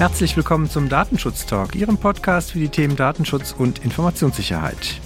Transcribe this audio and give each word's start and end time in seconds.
Herzlich 0.00 0.34
willkommen 0.34 0.66
zum 0.66 0.88
Datenschutz 0.88 1.44
Talk, 1.44 1.74
Ihrem 1.74 1.98
Podcast 1.98 2.52
für 2.52 2.58
die 2.58 2.70
Themen 2.70 2.96
Datenschutz 2.96 3.52
und 3.52 3.84
Informationssicherheit. 3.84 4.98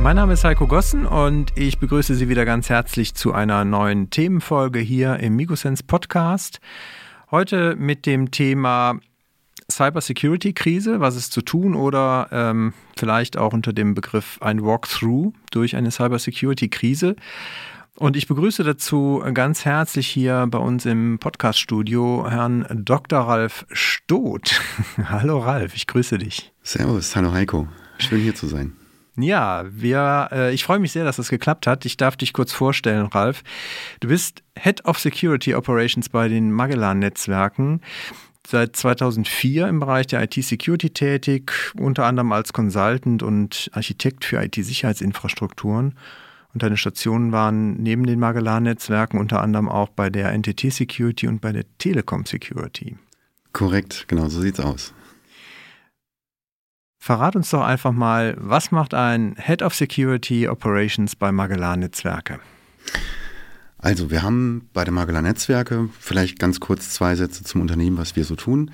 Mein 0.00 0.14
Name 0.14 0.34
ist 0.34 0.44
Heiko 0.44 0.68
Gossen 0.68 1.04
und 1.04 1.50
ich 1.56 1.80
begrüße 1.80 2.14
Sie 2.14 2.28
wieder 2.28 2.44
ganz 2.44 2.68
herzlich 2.68 3.16
zu 3.16 3.32
einer 3.32 3.64
neuen 3.64 4.10
Themenfolge 4.10 4.78
hier 4.78 5.16
im 5.16 5.34
Migosense 5.34 5.82
Podcast. 5.82 6.60
Heute 7.32 7.74
mit 7.74 8.06
dem 8.06 8.30
Thema 8.30 9.00
Cybersecurity-Krise, 9.68 11.00
was 11.00 11.16
ist 11.16 11.32
zu 11.32 11.42
tun 11.42 11.74
oder 11.74 12.28
ähm, 12.30 12.72
vielleicht 12.96 13.36
auch 13.36 13.52
unter 13.52 13.72
dem 13.72 13.94
Begriff 13.94 14.38
ein 14.40 14.62
Walkthrough 14.62 15.32
durch 15.50 15.74
eine 15.74 15.90
Cybersecurity-Krise. 15.90 17.16
Und 17.98 18.16
ich 18.16 18.28
begrüße 18.28 18.62
dazu 18.62 19.24
ganz 19.34 19.64
herzlich 19.64 20.06
hier 20.06 20.46
bei 20.48 20.58
uns 20.58 20.86
im 20.86 21.18
Podcaststudio 21.18 22.30
Herrn 22.30 22.64
Dr. 22.72 23.18
Ralf 23.22 23.66
Stoth. 23.72 24.60
hallo 25.04 25.40
Ralf, 25.40 25.74
ich 25.74 25.88
grüße 25.88 26.16
dich. 26.18 26.52
Servus, 26.62 27.16
hallo 27.16 27.32
Heiko. 27.32 27.66
Schön 27.98 28.20
hier 28.20 28.36
zu 28.36 28.46
sein. 28.46 28.74
Ja, 29.16 29.64
wir, 29.68 30.28
äh, 30.30 30.54
ich 30.54 30.62
freue 30.62 30.78
mich 30.78 30.92
sehr, 30.92 31.02
dass 31.02 31.16
das 31.16 31.28
geklappt 31.28 31.66
hat. 31.66 31.84
Ich 31.86 31.96
darf 31.96 32.16
dich 32.16 32.32
kurz 32.32 32.52
vorstellen, 32.52 33.06
Ralf. 33.06 33.42
Du 33.98 34.06
bist 34.06 34.44
Head 34.56 34.84
of 34.84 35.00
Security 35.00 35.56
Operations 35.56 36.08
bei 36.08 36.28
den 36.28 36.52
Magellan-Netzwerken 36.52 37.80
seit 38.46 38.76
2004 38.76 39.66
im 39.66 39.80
Bereich 39.80 40.06
der 40.06 40.22
IT-Security 40.22 40.90
tätig, 40.90 41.52
unter 41.76 42.06
anderem 42.06 42.30
als 42.30 42.52
Consultant 42.52 43.24
und 43.24 43.68
Architekt 43.72 44.24
für 44.24 44.40
IT-Sicherheitsinfrastrukturen. 44.40 45.96
Und 46.58 46.64
deine 46.64 46.76
Stationen 46.76 47.30
waren 47.30 47.80
neben 47.80 48.04
den 48.04 48.18
Magellan-Netzwerken 48.18 49.20
unter 49.20 49.42
anderem 49.42 49.68
auch 49.68 49.90
bei 49.90 50.10
der 50.10 50.36
NTT 50.36 50.72
Security 50.72 51.28
und 51.28 51.40
bei 51.40 51.52
der 51.52 51.62
Telekom 51.78 52.26
Security. 52.26 52.96
Korrekt, 53.52 54.06
genau, 54.08 54.28
so 54.28 54.40
sieht's 54.40 54.58
aus. 54.58 54.92
Verrat 56.98 57.36
uns 57.36 57.50
doch 57.50 57.62
einfach 57.62 57.92
mal, 57.92 58.34
was 58.40 58.72
macht 58.72 58.92
ein 58.92 59.36
Head 59.38 59.62
of 59.62 59.72
Security 59.72 60.48
Operations 60.48 61.14
bei 61.14 61.30
Magellan 61.30 61.78
Netzwerke? 61.78 62.40
Also, 63.78 64.10
wir 64.10 64.22
haben 64.22 64.68
bei 64.72 64.82
der 64.82 64.92
Magellan 64.92 65.22
Netzwerke 65.22 65.88
vielleicht 66.00 66.40
ganz 66.40 66.58
kurz 66.58 66.90
zwei 66.90 67.14
Sätze 67.14 67.44
zum 67.44 67.60
Unternehmen, 67.60 67.98
was 67.98 68.16
wir 68.16 68.24
so 68.24 68.34
tun. 68.34 68.72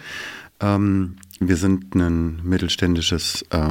Ähm, 0.60 1.16
wir 1.38 1.56
sind 1.56 1.94
ein 1.94 2.40
mittelständisches 2.44 3.44
äh, 3.50 3.68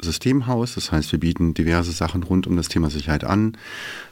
Security-Systemhaus. 0.00 0.74
Das 0.74 0.92
heißt, 0.92 1.12
wir 1.12 1.20
bieten 1.20 1.54
diverse 1.54 1.92
Sachen 1.92 2.22
rund 2.22 2.46
um 2.46 2.56
das 2.56 2.68
Thema 2.68 2.90
Sicherheit 2.90 3.24
an, 3.24 3.56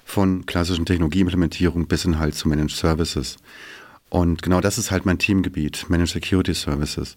von 0.05 0.47
klassischen 0.47 0.87
Technologieimplementierung 0.87 1.87
bis 1.87 2.03
hin 2.03 2.19
halt 2.19 2.35
zu 2.35 2.49
Managed 2.49 2.77
Services. 2.77 3.37
Und 4.11 4.43
genau 4.43 4.61
das 4.61 4.79
ist 4.79 4.91
halt 4.91 5.07
mein 5.07 5.19
Themengebiet, 5.19 5.87
Managed 5.89 6.13
Security 6.13 6.55
Services. 6.55 7.17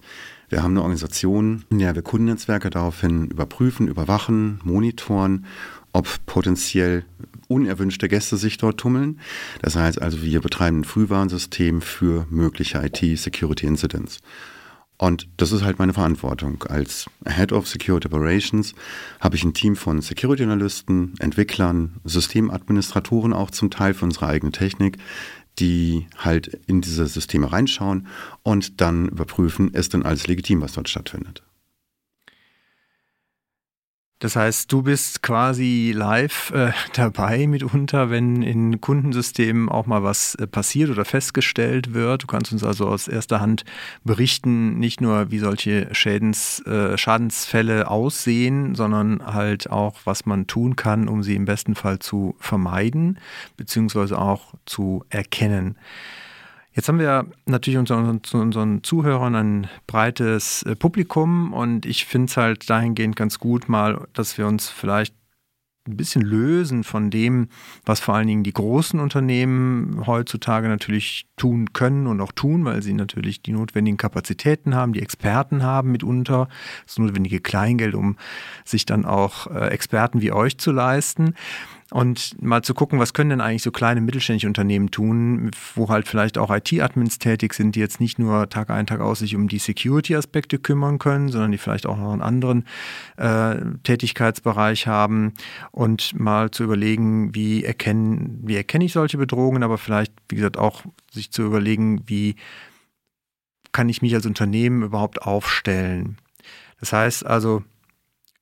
Wir 0.49 0.63
haben 0.63 0.71
eine 0.71 0.81
Organisation, 0.81 1.63
in 1.69 1.79
der 1.79 1.93
wir 1.93 2.01
Kundennetzwerke 2.01 2.69
daraufhin 2.69 3.27
überprüfen, 3.27 3.87
überwachen, 3.87 4.59
monitoren, 4.63 5.45
ob 5.93 6.07
potenziell 6.25 7.05
unerwünschte 7.47 8.07
Gäste 8.07 8.37
sich 8.37 8.57
dort 8.57 8.79
tummeln. 8.79 9.19
Das 9.61 9.75
heißt 9.75 10.01
also, 10.01 10.21
wir 10.21 10.41
betreiben 10.41 10.79
ein 10.79 10.83
Frühwarnsystem 10.85 11.81
für 11.81 12.25
mögliche 12.29 12.79
IT-Security-Incidents. 12.79 14.19
Und 14.97 15.27
das 15.37 15.51
ist 15.51 15.63
halt 15.63 15.77
meine 15.77 15.93
Verantwortung. 15.93 16.63
Als 16.63 17.05
Head 17.27 17.51
of 17.51 17.67
Security 17.67 18.07
Operations 18.07 18.73
habe 19.19 19.35
ich 19.35 19.43
ein 19.43 19.53
Team 19.53 19.75
von 19.75 20.01
Security 20.01 20.43
Analysten, 20.43 21.13
Entwicklern, 21.19 21.97
Systemadministratoren 22.03 23.33
auch 23.33 23.51
zum 23.51 23.69
Teil 23.69 23.93
für 23.93 24.05
unsere 24.05 24.27
eigene 24.27 24.51
Technik, 24.51 24.97
die 25.59 26.07
halt 26.17 26.47
in 26.67 26.81
diese 26.81 27.05
Systeme 27.07 27.51
reinschauen 27.51 28.07
und 28.43 28.81
dann 28.81 29.07
überprüfen, 29.09 29.73
ist 29.73 29.93
denn 29.93 30.03
alles 30.03 30.27
legitim, 30.27 30.61
was 30.61 30.73
dort 30.73 30.89
stattfindet. 30.89 31.43
Das 34.19 34.35
heißt, 34.35 34.71
du 34.71 34.81
bist 34.81 35.21
quasi 35.21 35.93
live 35.95 36.49
äh, 36.49 36.71
dabei 36.93 37.45
mitunter, 37.45 38.09
wenn 38.09 38.41
in 38.41 38.81
Kundensystemen 38.81 39.69
auch 39.69 39.85
mal 39.85 40.01
was 40.01 40.33
äh, 40.35 40.47
passiert 40.47 40.89
oder 40.89 41.05
festgestellt 41.05 41.93
wird. 41.93 42.23
Du 42.23 42.27
kannst 42.27 42.51
uns 42.51 42.63
also 42.63 42.87
aus 42.87 43.07
erster 43.07 43.39
Hand 43.41 43.63
berichten, 44.03 44.79
nicht 44.79 45.01
nur 45.01 45.29
wie 45.29 45.37
solche 45.37 45.93
Schädens, 45.93 46.65
äh, 46.65 46.97
Schadensfälle 46.97 47.91
aussehen, 47.91 48.73
sondern 48.73 49.23
halt 49.23 49.69
auch, 49.69 49.99
was 50.05 50.25
man 50.25 50.47
tun 50.47 50.75
kann, 50.75 51.07
um 51.07 51.21
sie 51.21 51.35
im 51.35 51.45
besten 51.45 51.75
Fall 51.75 51.99
zu 51.99 52.35
vermeiden, 52.39 53.19
beziehungsweise 53.55 54.17
auch 54.17 54.55
zu 54.65 55.05
erkennen. 55.09 55.77
Jetzt 56.77 56.89
haben 56.89 56.99
wir 56.99 57.25
natürlich 57.47 57.79
unter 57.79 57.97
unseren 57.97 58.83
Zuhörern 58.83 59.33
ein 59.33 59.67
breites 59.87 60.61
äh, 60.61 60.75
Publikum 60.75 61.51
und 61.51 61.87
ich 61.87 62.05
finde 62.05 62.27
es 62.27 62.37
halt 62.37 62.69
dahingehend 62.69 63.15
ganz 63.15 63.39
gut 63.39 63.67
mal, 63.67 64.07
dass 64.13 64.37
wir 64.37 64.45
uns 64.45 64.69
vielleicht 64.69 65.15
ein 65.87 65.97
bisschen 65.97 66.21
lösen 66.21 66.83
von 66.83 67.09
dem, 67.09 67.47
was 67.83 67.99
vor 67.99 68.13
allen 68.13 68.27
Dingen 68.27 68.43
die 68.43 68.53
großen 68.53 68.99
Unternehmen 68.99 70.05
heutzutage 70.05 70.67
natürlich 70.67 71.25
tun 71.35 71.73
können 71.73 72.05
und 72.05 72.21
auch 72.21 72.31
tun, 72.31 72.63
weil 72.63 72.83
sie 72.83 72.93
natürlich 72.93 73.41
die 73.41 73.53
notwendigen 73.53 73.97
Kapazitäten 73.97 74.75
haben, 74.75 74.93
die 74.93 75.01
Experten 75.01 75.63
haben 75.63 75.91
mitunter, 75.91 76.47
das 76.85 76.99
notwendige 76.99 77.39
Kleingeld, 77.39 77.95
um 77.95 78.17
sich 78.65 78.85
dann 78.85 79.03
auch 79.03 79.47
äh, 79.47 79.69
Experten 79.69 80.21
wie 80.21 80.31
euch 80.31 80.59
zu 80.59 80.71
leisten 80.71 81.33
und 81.91 82.41
mal 82.41 82.63
zu 82.63 82.73
gucken, 82.73 82.99
was 82.99 83.13
können 83.13 83.29
denn 83.29 83.41
eigentlich 83.41 83.63
so 83.63 83.71
kleine 83.71 84.01
mittelständische 84.01 84.47
Unternehmen 84.47 84.91
tun, 84.91 85.51
wo 85.75 85.87
halt 85.89 86.07
vielleicht 86.07 86.37
auch 86.37 86.53
IT-Admins 86.53 87.17
tätig 87.17 87.53
sind, 87.53 87.75
die 87.75 87.79
jetzt 87.79 88.01
nicht 88.01 88.19
nur 88.19 88.49
Tag 88.49 88.69
ein, 88.69 88.87
Tag 88.87 88.99
aus 88.99 89.19
sich 89.19 89.35
um 89.35 89.47
die 89.47 89.59
Security-Aspekte 89.59 90.59
kümmern 90.59 90.99
können, 90.99 91.29
sondern 91.29 91.51
die 91.51 91.57
vielleicht 91.57 91.85
auch 91.85 91.97
noch 91.97 92.11
einen 92.11 92.21
anderen 92.21 92.65
äh, 93.15 93.55
Tätigkeitsbereich 93.83 94.87
haben 94.87 95.33
und 95.71 96.19
mal 96.19 96.51
zu 96.51 96.63
überlegen, 96.63 97.33
wie 97.33 97.63
erkennen, 97.63 98.41
wie 98.43 98.57
erkenne 98.57 98.85
ich 98.85 98.93
solche 98.93 99.17
Bedrohungen, 99.17 99.63
aber 99.63 99.77
vielleicht, 99.77 100.11
wie 100.27 100.35
gesagt, 100.35 100.57
auch 100.57 100.83
sich 101.11 101.31
zu 101.31 101.43
überlegen, 101.43 102.03
wie 102.07 102.35
kann 103.71 103.87
ich 103.87 104.01
mich 104.01 104.13
als 104.13 104.25
Unternehmen 104.25 104.83
überhaupt 104.83 105.21
aufstellen. 105.21 106.17
Das 106.79 106.91
heißt 106.91 107.25
also, 107.25 107.63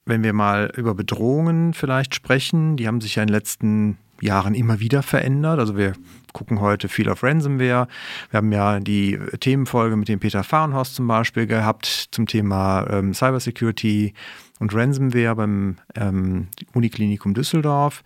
wenn 0.05 0.23
wir 0.23 0.33
mal 0.33 0.71
über 0.75 0.93
Bedrohungen 0.93 1.73
vielleicht 1.73 2.15
sprechen, 2.15 2.77
die 2.77 2.87
haben 2.87 3.01
sich 3.01 3.15
ja 3.15 3.23
in 3.23 3.27
den 3.27 3.33
letzten 3.33 3.97
Jahren 4.21 4.55
immer 4.55 4.79
wieder 4.79 5.03
verändert. 5.03 5.59
Also 5.59 5.75
wir 5.75 5.93
gucken 6.33 6.61
heute 6.61 6.89
viel 6.89 7.09
auf 7.09 7.23
Ransomware. 7.23 7.87
Wir 8.29 8.37
haben 8.37 8.51
ja 8.51 8.79
die 8.79 9.19
Themenfolge 9.39 9.95
mit 9.95 10.07
dem 10.07 10.19
Peter 10.19 10.43
Fahrenhorst 10.43 10.95
zum 10.95 11.07
Beispiel 11.07 11.47
gehabt 11.47 12.09
zum 12.11 12.27
Thema 12.27 12.85
ähm, 12.89 13.13
Cybersecurity 13.13 14.13
und 14.59 14.73
Ransomware 14.73 15.35
beim 15.35 15.77
ähm, 15.95 16.47
Uniklinikum 16.73 17.33
Düsseldorf. 17.33 18.03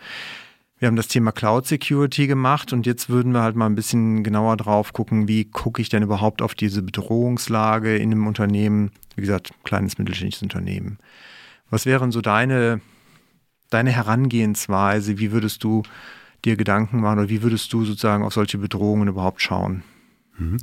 Wir 0.80 0.88
haben 0.88 0.96
das 0.96 1.10
Thema 1.10 1.34
Cloud 1.34 1.68
Security 1.68 2.28
gemacht 2.28 2.72
und 2.72 2.86
jetzt 2.86 3.10
würden 3.10 3.34
wir 3.34 3.42
halt 3.42 3.58
mal 3.58 3.66
ein 3.66 3.76
bisschen 3.76 4.24
genauer 4.24 4.56
drauf 4.56 4.94
gucken, 4.94 5.28
wie 5.28 5.44
gucke 5.44 5.82
ich 5.82 5.90
denn 5.90 6.04
überhaupt 6.04 6.42
auf 6.42 6.56
diese 6.56 6.82
Bedrohungslage 6.82 7.98
in 7.98 8.12
einem 8.12 8.28
Unternehmen, 8.28 8.92
wie 9.16 9.22
gesagt, 9.22 9.52
kleines 9.66 9.98
mittelständisches 9.98 10.42
Unternehmen. 10.42 10.98
Was 11.70 11.86
wären 11.86 12.12
so 12.12 12.22
deine, 12.22 12.82
deine 13.70 13.92
Herangehensweise? 13.92 15.20
Wie 15.20 15.32
würdest 15.32 15.64
du 15.64 15.84
dir 16.46 16.56
Gedanken 16.56 17.02
machen 17.02 17.20
oder 17.20 17.30
wie 17.30 17.44
würdest 17.44 17.72
du 17.74 17.86
sozusagen 17.86 18.24
auf 18.24 18.34
solche 18.34 18.58
Bedrohungen 18.58 19.08
überhaupt 19.08 19.42
schauen? 19.42 19.84
Mhm. 20.38 20.58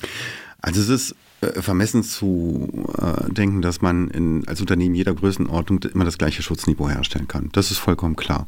Also 0.61 0.81
es 0.81 0.89
ist 0.89 1.17
äh, 1.43 1.61
vermessen 1.61 2.03
zu 2.03 2.87
äh, 2.99 3.31
denken, 3.33 3.61
dass 3.61 3.83
man 3.83 4.09
in, 4.09 4.49
als 4.49 4.61
Unternehmen 4.61 4.95
jeder 4.95 5.15
Größenordnung 5.15 5.83
immer 5.93 6.05
das 6.05 6.17
gleiche 6.17 6.43
Schutzniveau 6.43 6.89
herstellen 6.89 7.29
kann. 7.29 7.51
Das 7.53 7.71
ist 7.71 7.79
vollkommen 7.79 8.17
klar. 8.17 8.47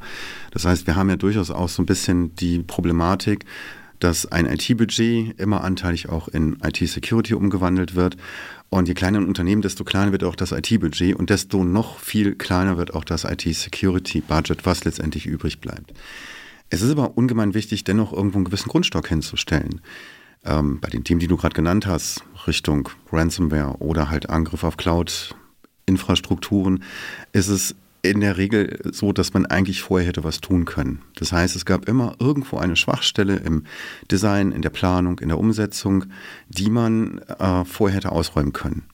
Das 0.53 0.65
heißt, 0.65 0.87
wir 0.87 0.97
haben 0.97 1.11
ja 1.11 1.17
durchaus 1.17 1.51
auch 1.51 1.69
so 1.69 1.83
ein 1.83 1.87
bisschen 1.87 2.35
die 2.37 2.61
Problematik, 2.61 3.45
dass 3.99 4.27
ein 4.27 4.47
IT-Budget 4.47 5.39
immer 5.39 5.65
anteilig 5.65 6.09
auch 6.09 6.29
in 6.29 6.59
IT-Security 6.63 7.35
umgewandelt 7.35 7.95
wird. 7.95 8.17
Und 8.71 8.89
je 8.89 8.95
kleiner 8.95 9.19
ein 9.19 9.27
Unternehmen, 9.27 9.63
desto 9.63 9.85
kleiner 9.85 10.13
wird 10.13 10.25
auch 10.25 10.37
das 10.37 10.53
IT-Budget 10.53 11.17
und 11.17 11.31
desto 11.31 11.65
noch 11.65 12.01
viel 12.01 12.35
kleiner 12.35 12.77
wird 12.77 12.93
auch 12.95 13.05
das 13.05 13.25
IT-Security-Budget, 13.25 14.67
was 14.67 14.85
letztendlich 14.85 15.27
übrig 15.27 15.61
bleibt. 15.61 15.95
Es 16.71 16.83
ist 16.83 16.91
aber 16.91 17.17
ungemein 17.17 17.55
wichtig, 17.55 17.85
dennoch 17.85 18.13
irgendwo 18.13 18.37
einen 18.37 18.45
gewissen 18.45 18.69
Grundstock 18.69 19.09
hinzustellen. 19.09 19.81
Ähm, 20.45 20.81
bei 20.81 20.91
den 20.91 21.03
Themen, 21.03 21.21
die 21.21 21.29
du 21.29 21.39
gerade 21.39 21.55
genannt 21.55 21.87
hast, 21.87 22.23
Richtung 22.47 22.91
Ransomware 23.11 23.79
oder 23.79 24.11
halt 24.11 24.29
Angriff 24.29 24.65
auf 24.65 24.77
Cloud-Infrastrukturen, 24.77 26.85
ist 27.33 27.49
es 27.49 27.75
in 28.03 28.21
der 28.21 28.37
Regel 28.37 28.79
so, 28.93 29.13
dass 29.13 29.35
man 29.35 29.47
eigentlich 29.47 29.83
vorher 29.83 30.09
hätte 30.09 30.25
was 30.25 30.41
tun 30.41 30.65
können. 30.65 31.01
Das 31.17 31.33
heißt, 31.33 31.57
es 31.57 31.65
gab 31.65 31.89
immer 31.89 32.17
irgendwo 32.19 32.59
eine 32.59 32.77
Schwachstelle 32.77 33.37
im 33.37 33.65
Design, 34.11 34.53
in 34.53 34.63
der 34.63 34.71
Planung, 34.71 35.19
in 35.19 35.29
der 35.29 35.39
Umsetzung, 35.39 36.05
die 36.49 36.71
man 36.71 37.19
äh, 37.39 37.65
vorher 37.65 37.97
hätte 37.97 38.13
ausräumen 38.13 38.53
können. 38.53 38.85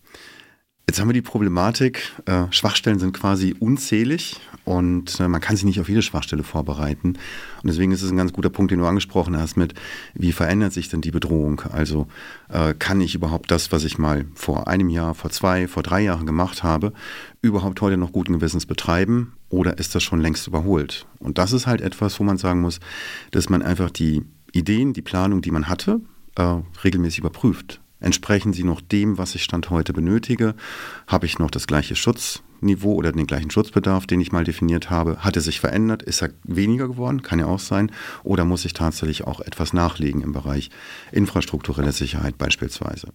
Jetzt 0.86 1.00
haben 1.00 1.08
wir 1.08 1.14
die 1.14 1.22
Problematik, 1.22 2.12
äh, 2.26 2.44
Schwachstellen 2.50 2.98
sind 2.98 3.14
quasi 3.14 3.54
unzählig 3.58 4.38
und 4.64 5.18
äh, 5.18 5.28
man 5.28 5.40
kann 5.40 5.56
sich 5.56 5.64
nicht 5.64 5.80
auf 5.80 5.88
jede 5.88 6.02
Schwachstelle 6.02 6.42
vorbereiten. 6.42 7.14
Und 7.14 7.66
deswegen 7.66 7.90
ist 7.90 8.02
es 8.02 8.10
ein 8.10 8.18
ganz 8.18 8.34
guter 8.34 8.50
Punkt, 8.50 8.70
den 8.70 8.80
du 8.80 8.86
angesprochen 8.86 9.36
hast 9.36 9.56
mit, 9.56 9.72
wie 10.12 10.32
verändert 10.32 10.74
sich 10.74 10.90
denn 10.90 11.00
die 11.00 11.10
Bedrohung? 11.10 11.62
Also 11.72 12.06
äh, 12.50 12.74
kann 12.74 13.00
ich 13.00 13.14
überhaupt 13.14 13.50
das, 13.50 13.72
was 13.72 13.84
ich 13.84 13.96
mal 13.96 14.26
vor 14.34 14.68
einem 14.68 14.90
Jahr, 14.90 15.14
vor 15.14 15.30
zwei, 15.30 15.68
vor 15.68 15.82
drei 15.82 16.02
Jahren 16.02 16.26
gemacht 16.26 16.62
habe, 16.62 16.92
überhaupt 17.40 17.80
heute 17.80 17.96
noch 17.96 18.12
guten 18.12 18.34
Gewissens 18.34 18.66
betreiben 18.66 19.32
oder 19.48 19.78
ist 19.78 19.94
das 19.94 20.02
schon 20.02 20.20
längst 20.20 20.46
überholt? 20.46 21.06
Und 21.18 21.38
das 21.38 21.52
ist 21.52 21.66
halt 21.66 21.80
etwas, 21.80 22.20
wo 22.20 22.24
man 22.24 22.36
sagen 22.36 22.60
muss, 22.60 22.78
dass 23.30 23.48
man 23.48 23.62
einfach 23.62 23.90
die 23.90 24.22
Ideen, 24.52 24.92
die 24.92 25.02
Planung, 25.02 25.40
die 25.40 25.50
man 25.50 25.66
hatte, 25.66 26.02
äh, 26.36 26.56
regelmäßig 26.84 27.20
überprüft. 27.20 27.80
Entsprechen 28.04 28.52
sie 28.52 28.64
noch 28.64 28.82
dem, 28.82 29.16
was 29.16 29.34
ich 29.34 29.44
Stand 29.44 29.70
heute 29.70 29.94
benötige? 29.94 30.54
Habe 31.06 31.24
ich 31.24 31.38
noch 31.38 31.50
das 31.50 31.66
gleiche 31.66 31.96
Schutzniveau 31.96 32.92
oder 32.92 33.12
den 33.12 33.26
gleichen 33.26 33.50
Schutzbedarf, 33.50 34.06
den 34.06 34.20
ich 34.20 34.30
mal 34.30 34.44
definiert 34.44 34.90
habe? 34.90 35.24
Hat 35.24 35.36
er 35.36 35.40
sich 35.40 35.58
verändert? 35.58 36.02
Ist 36.02 36.20
er 36.20 36.28
weniger 36.42 36.86
geworden? 36.86 37.22
Kann 37.22 37.38
ja 37.38 37.46
auch 37.46 37.60
sein. 37.60 37.90
Oder 38.22 38.44
muss 38.44 38.66
ich 38.66 38.74
tatsächlich 38.74 39.24
auch 39.24 39.40
etwas 39.40 39.72
nachlegen 39.72 40.20
im 40.20 40.32
Bereich 40.32 40.68
infrastrukturelle 41.12 41.92
Sicherheit 41.92 42.36
beispielsweise? 42.36 43.08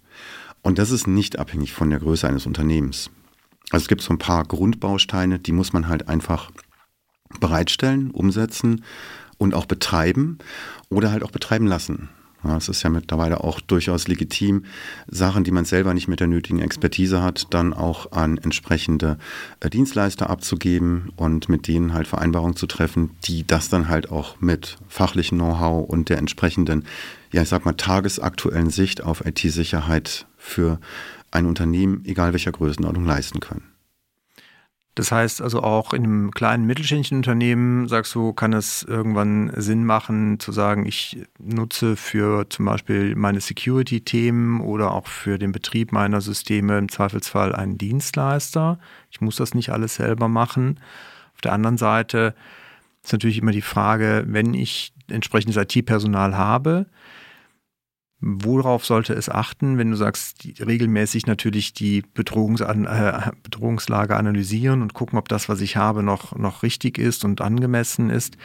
Und 0.64 0.80
das 0.80 0.90
ist 0.90 1.06
nicht 1.06 1.38
abhängig 1.38 1.72
von 1.72 1.92
der 1.92 2.00
Größe 2.00 2.28
eines 2.28 2.48
Unternehmens. 2.48 3.12
Also 3.70 3.84
es 3.84 3.90
gibt 3.90 4.02
so 4.02 4.12
ein 4.12 4.18
paar 4.18 4.44
Grundbausteine, 4.44 5.38
die 5.38 5.52
muss 5.52 5.72
man 5.72 5.88
halt 5.88 6.10
einfach 6.10 6.50
bereitstellen, 7.40 8.10
umsetzen 8.10 8.84
und 9.38 9.54
auch 9.54 9.68
betreiben 9.68 10.40
oder 10.90 11.12
halt 11.12 11.22
auch 11.22 11.30
betreiben 11.30 11.68
lassen. 11.68 12.10
Es 12.44 12.70
ist 12.70 12.84
ja 12.84 12.90
mittlerweile 12.90 13.44
auch 13.44 13.60
durchaus 13.60 14.08
legitim, 14.08 14.64
Sachen, 15.08 15.44
die 15.44 15.52
man 15.52 15.66
selber 15.66 15.94
nicht 15.94 16.08
mit 16.08 16.22
der 16.22 16.28
nötigen 16.28 16.60
Expertise 16.60 17.22
hat, 17.22 17.48
dann 17.54 17.74
auch 17.74 18.14
an 18.14 18.38
entsprechende 18.38 19.18
äh, 19.60 19.70
Dienstleister 19.70 20.30
abzugeben 20.30 21.12
und 21.18 21.50
mit 21.50 21.68
denen 21.68 21.94
halt 21.94 22.08
Vereinbarungen 22.08 22.56
zu 22.56 22.66
treffen, 22.66 23.12
die 23.26 23.46
das 23.46 23.70
dann 23.70 23.90
halt 23.90 24.10
auch 24.12 24.40
mit 24.40 24.78
fachlichem 24.88 25.38
Know-how 25.38 25.88
und 25.88 26.10
der 26.10 26.18
entsprechenden, 26.18 26.86
ja, 27.32 27.42
ich 27.42 27.50
sag 27.50 27.66
mal, 27.66 27.74
tagesaktuellen 27.74 28.70
Sicht 28.70 29.04
auf 29.04 29.26
IT-Sicherheit 29.26 30.26
für 30.38 30.80
ein 31.32 31.46
Unternehmen, 31.46 32.04
egal 32.06 32.32
welcher 32.32 32.52
Größenordnung, 32.52 33.06
leisten 33.06 33.40
können. 33.40 33.69
Das 35.00 35.14
heißt 35.14 35.42
also 35.42 35.64
auch 35.64 35.94
in 35.94 36.04
einem 36.04 36.32
kleinen 36.32 36.66
mittelständischen 36.66 37.20
Unternehmen, 37.20 37.88
sagst 37.88 38.14
du, 38.16 38.34
kann 38.34 38.52
es 38.52 38.84
irgendwann 38.84 39.50
Sinn 39.56 39.86
machen 39.86 40.42
zu 40.42 40.52
sagen, 40.52 40.86
ich 40.86 41.24
nutze 41.38 41.96
für 41.96 42.50
zum 42.50 42.66
Beispiel 42.66 43.16
meine 43.16 43.40
Security-Themen 43.40 44.60
oder 44.60 44.92
auch 44.92 45.08
für 45.08 45.40
den 45.40 45.54
Betrieb 45.54 45.94
meiner 45.94 46.20
Systeme 46.20 46.78
im 46.78 46.90
Zweifelsfall 46.90 47.56
einen 47.56 47.78
Dienstleister. 47.78 48.78
Ich 49.10 49.22
muss 49.22 49.38
das 49.38 49.54
nicht 49.54 49.70
alles 49.70 49.96
selber 49.96 50.28
machen. 50.28 50.82
Auf 51.34 51.40
der 51.40 51.54
anderen 51.54 51.78
Seite 51.78 52.36
ist 53.02 53.14
natürlich 53.14 53.38
immer 53.38 53.54
die 53.54 53.62
Frage, 53.62 54.26
wenn 54.28 54.54
ich 54.54 54.92
entsprechendes 55.08 55.56
IT-Personal 55.56 56.36
habe, 56.36 56.88
Worauf 58.22 58.86
sollte 58.86 59.14
es 59.14 59.30
achten, 59.30 59.78
wenn 59.78 59.92
du 59.92 59.96
sagst, 59.96 60.44
die, 60.44 60.62
regelmäßig 60.62 61.26
natürlich 61.26 61.74
die 61.74 62.04
Bedrohungs 62.14 62.60
äh, 62.60 63.32
Bedrohungslage 63.44 64.18
analysieren 64.18 64.82
und 64.82 64.94
gucken, 64.94 65.18
ob 65.18 65.30
das, 65.30 65.48
was 65.48 65.62
ich 65.62 65.78
habe, 65.78 66.04
noch, 66.04 66.36
noch 66.36 66.62
richtig 66.62 66.98
ist 66.98 67.24
und 67.24 67.40
angemessen 67.40 68.10
ist? 68.10 68.38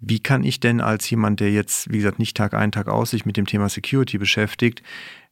Wie 0.00 0.18
kann 0.18 0.44
ich 0.44 0.60
denn 0.60 0.80
als 0.80 1.08
jemand, 1.10 1.40
der 1.40 1.52
jetzt, 1.52 1.92
wie 1.92 1.98
gesagt, 1.98 2.18
nicht 2.18 2.36
Tag 2.36 2.54
ein, 2.54 2.72
Tag 2.72 2.88
aus 2.88 3.10
sich 3.10 3.26
mit 3.26 3.36
dem 3.36 3.46
Thema 3.46 3.68
Security 3.68 4.16
beschäftigt, 4.16 4.82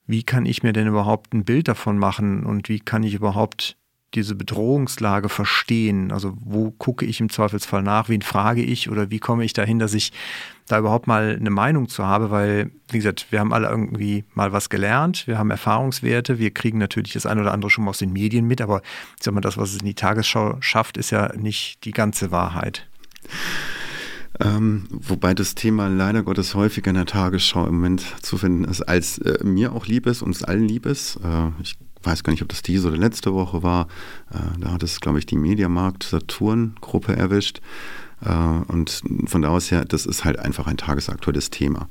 wie 0.06 0.24
kann 0.24 0.44
ich 0.44 0.62
mir 0.62 0.72
denn 0.72 0.86
überhaupt 0.86 1.32
ein 1.32 1.44
Bild 1.44 1.66
davon 1.66 1.96
machen 1.96 2.44
und 2.44 2.68
wie 2.68 2.80
kann 2.80 3.02
ich 3.02 3.14
überhaupt 3.14 3.76
diese 4.14 4.34
Bedrohungslage 4.34 5.28
verstehen? 5.28 6.12
Also 6.12 6.36
wo 6.40 6.70
gucke 6.70 7.04
ich 7.04 7.20
im 7.20 7.30
Zweifelsfall 7.30 7.82
nach? 7.82 8.08
Wen 8.08 8.22
frage 8.22 8.62
ich 8.62 8.90
oder 8.90 9.10
wie 9.10 9.18
komme 9.18 9.44
ich 9.44 9.52
dahin, 9.52 9.78
dass 9.78 9.94
ich 9.94 10.12
da 10.66 10.78
überhaupt 10.78 11.06
mal 11.06 11.36
eine 11.38 11.50
Meinung 11.50 11.88
zu 11.88 12.04
habe? 12.04 12.30
Weil, 12.30 12.70
wie 12.90 12.98
gesagt, 12.98 13.26
wir 13.30 13.40
haben 13.40 13.52
alle 13.52 13.68
irgendwie 13.68 14.24
mal 14.34 14.52
was 14.52 14.68
gelernt, 14.68 15.26
wir 15.26 15.38
haben 15.38 15.50
Erfahrungswerte, 15.50 16.38
wir 16.38 16.50
kriegen 16.50 16.78
natürlich 16.78 17.12
das 17.12 17.26
eine 17.26 17.42
oder 17.42 17.52
andere 17.52 17.70
schon 17.70 17.84
mal 17.84 17.90
aus 17.90 17.98
den 17.98 18.12
Medien 18.12 18.46
mit, 18.46 18.60
aber 18.60 18.82
ich 19.16 19.24
sag 19.24 19.34
mal, 19.34 19.40
das, 19.40 19.56
was 19.56 19.70
es 19.70 19.80
in 19.80 19.86
die 19.86 19.94
Tagesschau 19.94 20.56
schafft, 20.60 20.96
ist 20.96 21.10
ja 21.10 21.32
nicht 21.36 21.84
die 21.84 21.92
ganze 21.92 22.30
Wahrheit. 22.30 22.88
Ähm, 24.40 24.86
wobei 24.90 25.34
das 25.34 25.54
Thema 25.54 25.88
leider 25.88 26.22
Gottes 26.22 26.54
häufiger 26.54 26.90
in 26.90 26.96
der 26.96 27.06
Tagesschau 27.06 27.66
im 27.66 27.74
Moment 27.74 28.04
zu 28.22 28.38
finden 28.38 28.64
ist, 28.64 28.80
als 28.80 29.18
äh, 29.18 29.44
mir 29.44 29.72
auch 29.72 29.86
lieb 29.86 30.06
ist, 30.06 30.22
uns 30.22 30.42
allen 30.42 30.66
lieb 30.66 30.86
ist. 30.86 31.16
Äh, 31.16 31.48
ich 31.62 31.76
weiß 32.02 32.22
gar 32.22 32.32
nicht, 32.32 32.42
ob 32.42 32.48
das 32.48 32.62
diese 32.62 32.88
oder 32.88 32.96
letzte 32.96 33.34
Woche 33.34 33.62
war. 33.62 33.88
Äh, 34.30 34.58
da 34.60 34.72
hat 34.72 34.82
es, 34.82 35.00
glaube 35.00 35.18
ich, 35.18 35.26
die 35.26 35.36
Mediamarkt 35.36 36.02
Saturn 36.02 36.74
Gruppe 36.80 37.16
erwischt. 37.16 37.60
Äh, 38.24 38.30
und 38.32 39.02
von 39.26 39.42
da 39.42 39.48
aus 39.48 39.70
her, 39.70 39.84
das 39.84 40.06
ist 40.06 40.24
halt 40.24 40.38
einfach 40.38 40.66
ein 40.66 40.76
tagesaktuelles 40.76 41.50
Thema. 41.50 41.88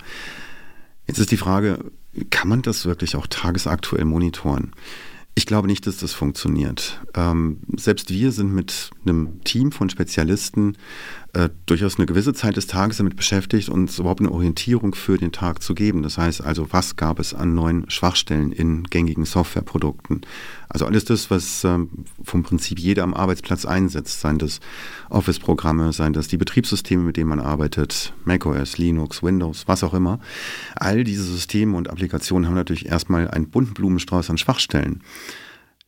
Jetzt 1.08 1.20
ist 1.20 1.32
die 1.32 1.38
Frage, 1.38 1.80
kann 2.30 2.50
man 2.50 2.62
das 2.62 2.86
wirklich 2.86 3.16
auch 3.16 3.28
tagesaktuell 3.28 4.06
monitoren? 4.06 4.74
Ich 5.36 5.46
glaube 5.46 5.68
nicht, 5.68 5.88
dass 5.88 5.98
das 5.98 6.14
funktioniert. 6.14 7.02
Ähm, 7.16 7.62
selbst 7.78 8.10
wir 8.10 8.32
sind 8.32 8.54
mit 8.54 8.90
einem 9.06 9.42
Team 9.44 9.72
von 9.72 9.90
Spezialisten 9.90 10.78
äh, 11.34 11.50
durchaus 11.66 11.98
eine 11.98 12.06
gewisse 12.06 12.34
Zeit 12.34 12.58
des 12.58 12.68
Tages 12.68 12.98
damit 12.98 13.16
beschäftigt, 13.16 13.70
uns 13.70 14.00
überhaupt 14.00 14.20
eine 14.20 14.32
Orientierung 14.32 14.96
für 14.96 15.18
den 15.18 15.32
Tag 15.32 15.62
zu 15.62 15.76
geben. 15.76 16.02
Das 16.02 16.18
heißt 16.18 16.44
also, 16.44 16.68
was 16.72 16.96
gab 16.96 17.20
es 17.20 17.34
an 17.34 17.54
neuen 17.54 17.90
Schwachstellen 17.90 18.52
in 18.52 18.84
gängigen 18.84 19.26
Softwareprodukten? 19.26 20.22
Also 20.70 20.86
alles 20.86 21.06
das, 21.06 21.30
was 21.30 21.64
ähm, 21.64 21.90
vom 22.24 22.44
Prinzip 22.44 22.80
jeder 22.80 23.04
am 23.04 23.14
Arbeitsplatz 23.14 23.66
einsetzt, 23.66 24.22
seien 24.22 24.40
das 24.40 24.60
Office-Programme, 25.10 25.94
seien 25.94 26.14
das 26.14 26.28
die 26.28 26.38
Betriebssysteme, 26.38 27.04
mit 27.04 27.18
denen 27.18 27.30
man 27.30 27.40
arbeitet, 27.40 28.14
macOS, 28.26 28.78
Linux, 28.78 29.22
Windows, 29.22 29.68
was 29.68 29.84
auch 29.84 29.94
immer. 29.94 30.20
All 30.76 31.04
diese 31.04 31.24
Systeme 31.24 31.78
und 31.78 31.90
Applikationen 31.90 32.48
haben 32.48 32.56
natürlich 32.56 32.88
erstmal 32.88 33.28
einen 33.28 33.50
bunten 33.50 33.74
Blumenstrauß 33.74 34.30
an 34.30 34.38
Schwachstellen 34.38 35.04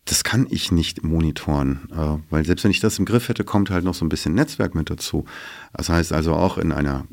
das 0.06 0.24
kann 0.24 0.48
ich 0.50 0.72
nicht 0.72 1.04
monitoren, 1.04 1.88
äh, 1.92 2.18
weil 2.32 2.46
selbst 2.46 2.64
wenn 2.64 2.72
ich 2.72 2.80
das 2.80 2.98
im 2.98 3.06
Griff 3.06 3.30
hätte, 3.30 3.44
kommt 3.44 3.70
halt 3.70 3.86
noch 3.86 3.94
so 3.94 4.04
ein 4.04 4.10
bisschen 4.10 4.34
Netzwerk 4.34 4.74
mit 4.74 4.90
dazu. 4.90 5.26
Das 5.74 5.90
heißt 5.90 6.12
also 6.12 6.34
auch 6.34 6.58
in 6.58 6.72
einer 6.72 7.06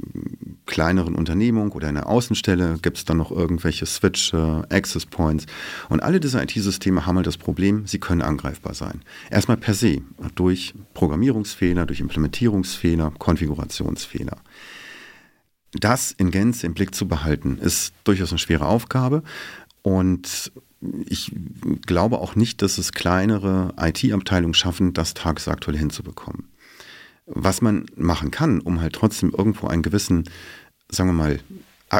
kleineren 0.65 1.15
Unternehmung 1.15 1.73
oder 1.73 1.89
einer 1.89 2.07
Außenstelle 2.07 2.79
gibt 2.81 2.97
es 2.97 3.05
dann 3.05 3.19
noch 3.19 3.31
irgendwelche 3.31 3.85
Switch, 3.85 4.33
äh, 4.33 4.63
Access 4.71 5.05
Points 5.05 5.47
und 5.91 6.03
alle 6.03 6.19
diese 6.19 6.43
IT-Systeme 6.43 7.05
haben 7.05 7.17
halt 7.17 7.27
das 7.27 7.37
Problem, 7.37 7.87
sie 7.87 7.99
können 7.99 8.23
angreifbar 8.23 8.75
sein. 8.75 9.03
Erstmal 9.31 9.59
per 9.59 9.75
se 9.75 10.01
durch 10.35 10.75
Programmierungsfehler, 10.95 11.85
durch 11.85 12.01
Implementierungsfehler, 12.01 13.13
Konfigurationsfehler. 13.19 14.39
Das 15.73 16.13
in 16.13 16.31
Gänze 16.31 16.67
im 16.67 16.73
Blick 16.73 16.95
zu 16.95 17.07
behalten, 17.07 17.59
ist 17.59 17.93
durchaus 18.05 18.31
eine 18.31 18.39
schwere 18.39 18.67
Aufgabe. 18.67 19.23
Und 19.83 20.51
ich 21.07 21.33
glaube 21.87 22.19
auch 22.19 22.37
nicht, 22.37 22.63
dass 22.63 22.79
es 22.79 22.93
kleinere 22.93 23.75
IT-Abteilungen 23.79 24.55
schaffen, 24.55 24.93
das 24.93 25.15
tagesaktuell 25.15 25.77
hinzubekommen. 25.77 26.49
Was 27.27 27.61
man 27.61 27.87
machen 27.97 28.31
kann, 28.31 28.61
um 28.61 28.81
halt 28.81 28.95
trotzdem 28.95 29.33
irgendwo 29.37 29.67
einen 29.67 29.83
gewissen, 29.83 30.25
sagen 30.89 31.11
wir 31.11 31.15
mal, 31.15 31.41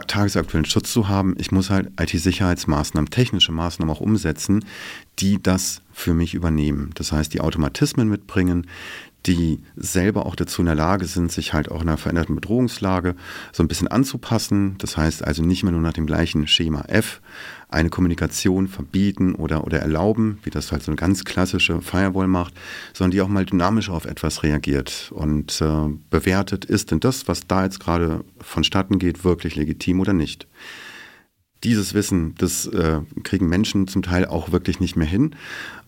tagesaktuellen 0.07 0.67
Schutz 0.67 0.93
zu 0.93 1.09
haben, 1.09 1.35
ich 1.39 1.51
muss 1.51 1.71
halt 1.71 1.91
IT-Sicherheitsmaßnahmen, 2.01 3.11
technische 3.11 3.53
Maßnahmen 3.53 3.95
auch 3.95 4.01
umsetzen, 4.01 4.65
die 5.19 5.43
das 5.43 5.83
für 5.93 6.15
mich 6.15 6.35
übernehmen. 6.35 6.91
Das 6.95 7.11
heißt, 7.13 7.33
die 7.33 7.41
Automatismen 7.41 8.09
mitbringen, 8.09 8.67
die 9.29 9.61
selber 9.77 10.25
auch 10.25 10.35
dazu 10.35 10.63
in 10.63 10.67
der 10.67 10.75
Lage 10.75 11.05
sind, 11.05 11.31
sich 11.31 11.53
halt 11.53 11.71
auch 11.71 11.83
in 11.83 11.89
einer 11.89 11.99
veränderten 11.99 12.35
Bedrohungslage 12.35 13.15
so 13.53 13.63
ein 13.63 13.69
bisschen 13.69 13.87
anzupassen. 13.87 14.77
Das 14.79 14.97
heißt 14.97 15.23
also 15.23 15.43
nicht 15.43 15.63
mehr 15.63 15.73
nur 15.73 15.83
nach 15.83 15.93
dem 15.93 16.07
gleichen 16.07 16.47
Schema 16.47 16.85
F 16.89 17.21
eine 17.69 17.91
Kommunikation 17.91 18.69
verbieten 18.69 19.35
oder, 19.35 19.65
oder 19.65 19.81
erlauben, 19.81 20.39
wie 20.45 20.51
das 20.51 20.73
halt 20.73 20.83
so 20.83 20.91
eine 20.91 20.97
ganz 20.97 21.25
klassische 21.25 21.83
Firewall 21.83 22.27
macht, 22.27 22.55
sondern 22.95 23.11
die 23.11 23.21
auch 23.21 23.29
mal 23.29 23.45
dynamisch 23.45 23.91
auf 23.91 24.07
etwas 24.07 24.43
reagiert 24.43 25.13
und 25.15 25.61
äh, 25.61 25.91
bewertet, 26.09 26.65
ist 26.65 26.91
denn 26.91 27.01
das, 27.01 27.29
was 27.29 27.47
da 27.47 27.65
jetzt 27.65 27.81
gerade 27.81 28.25
vonstatten 28.41 28.99
geht, 28.99 29.25
wirklich 29.25 29.57
legitim 29.57 30.01
oder 30.01 30.15
nicht 30.15 30.49
dieses 31.65 31.93
Wissen, 31.95 32.35
das 32.39 32.67
äh, 32.67 33.01
kriegen 33.25 33.49
Menschen 33.49 33.89
zum 33.89 34.03
Teil 34.03 34.27
auch 34.27 34.53
wirklich 34.53 34.81
nicht 34.81 34.97
mehr 34.97 35.07
hin. 35.07 35.35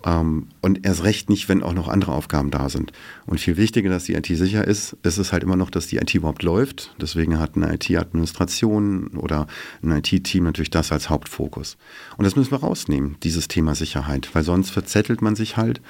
Ähm, 0.05 0.49
und 0.63 0.85
erst 0.85 1.05
recht 1.05 1.29
nicht, 1.29 1.49
wenn 1.49 1.63
auch 1.63 1.75
noch 1.75 1.89
andere 1.89 2.13
Aufgaben 2.13 2.51
da 2.51 2.69
sind. 2.69 2.93
Und 3.27 3.41
viel 3.41 3.57
wichtiger, 3.57 3.91
dass 3.91 4.05
die 4.05 4.15
IT 4.15 4.27
sicher 4.27 4.67
ist, 4.67 4.97
ist 5.03 5.19
es 5.19 5.33
halt 5.33 5.43
immer 5.43 5.57
noch, 5.57 5.71
dass 5.71 5.89
die 5.89 5.99
IT 5.99 6.15
überhaupt 6.15 6.43
läuft. 6.43 6.95
Deswegen 7.01 7.39
hat 7.39 7.57
eine 7.57 7.75
IT-Administration 7.75 9.09
oder 9.09 9.47
ein 9.83 9.93
IT-Team 9.93 10.45
natürlich 10.45 10.71
das 10.71 10.93
als 10.93 11.11
Hauptfokus. 11.11 11.77
Und 12.17 12.25
das 12.25 12.37
müssen 12.37 12.51
wir 12.53 12.61
rausnehmen, 12.61 13.17
dieses 13.23 13.49
Thema 13.49 13.75
Sicherheit, 13.75 14.35
weil 14.35 14.43
sonst 14.43 14.71
verzettelt 14.71 15.21
man 15.21 15.37
sich 15.37 15.57
halt 15.57 15.83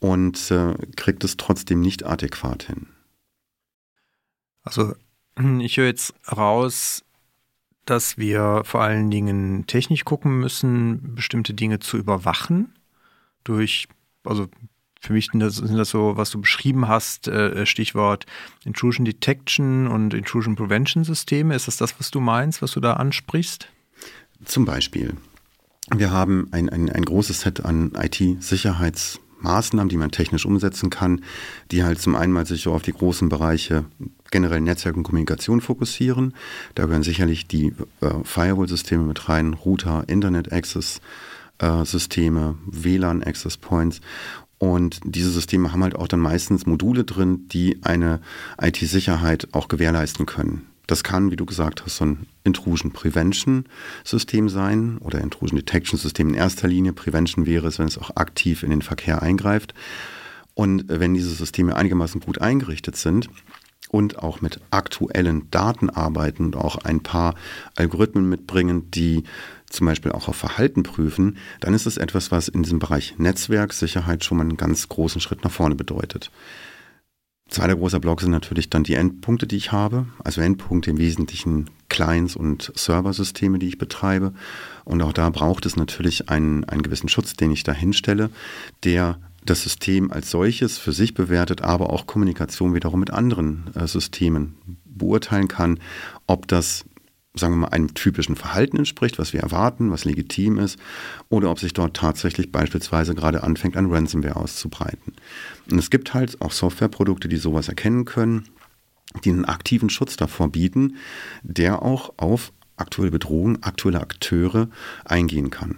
und 0.00 0.50
äh, 0.50 0.74
kriegt 0.96 1.22
es 1.22 1.36
trotzdem 1.36 1.80
nicht 1.80 2.04
adäquat 2.04 2.64
hin. 2.64 2.86
Also 4.64 4.94
ich 5.60 5.76
höre 5.76 5.86
jetzt 5.86 6.14
raus, 6.36 7.04
dass 7.84 8.16
wir 8.18 8.62
vor 8.64 8.82
allen 8.82 9.10
Dingen 9.10 9.66
technisch 9.66 10.04
gucken 10.04 10.38
müssen, 10.38 11.14
bestimmte 11.14 11.54
Dinge 11.54 11.78
zu 11.78 11.96
überwachen 11.96 12.72
durch 13.44 13.88
also 14.24 14.48
für 15.02 15.12
mich 15.12 15.26
sind 15.32 15.40
das, 15.40 15.56
sind 15.56 15.76
das 15.76 15.90
so, 15.90 16.16
was 16.16 16.30
du 16.30 16.40
beschrieben 16.40 16.86
hast, 16.86 17.26
äh, 17.26 17.66
Stichwort 17.66 18.24
Intrusion 18.64 19.04
Detection 19.04 19.88
und 19.88 20.14
Intrusion 20.14 20.54
Prevention 20.54 21.02
Systeme. 21.02 21.56
Ist 21.56 21.66
das 21.66 21.76
das, 21.76 21.98
was 21.98 22.12
du 22.12 22.20
meinst, 22.20 22.62
was 22.62 22.72
du 22.72 22.80
da 22.80 22.94
ansprichst? 22.94 23.68
Zum 24.44 24.64
Beispiel. 24.64 25.16
Wir 25.94 26.12
haben 26.12 26.48
ein, 26.52 26.68
ein, 26.68 26.88
ein 26.88 27.04
großes 27.04 27.40
Set 27.40 27.64
an 27.64 27.90
IT-Sicherheitsmaßnahmen, 27.96 29.88
die 29.88 29.96
man 29.96 30.12
technisch 30.12 30.46
umsetzen 30.46 30.88
kann, 30.88 31.24
die 31.72 31.82
halt 31.82 32.00
zum 32.00 32.14
einen 32.14 32.32
mal 32.32 32.46
sich 32.46 32.62
so 32.62 32.72
auf 32.72 32.82
die 32.82 32.92
großen 32.92 33.28
Bereiche 33.28 33.84
generell 34.30 34.60
Netzwerk 34.60 34.96
und 34.96 35.02
Kommunikation 35.02 35.60
fokussieren. 35.60 36.34
Da 36.76 36.84
gehören 36.86 37.02
sicherlich 37.02 37.48
die 37.48 37.74
äh, 38.00 38.10
Firewall-Systeme 38.22 39.02
mit 39.02 39.28
rein, 39.28 39.54
Router, 39.54 40.04
Internet-Access-Systeme, 40.06 41.04
äh, 41.62 42.54
WLAN-Access 42.66 43.56
Points 43.56 44.00
und 44.62 45.00
diese 45.04 45.30
Systeme 45.30 45.72
haben 45.72 45.82
halt 45.82 45.96
auch 45.96 46.06
dann 46.06 46.20
meistens 46.20 46.66
Module 46.66 47.02
drin, 47.02 47.48
die 47.48 47.80
eine 47.82 48.20
IT-Sicherheit 48.60 49.48
auch 49.50 49.66
gewährleisten 49.66 50.24
können. 50.24 50.68
Das 50.86 51.02
kann, 51.02 51.32
wie 51.32 51.36
du 51.36 51.46
gesagt 51.46 51.84
hast, 51.84 51.96
so 51.96 52.04
ein 52.04 52.26
Intrusion 52.44 52.92
Prevention 52.92 53.64
System 54.04 54.48
sein 54.48 54.98
oder 54.98 55.20
Intrusion 55.20 55.56
Detection 55.56 55.98
System 55.98 56.28
in 56.28 56.34
erster 56.34 56.68
Linie. 56.68 56.92
Prevention 56.92 57.44
wäre 57.44 57.66
es, 57.66 57.80
wenn 57.80 57.88
es 57.88 57.98
auch 57.98 58.14
aktiv 58.14 58.62
in 58.62 58.70
den 58.70 58.82
Verkehr 58.82 59.20
eingreift. 59.20 59.74
Und 60.54 60.84
wenn 60.86 61.14
diese 61.14 61.34
Systeme 61.34 61.74
einigermaßen 61.74 62.20
gut 62.20 62.40
eingerichtet 62.40 62.94
sind, 62.94 63.28
und 63.92 64.18
auch 64.18 64.40
mit 64.40 64.58
aktuellen 64.70 65.50
Daten 65.50 65.90
arbeiten 65.90 66.46
und 66.46 66.56
auch 66.56 66.78
ein 66.78 67.02
paar 67.02 67.34
Algorithmen 67.76 68.26
mitbringen, 68.26 68.90
die 68.90 69.24
zum 69.72 69.86
Beispiel 69.86 70.12
auch 70.12 70.28
auf 70.28 70.36
Verhalten 70.36 70.82
prüfen, 70.82 71.38
dann 71.60 71.74
ist 71.74 71.86
es 71.86 71.96
etwas, 71.96 72.30
was 72.30 72.48
in 72.48 72.62
diesem 72.62 72.78
Bereich 72.78 73.14
Netzwerksicherheit 73.18 74.24
schon 74.24 74.38
mal 74.38 74.44
einen 74.44 74.56
ganz 74.56 74.88
großen 74.88 75.20
Schritt 75.20 75.44
nach 75.44 75.50
vorne 75.50 75.74
bedeutet. 75.74 76.30
Zweiter 77.48 77.76
großer 77.76 78.00
Block 78.00 78.22
sind 78.22 78.30
natürlich 78.30 78.70
dann 78.70 78.82
die 78.82 78.94
Endpunkte, 78.94 79.46
die 79.46 79.56
ich 79.56 79.72
habe. 79.72 80.06
Also 80.24 80.40
Endpunkte 80.40 80.90
im 80.90 80.98
Wesentlichen 80.98 81.68
Clients 81.90 82.34
und 82.34 82.72
Serversysteme, 82.74 83.58
die 83.58 83.68
ich 83.68 83.76
betreibe. 83.76 84.32
Und 84.84 85.02
auch 85.02 85.12
da 85.12 85.28
braucht 85.28 85.66
es 85.66 85.76
natürlich 85.76 86.30
einen, 86.30 86.64
einen 86.64 86.82
gewissen 86.82 87.10
Schutz, 87.10 87.34
den 87.34 87.50
ich 87.50 87.62
da 87.62 87.72
hinstelle, 87.72 88.30
der 88.84 89.18
das 89.44 89.62
System 89.62 90.10
als 90.10 90.30
solches 90.30 90.78
für 90.78 90.92
sich 90.92 91.12
bewertet, 91.12 91.60
aber 91.60 91.90
auch 91.90 92.06
Kommunikation 92.06 92.74
wiederum 92.74 93.00
mit 93.00 93.10
anderen 93.10 93.64
äh, 93.74 93.86
Systemen 93.86 94.54
beurteilen 94.84 95.48
kann, 95.48 95.78
ob 96.26 96.48
das 96.48 96.84
sagen 97.34 97.54
wir 97.54 97.58
mal, 97.58 97.68
einem 97.68 97.94
typischen 97.94 98.36
Verhalten 98.36 98.76
entspricht, 98.76 99.18
was 99.18 99.32
wir 99.32 99.40
erwarten, 99.40 99.90
was 99.90 100.04
legitim 100.04 100.58
ist, 100.58 100.78
oder 101.30 101.50
ob 101.50 101.58
sich 101.58 101.72
dort 101.72 101.96
tatsächlich 101.96 102.52
beispielsweise 102.52 103.14
gerade 103.14 103.42
anfängt, 103.42 103.76
ein 103.76 103.90
Ransomware 103.90 104.36
auszubreiten. 104.36 105.14
Und 105.70 105.78
es 105.78 105.90
gibt 105.90 106.12
halt 106.12 106.40
auch 106.42 106.52
Softwareprodukte, 106.52 107.28
die 107.28 107.36
sowas 107.36 107.68
erkennen 107.68 108.04
können, 108.04 108.48
die 109.24 109.30
einen 109.30 109.44
aktiven 109.46 109.90
Schutz 109.90 110.16
davor 110.16 110.50
bieten, 110.50 110.96
der 111.42 111.82
auch 111.82 112.14
auf 112.18 112.52
aktuelle 112.76 113.10
Bedrohungen, 113.10 113.62
aktuelle 113.62 114.00
Akteure 114.00 114.68
eingehen 115.04 115.50
kann. 115.50 115.76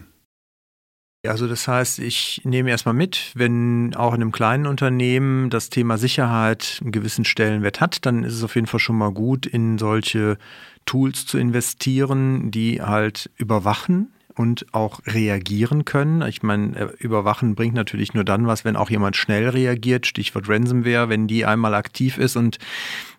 Also 1.27 1.49
das 1.49 1.67
heißt, 1.67 2.01
ich 2.01 2.43
nehme 2.45 2.71
erstmal 2.71 2.95
mit, 2.95 3.33
wenn 3.35 3.95
auch 3.95 4.15
in 4.15 4.21
einem 4.21 4.33
kleinen 4.33 4.67
Unternehmen 4.67 5.49
das 5.49 5.71
Thema 5.71 5.97
Sicherheit 5.97 6.81
einen 6.83 6.93
gewissen 6.93 7.25
Stellenwert 7.25 7.81
hat, 7.81 8.05
dann 8.05 8.25
ist 8.25 8.35
es 8.35 8.45
auf 8.45 8.55
jeden 8.55 8.67
Fall 8.67 8.81
schon 8.81 8.97
mal 8.97 9.13
gut, 9.13 9.47
in 9.47 9.79
solche 9.79 10.37
Tools 10.85 11.27
zu 11.27 11.39
investieren, 11.39 12.51
die 12.51 12.83
halt 12.83 13.31
überwachen 13.37 14.13
und 14.35 14.67
auch 14.75 15.01
reagieren 15.07 15.85
können. 15.85 16.23
Ich 16.23 16.43
meine, 16.43 16.77
äh, 16.77 16.89
überwachen 16.99 17.55
bringt 17.55 17.75
natürlich 17.75 18.15
nur 18.15 18.25
dann 18.25 18.47
was, 18.47 18.65
wenn 18.65 18.77
auch 18.77 18.91
jemand 18.91 19.17
schnell 19.17 19.49
reagiert. 19.49 20.07
Stichwort 20.07 20.49
Ransomware, 20.49 21.09
wenn 21.09 21.29
die 21.29 21.45
einmal 21.47 21.75
aktiv 21.75 22.19
ist 22.19 22.37
und 22.37 22.59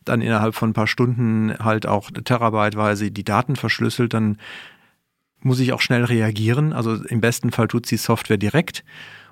dann 0.03 0.21
innerhalb 0.21 0.55
von 0.55 0.71
ein 0.71 0.73
paar 0.73 0.87
Stunden 0.87 1.55
halt 1.59 1.87
auch 1.87 2.11
terabyteweise 2.11 3.11
die 3.11 3.23
Daten 3.23 3.55
verschlüsselt, 3.55 4.13
dann 4.13 4.37
muss 5.45 5.59
ich 5.59 5.73
auch 5.73 5.81
schnell 5.81 6.03
reagieren. 6.03 6.73
Also 6.73 6.95
im 6.95 7.21
besten 7.21 7.51
Fall 7.51 7.67
tut 7.67 7.85
sie 7.85 7.97
Software 7.97 8.37
direkt 8.37 8.83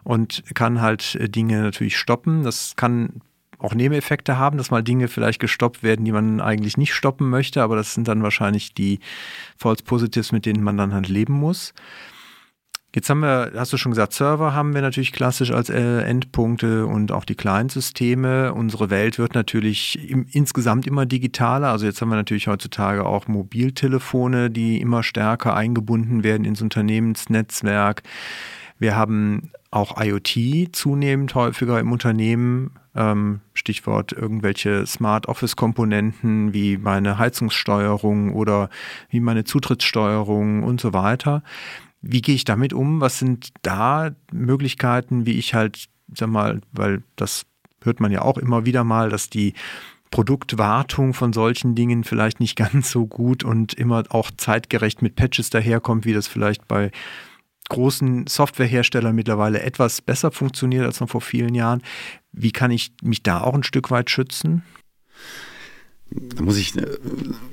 und 0.04 0.44
kann 0.54 0.80
halt 0.80 1.16
äh, 1.16 1.28
Dinge 1.28 1.62
natürlich 1.62 1.98
stoppen. 1.98 2.44
Das 2.44 2.76
kann 2.76 3.22
auch 3.58 3.74
Nebeneffekte 3.74 4.38
haben, 4.38 4.58
dass 4.58 4.72
mal 4.72 4.84
Dinge 4.84 5.08
vielleicht 5.08 5.40
gestoppt 5.40 5.84
werden, 5.84 6.06
die 6.06 6.12
man 6.12 6.42
eigentlich 6.42 6.78
nicht 6.78 6.94
stoppen 6.94 7.30
möchte, 7.30 7.64
aber 7.64 7.76
das 7.76 7.94
sind 7.94 8.08
dann 8.08 8.22
wahrscheinlich 8.22 8.74
die 8.74 9.00
False 9.58 9.84
Positives, 9.84 10.32
mit 10.32 10.46
denen 10.46 10.64
man 10.64 10.78
dann 10.78 10.94
halt 10.94 11.08
leben 11.08 11.34
muss. 11.34 11.74
Jetzt 12.96 13.10
haben 13.10 13.22
wir, 13.22 13.54
hast 13.56 13.74
du 13.74 13.78
schon 13.78 13.92
gesagt, 13.92 14.14
Server 14.14 14.54
haben 14.54 14.76
wir 14.76 14.84
natürlich 14.84 15.14
klassisch 15.14 15.50
als 15.50 15.70
äh, 15.70 16.02
Endpunkte 16.02 16.86
und 16.86 17.12
auch 17.12 17.26
die 17.26 17.34
Client-Systeme. 17.34 18.54
Unsere 18.54 18.92
Welt 18.92 19.18
wird 19.18 19.34
natürlich 19.34 20.08
im, 20.12 20.28
insgesamt 20.32 20.86
immer 20.86 21.08
digitaler. 21.08 21.70
Also 21.70 21.88
jetzt 21.88 22.02
haben 22.02 22.10
wir 22.10 22.18
natürlich 22.18 22.48
heutzutage 22.48 23.04
auch 23.04 23.28
Mobiltelefone, 23.28 24.52
die 24.52 24.80
immer 24.80 25.02
stärker 25.02 25.56
eingebunden 25.56 26.24
werden 26.24 26.46
ins 26.46 26.62
Unternehmensnetzwerk. 26.62 28.04
Wir 28.78 28.96
haben 28.96 29.50
auch 29.72 30.00
IoT 30.00 30.76
zunehmend 30.76 31.34
häufiger 31.34 31.80
im 31.80 31.92
Unternehmen. 31.92 32.72
Ähm, 32.96 33.40
Stichwort 33.56 34.12
irgendwelche 34.12 34.86
Smart 34.86 35.28
Office 35.28 35.56
Komponenten 35.56 36.54
wie 36.54 36.78
meine 36.78 37.18
Heizungssteuerung 37.18 38.36
oder 38.36 38.70
wie 39.10 39.20
meine 39.20 39.46
Zutrittssteuerung 39.46 40.62
und 40.62 40.80
so 40.80 40.94
weiter. 40.94 41.42
Wie 42.04 42.22
gehe 42.22 42.36
ich 42.36 42.44
damit 42.44 42.74
um? 42.74 43.00
Was 43.02 43.18
sind 43.18 43.50
da 43.62 44.12
Möglichkeiten, 44.32 45.26
wie 45.26 45.40
ich 45.40 45.54
halt, 45.54 45.86
sag 46.14 46.30
mal, 46.30 46.62
weil 46.74 47.02
das 47.16 47.46
hört 47.82 48.02
man 48.02 48.12
ja 48.12 48.22
auch 48.22 48.38
immer 48.38 48.66
wieder 48.66 48.84
mal, 48.84 49.10
dass 49.10 49.30
die 49.30 49.54
Produktwartung 50.12 51.14
von 51.14 51.32
solchen 51.32 51.76
Dingen 51.76 52.04
vielleicht 52.04 52.42
nicht 52.42 52.56
ganz 52.58 52.92
so 52.92 53.08
gut 53.08 53.44
und 53.44 53.74
immer 53.74 54.04
auch 54.10 54.30
zeitgerecht 54.36 55.02
mit 55.02 55.16
Patches 55.16 55.50
daherkommt, 55.50 56.06
wie 56.06 56.14
das 56.14 56.28
vielleicht 56.28 56.68
bei 56.68 56.92
großen 57.70 58.28
Softwareherstellern 58.28 59.16
mittlerweile 59.16 59.62
etwas 59.62 60.02
besser 60.02 60.32
funktioniert 60.32 60.86
als 60.86 61.00
noch 61.00 61.10
vor 61.10 61.22
vielen 61.22 61.56
Jahren. 61.56 61.82
Wie 62.34 62.52
kann 62.52 62.70
ich 62.70 62.92
mich 63.02 63.24
da 63.24 63.42
auch 63.42 63.54
ein 63.54 63.64
Stück 63.64 63.90
weit 63.90 64.10
schützen? 64.10 64.64
Da 66.36 66.44
muss 66.44 66.58
ich 66.58 66.76
äh, 66.78 66.86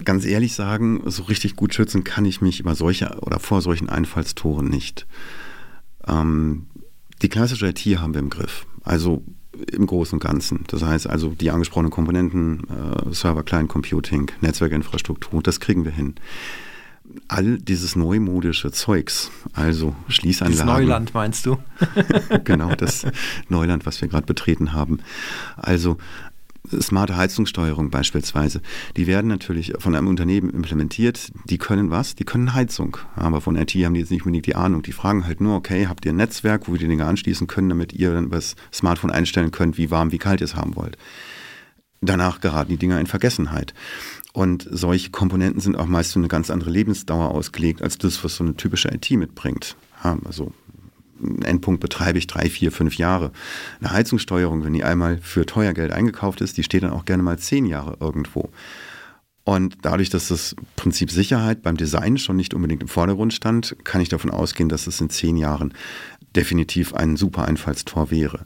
ganz 0.04 0.24
ehrlich 0.24 0.54
sagen, 0.54 1.02
so 1.06 1.24
richtig 1.24 1.56
gut 1.56 1.74
schützen 1.74 2.04
kann 2.04 2.24
ich 2.24 2.40
mich 2.40 2.60
über 2.60 2.74
solche 2.74 3.18
oder 3.20 3.38
vor 3.38 3.62
solchen 3.62 3.88
Einfallstoren 3.88 4.68
nicht. 4.68 5.06
Ähm, 6.06 6.66
die 7.22 7.28
klassische 7.28 7.68
IT 7.68 7.80
haben 7.98 8.14
wir 8.14 8.20
im 8.20 8.30
Griff. 8.30 8.66
Also 8.82 9.24
im 9.72 9.86
Großen 9.86 10.16
und 10.16 10.22
Ganzen. 10.22 10.64
Das 10.68 10.82
heißt 10.82 11.08
also, 11.08 11.30
die 11.30 11.50
angesprochenen 11.50 11.90
Komponenten, 11.90 12.62
äh, 12.68 13.12
Server, 13.12 13.42
Client 13.42 13.68
Computing, 13.68 14.30
Netzwerkinfrastruktur, 14.40 15.42
das 15.42 15.60
kriegen 15.60 15.84
wir 15.84 15.92
hin. 15.92 16.14
All 17.26 17.58
dieses 17.58 17.96
neumodische 17.96 18.70
Zeugs, 18.70 19.32
also 19.52 19.96
Schließanlagen. 20.08 20.66
Das 20.66 20.78
Neuland 20.78 21.14
meinst 21.14 21.44
du? 21.44 21.58
genau, 22.44 22.74
das 22.76 23.04
Neuland, 23.48 23.84
was 23.84 24.00
wir 24.00 24.08
gerade 24.08 24.26
betreten 24.26 24.72
haben. 24.72 25.00
Also 25.56 25.96
smarte 26.68 27.16
Heizungssteuerung 27.16 27.90
beispielsweise, 27.90 28.60
die 28.96 29.06
werden 29.06 29.28
natürlich 29.28 29.72
von 29.78 29.94
einem 29.94 30.08
Unternehmen 30.08 30.50
implementiert. 30.50 31.32
Die 31.44 31.58
können 31.58 31.90
was? 31.90 32.14
Die 32.14 32.24
können 32.24 32.54
Heizung. 32.54 32.96
Aber 33.16 33.40
von 33.40 33.56
IT 33.56 33.72
haben 33.74 33.94
die 33.94 34.00
jetzt 34.00 34.10
nicht 34.10 34.22
unbedingt 34.22 34.46
die 34.46 34.56
Ahnung. 34.56 34.82
Die 34.82 34.92
fragen 34.92 35.26
halt 35.26 35.40
nur, 35.40 35.56
okay, 35.56 35.86
habt 35.86 36.04
ihr 36.04 36.12
ein 36.12 36.16
Netzwerk, 36.16 36.68
wo 36.68 36.72
wir 36.72 36.78
die 36.78 36.88
Dinge 36.88 37.06
anschließen 37.06 37.46
können, 37.46 37.68
damit 37.68 37.92
ihr 37.92 38.12
dann 38.12 38.30
das 38.30 38.56
Smartphone 38.72 39.10
einstellen 39.10 39.50
könnt, 39.50 39.78
wie 39.78 39.90
warm, 39.90 40.12
wie 40.12 40.18
kalt 40.18 40.40
ihr 40.40 40.44
es 40.44 40.56
haben 40.56 40.76
wollt. 40.76 40.96
Danach 42.02 42.40
geraten 42.40 42.70
die 42.70 42.78
Dinger 42.78 43.00
in 43.00 43.06
Vergessenheit. 43.06 43.74
Und 44.32 44.66
solche 44.70 45.10
Komponenten 45.10 45.60
sind 45.60 45.76
auch 45.76 45.86
meist 45.86 46.12
für 46.12 46.20
eine 46.20 46.28
ganz 46.28 46.50
andere 46.50 46.70
Lebensdauer 46.70 47.30
ausgelegt, 47.30 47.82
als 47.82 47.98
das, 47.98 48.22
was 48.22 48.36
so 48.36 48.44
eine 48.44 48.54
typische 48.54 48.88
IT 48.88 49.10
mitbringt. 49.10 49.76
Also 50.02 50.52
Endpunkt 51.42 51.80
betreibe 51.80 52.18
ich 52.18 52.26
drei, 52.26 52.48
vier, 52.48 52.72
fünf 52.72 52.96
Jahre. 52.96 53.32
Eine 53.80 53.92
Heizungssteuerung, 53.92 54.64
wenn 54.64 54.72
die 54.72 54.84
einmal 54.84 55.18
für 55.18 55.46
teuer 55.46 55.72
Geld 55.72 55.92
eingekauft 55.92 56.40
ist, 56.40 56.56
die 56.56 56.62
steht 56.62 56.82
dann 56.82 56.92
auch 56.92 57.04
gerne 57.04 57.22
mal 57.22 57.38
zehn 57.38 57.66
Jahre 57.66 57.96
irgendwo. 58.00 58.50
Und 59.44 59.78
dadurch, 59.82 60.10
dass 60.10 60.28
das 60.28 60.54
Prinzip 60.76 61.10
Sicherheit 61.10 61.62
beim 61.62 61.76
Design 61.76 62.18
schon 62.18 62.36
nicht 62.36 62.54
unbedingt 62.54 62.82
im 62.82 62.88
Vordergrund 62.88 63.32
stand, 63.32 63.76
kann 63.84 64.00
ich 64.00 64.08
davon 64.08 64.30
ausgehen, 64.30 64.68
dass 64.68 64.86
es 64.86 65.00
in 65.00 65.10
zehn 65.10 65.36
Jahren 65.36 65.74
definitiv 66.36 66.94
ein 66.94 67.16
super 67.16 67.46
Einfallstor 67.46 68.10
wäre. 68.10 68.44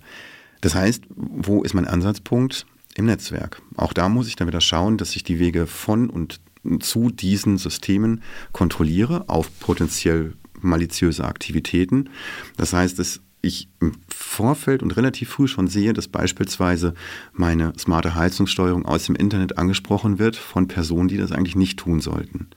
Das 0.60 0.74
heißt, 0.74 1.04
wo 1.14 1.62
ist 1.62 1.74
mein 1.74 1.86
Ansatzpunkt? 1.86 2.66
Im 2.96 3.06
Netzwerk. 3.06 3.60
Auch 3.76 3.92
da 3.92 4.08
muss 4.08 4.28
ich 4.28 4.36
dann 4.36 4.46
wieder 4.46 4.60
schauen, 4.60 4.98
dass 4.98 5.16
ich 5.16 5.24
die 5.24 5.40
Wege 5.40 5.66
von 5.66 6.08
und 6.08 6.40
zu 6.78 7.10
diesen 7.10 7.58
Systemen 7.58 8.22
kontrolliere 8.52 9.28
auf 9.28 9.50
potenziell 9.60 10.34
maliziöse 10.64 11.24
Aktivitäten. 11.24 12.10
Das 12.56 12.72
heißt, 12.72 12.98
dass 12.98 13.20
ich 13.44 13.68
im 13.80 13.92
Vorfeld 14.08 14.82
und 14.82 14.96
relativ 14.96 15.30
früh 15.30 15.46
schon 15.46 15.68
sehe, 15.68 15.92
dass 15.92 16.08
beispielsweise 16.08 16.94
meine 17.32 17.72
smarte 17.78 18.14
Heizungssteuerung 18.14 18.86
aus 18.86 19.04
dem 19.04 19.14
Internet 19.14 19.58
angesprochen 19.58 20.18
wird 20.18 20.36
von 20.36 20.66
Personen, 20.66 21.08
die 21.08 21.18
das 21.18 21.30
eigentlich 21.30 21.56
nicht 21.56 21.78
tun 21.78 22.00
sollten. 22.00 22.48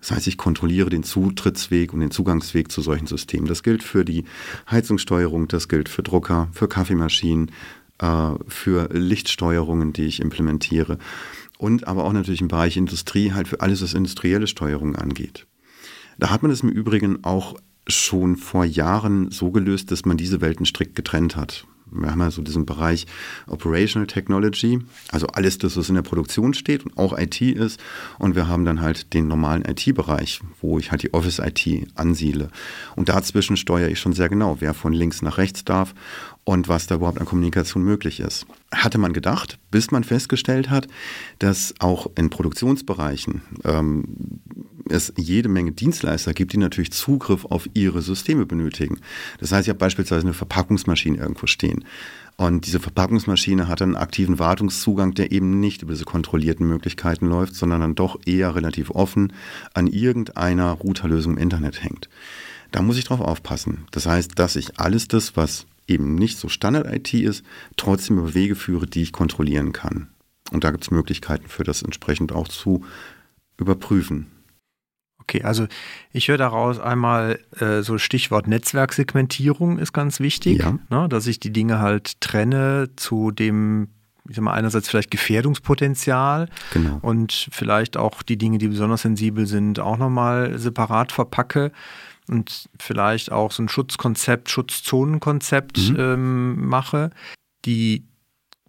Das 0.00 0.12
heißt, 0.12 0.26
ich 0.28 0.38
kontrolliere 0.38 0.88
den 0.88 1.02
Zutrittsweg 1.02 1.92
und 1.92 2.00
den 2.00 2.10
Zugangsweg 2.10 2.72
zu 2.72 2.80
solchen 2.80 3.06
Systemen. 3.06 3.46
Das 3.46 3.62
gilt 3.62 3.82
für 3.82 4.04
die 4.04 4.24
Heizungssteuerung, 4.70 5.48
das 5.48 5.68
gilt 5.68 5.88
für 5.88 6.02
Drucker, 6.02 6.48
für 6.52 6.68
Kaffeemaschinen, 6.68 7.50
äh, 7.98 8.30
für 8.48 8.88
Lichtsteuerungen, 8.92 9.92
die 9.92 10.04
ich 10.04 10.20
implementiere. 10.20 10.98
Und 11.58 11.86
aber 11.86 12.04
auch 12.04 12.14
natürlich 12.14 12.40
im 12.40 12.48
Bereich 12.48 12.78
Industrie 12.78 13.32
halt 13.32 13.48
für 13.48 13.60
alles, 13.60 13.82
was 13.82 13.92
industrielle 13.92 14.46
Steuerung 14.46 14.96
angeht. 14.96 15.46
Da 16.20 16.28
hat 16.28 16.42
man 16.42 16.52
es 16.52 16.60
im 16.60 16.68
Übrigen 16.68 17.24
auch 17.24 17.56
schon 17.88 18.36
vor 18.36 18.66
Jahren 18.66 19.30
so 19.30 19.50
gelöst, 19.50 19.90
dass 19.90 20.04
man 20.04 20.18
diese 20.18 20.42
Welten 20.42 20.66
strikt 20.66 20.94
getrennt 20.94 21.34
hat. 21.34 21.66
Wir 21.90 22.10
haben 22.10 22.20
ja 22.20 22.30
so 22.30 22.42
diesen 22.42 22.66
Bereich 22.66 23.06
Operational 23.48 24.06
Technology, 24.06 24.80
also 25.10 25.26
alles 25.28 25.58
das, 25.58 25.76
was 25.76 25.88
in 25.88 25.96
der 25.96 26.02
Produktion 26.02 26.54
steht 26.54 26.84
und 26.84 26.96
auch 26.98 27.18
IT 27.18 27.40
ist. 27.40 27.80
Und 28.18 28.36
wir 28.36 28.48
haben 28.48 28.64
dann 28.64 28.80
halt 28.80 29.12
den 29.14 29.26
normalen 29.26 29.64
IT-Bereich, 29.64 30.40
wo 30.60 30.78
ich 30.78 30.92
halt 30.92 31.02
die 31.02 31.14
Office-IT 31.14 31.88
ansiedle. 31.96 32.50
Und 32.94 33.08
dazwischen 33.08 33.56
steuere 33.56 33.88
ich 33.88 33.98
schon 33.98 34.12
sehr 34.12 34.28
genau, 34.28 34.58
wer 34.60 34.74
von 34.74 34.92
links 34.92 35.22
nach 35.22 35.38
rechts 35.38 35.64
darf 35.64 35.94
und 36.44 36.68
was 36.68 36.86
da 36.86 36.96
überhaupt 36.96 37.18
an 37.18 37.26
Kommunikation 37.26 37.82
möglich 37.82 38.20
ist. 38.20 38.46
Hatte 38.72 38.98
man 38.98 39.12
gedacht, 39.12 39.58
bis 39.70 39.90
man 39.90 40.04
festgestellt 40.04 40.70
hat, 40.70 40.86
dass 41.40 41.74
auch 41.80 42.08
in 42.14 42.30
Produktionsbereichen 42.30 43.42
ähm, 43.64 44.04
es 44.90 45.12
jede 45.16 45.48
Menge 45.48 45.72
Dienstleister 45.72 46.34
gibt, 46.34 46.52
die 46.52 46.58
natürlich 46.58 46.92
Zugriff 46.92 47.44
auf 47.44 47.68
ihre 47.74 48.02
Systeme 48.02 48.46
benötigen. 48.46 48.98
Das 49.38 49.52
heißt, 49.52 49.66
ich 49.66 49.70
habe 49.70 49.78
beispielsweise 49.78 50.22
eine 50.22 50.34
Verpackungsmaschine 50.34 51.18
irgendwo 51.18 51.46
stehen. 51.46 51.84
Und 52.36 52.66
diese 52.66 52.80
Verpackungsmaschine 52.80 53.68
hat 53.68 53.82
einen 53.82 53.96
aktiven 53.96 54.38
Wartungszugang, 54.38 55.12
der 55.14 55.30
eben 55.30 55.60
nicht 55.60 55.82
über 55.82 55.92
diese 55.92 56.06
kontrollierten 56.06 56.66
Möglichkeiten 56.66 57.26
läuft, 57.26 57.54
sondern 57.54 57.82
dann 57.82 57.94
doch 57.94 58.18
eher 58.24 58.54
relativ 58.54 58.90
offen 58.90 59.32
an 59.74 59.86
irgendeiner 59.86 60.72
Routerlösung 60.72 61.34
im 61.34 61.42
Internet 61.42 61.82
hängt. 61.82 62.08
Da 62.70 62.82
muss 62.82 62.96
ich 62.96 63.04
drauf 63.04 63.20
aufpassen. 63.20 63.84
Das 63.90 64.06
heißt, 64.06 64.38
dass 64.38 64.56
ich 64.56 64.78
alles 64.78 65.08
das, 65.08 65.36
was 65.36 65.66
eben 65.86 66.14
nicht 66.14 66.38
so 66.38 66.48
Standard-IT 66.48 67.12
ist, 67.14 67.44
trotzdem 67.76 68.18
über 68.18 68.32
Wege 68.34 68.54
führe, 68.54 68.86
die 68.86 69.02
ich 69.02 69.12
kontrollieren 69.12 69.72
kann. 69.72 70.08
Und 70.50 70.64
da 70.64 70.70
gibt 70.70 70.84
es 70.84 70.90
Möglichkeiten 70.90 71.48
für 71.48 71.64
das 71.64 71.82
entsprechend 71.82 72.32
auch 72.32 72.48
zu 72.48 72.84
überprüfen. 73.58 74.26
Okay, 75.20 75.42
also 75.42 75.66
ich 76.12 76.28
höre 76.28 76.38
daraus 76.38 76.78
einmal 76.78 77.38
äh, 77.58 77.82
so 77.82 77.98
Stichwort 77.98 78.48
Netzwerksegmentierung 78.48 79.78
ist 79.78 79.92
ganz 79.92 80.20
wichtig, 80.20 80.58
ja. 80.58 80.78
ne, 80.90 81.08
dass 81.08 81.26
ich 81.26 81.40
die 81.40 81.52
Dinge 81.52 81.78
halt 81.78 82.20
trenne 82.20 82.90
zu 82.96 83.30
dem, 83.30 83.88
ich 84.28 84.36
sag 84.36 84.44
mal, 84.44 84.54
einerseits 84.54 84.88
vielleicht 84.88 85.10
Gefährdungspotenzial 85.10 86.48
genau. 86.72 86.98
und 87.02 87.48
vielleicht 87.52 87.96
auch 87.96 88.22
die 88.22 88.38
Dinge, 88.38 88.58
die 88.58 88.68
besonders 88.68 89.02
sensibel 89.02 89.46
sind, 89.46 89.78
auch 89.78 89.98
nochmal 89.98 90.58
separat 90.58 91.12
verpacke 91.12 91.72
und 92.28 92.68
vielleicht 92.78 93.32
auch 93.32 93.52
so 93.52 93.62
ein 93.62 93.68
Schutzkonzept, 93.68 94.50
Schutzzonenkonzept 94.50 95.90
mhm. 95.90 95.96
ähm, 95.98 96.68
mache. 96.68 97.10
Die 97.64 98.04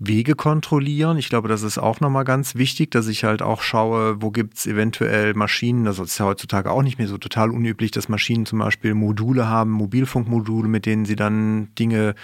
Wege 0.04 0.34
kontrollieren. 0.34 1.18
Ich 1.18 1.30
glaube, 1.30 1.48
das 1.48 1.62
ist 1.62 1.78
auch 1.78 2.00
nochmal 2.00 2.24
ganz 2.24 2.56
wichtig, 2.56 2.90
dass 2.90 3.08
ich 3.08 3.24
halt 3.24 3.44
auch 3.44 3.62
schaue, 3.62 4.20
wo 4.20 4.32
gibt 4.32 4.58
es 4.58 4.66
eventuell 4.66 5.36
Maschinen, 5.36 5.86
das 5.86 6.00
ist 6.00 6.18
ja 6.18 6.26
heutzutage 6.26 6.72
auch 6.72 6.82
nicht 6.82 6.98
mehr 6.98 7.08
so 7.08 7.20
total 7.20 7.52
unüblich, 7.52 7.92
dass 7.92 8.10
Maschinen 8.10 8.48
zum 8.48 8.60
Beispiel 8.60 8.96
Module 8.96 9.48
haben, 9.48 9.70
Mobilfunkmodule, 9.70 10.68
mit 10.68 10.88
denen 10.88 11.06
sie 11.06 11.16
dann 11.16 11.74
Dinge 11.76 12.16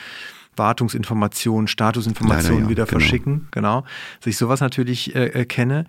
Wartungsinformationen, 0.55 1.67
Statusinformationen 1.67 2.63
ja, 2.63 2.69
wieder 2.69 2.85
genau. 2.85 2.99
verschicken, 2.99 3.47
genau. 3.51 3.83
Dass 4.19 4.27
ich 4.27 4.37
sowas 4.37 4.59
natürlich 4.59 5.15
äh, 5.15 5.45
kenne. 5.45 5.85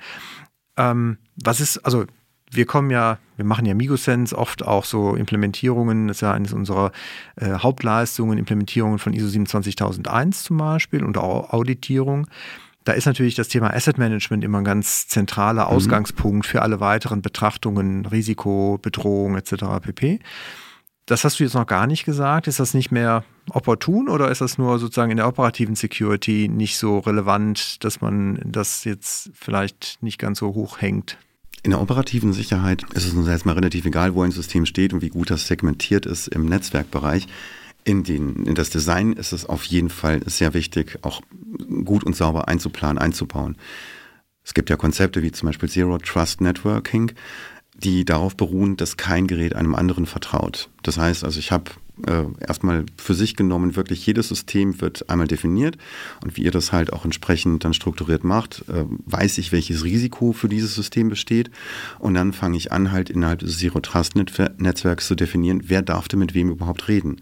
Ähm, 0.76 1.16
was 1.42 1.60
ist, 1.60 1.78
also 1.78 2.04
wir 2.50 2.66
kommen 2.66 2.90
ja, 2.90 3.18
wir 3.36 3.44
machen 3.44 3.66
ja 3.66 3.74
MigoSense 3.74 4.36
oft 4.36 4.64
auch 4.64 4.84
so 4.84 5.14
Implementierungen, 5.14 6.08
das 6.08 6.18
ist 6.18 6.20
ja 6.22 6.32
eines 6.32 6.52
unserer 6.52 6.92
äh, 7.36 7.50
Hauptleistungen, 7.58 8.38
Implementierungen 8.38 8.98
von 8.98 9.12
ISO 9.12 9.28
27001 9.28 10.44
zum 10.44 10.56
Beispiel 10.56 11.04
und 11.04 11.18
auch 11.18 11.52
Auditierung. 11.52 12.26
Da 12.84 12.92
ist 12.92 13.04
natürlich 13.04 13.34
das 13.34 13.48
Thema 13.48 13.74
Asset 13.74 13.98
Management 13.98 14.44
immer 14.44 14.58
ein 14.58 14.64
ganz 14.64 15.08
zentraler 15.08 15.66
mhm. 15.66 15.76
Ausgangspunkt 15.76 16.46
für 16.46 16.62
alle 16.62 16.80
weiteren 16.80 17.20
Betrachtungen, 17.20 18.06
Risiko, 18.06 18.78
Bedrohung 18.80 19.36
etc. 19.36 19.64
pp. 19.82 20.20
Das 21.04 21.24
hast 21.24 21.38
du 21.40 21.44
jetzt 21.44 21.54
noch 21.54 21.66
gar 21.66 21.86
nicht 21.86 22.04
gesagt. 22.04 22.48
Ist 22.48 22.60
das 22.60 22.74
nicht 22.74 22.90
mehr 22.90 23.24
opportun 23.50 24.08
oder 24.08 24.30
ist 24.30 24.40
das 24.40 24.58
nur 24.58 24.78
sozusagen 24.78 25.10
in 25.10 25.16
der 25.16 25.28
operativen 25.28 25.74
Security 25.74 26.48
nicht 26.48 26.76
so 26.76 26.98
relevant, 26.98 27.82
dass 27.82 28.00
man 28.00 28.40
das 28.44 28.84
jetzt 28.84 29.30
vielleicht 29.34 29.98
nicht 30.02 30.18
ganz 30.18 30.38
so 30.38 30.54
hoch 30.54 30.80
hängt? 30.80 31.18
In 31.62 31.70
der 31.70 31.80
operativen 31.80 32.32
Sicherheit 32.32 32.84
ist 32.94 33.06
es 33.06 33.14
uns 33.14 33.28
erstmal 33.28 33.56
relativ 33.56 33.84
egal, 33.84 34.14
wo 34.14 34.22
ein 34.22 34.30
System 34.30 34.66
steht 34.66 34.92
und 34.92 35.02
wie 35.02 35.08
gut 35.08 35.30
das 35.30 35.46
segmentiert 35.46 36.06
ist 36.06 36.28
im 36.28 36.46
Netzwerkbereich. 36.46 37.26
In, 37.84 38.04
den, 38.04 38.46
in 38.46 38.54
das 38.54 38.70
Design 38.70 39.12
ist 39.12 39.32
es 39.32 39.46
auf 39.46 39.64
jeden 39.64 39.90
Fall 39.90 40.20
sehr 40.26 40.54
wichtig, 40.54 40.98
auch 41.02 41.22
gut 41.84 42.04
und 42.04 42.14
sauber 42.14 42.48
einzuplanen, 42.48 42.98
einzubauen. 42.98 43.56
Es 44.44 44.54
gibt 44.54 44.70
ja 44.70 44.76
Konzepte 44.76 45.22
wie 45.22 45.32
zum 45.32 45.48
Beispiel 45.48 45.68
Zero 45.68 45.98
Trust 45.98 46.40
Networking, 46.40 47.12
die 47.74 48.04
darauf 48.04 48.36
beruhen, 48.36 48.76
dass 48.76 48.96
kein 48.96 49.26
Gerät 49.26 49.54
einem 49.54 49.74
anderen 49.74 50.06
vertraut. 50.06 50.70
Das 50.82 50.98
heißt 50.98 51.24
also, 51.24 51.38
ich 51.38 51.52
habe 51.52 51.70
äh, 52.06 52.24
erstmal 52.40 52.86
für 52.96 53.14
sich 53.14 53.36
genommen, 53.36 53.76
wirklich 53.76 54.04
jedes 54.06 54.28
System 54.28 54.80
wird 54.80 55.08
einmal 55.10 55.26
definiert 55.26 55.76
und 56.22 56.36
wie 56.36 56.42
ihr 56.42 56.50
das 56.50 56.72
halt 56.72 56.92
auch 56.92 57.04
entsprechend 57.04 57.64
dann 57.64 57.74
strukturiert 57.74 58.24
macht, 58.24 58.64
äh, 58.68 58.84
weiß 59.06 59.38
ich, 59.38 59.52
welches 59.52 59.84
Risiko 59.84 60.32
für 60.32 60.48
dieses 60.48 60.74
System 60.74 61.08
besteht 61.08 61.50
und 61.98 62.14
dann 62.14 62.32
fange 62.32 62.56
ich 62.56 62.72
an, 62.72 62.92
halt 62.92 63.10
innerhalb 63.10 63.40
des 63.40 63.58
Zero 63.58 63.80
Trust 63.80 64.14
Netzwerks 64.16 65.06
zu 65.06 65.14
definieren, 65.14 65.62
wer 65.66 65.82
darf 65.82 66.08
denn 66.08 66.20
mit 66.20 66.34
wem 66.34 66.50
überhaupt 66.50 66.88
reden. 66.88 67.20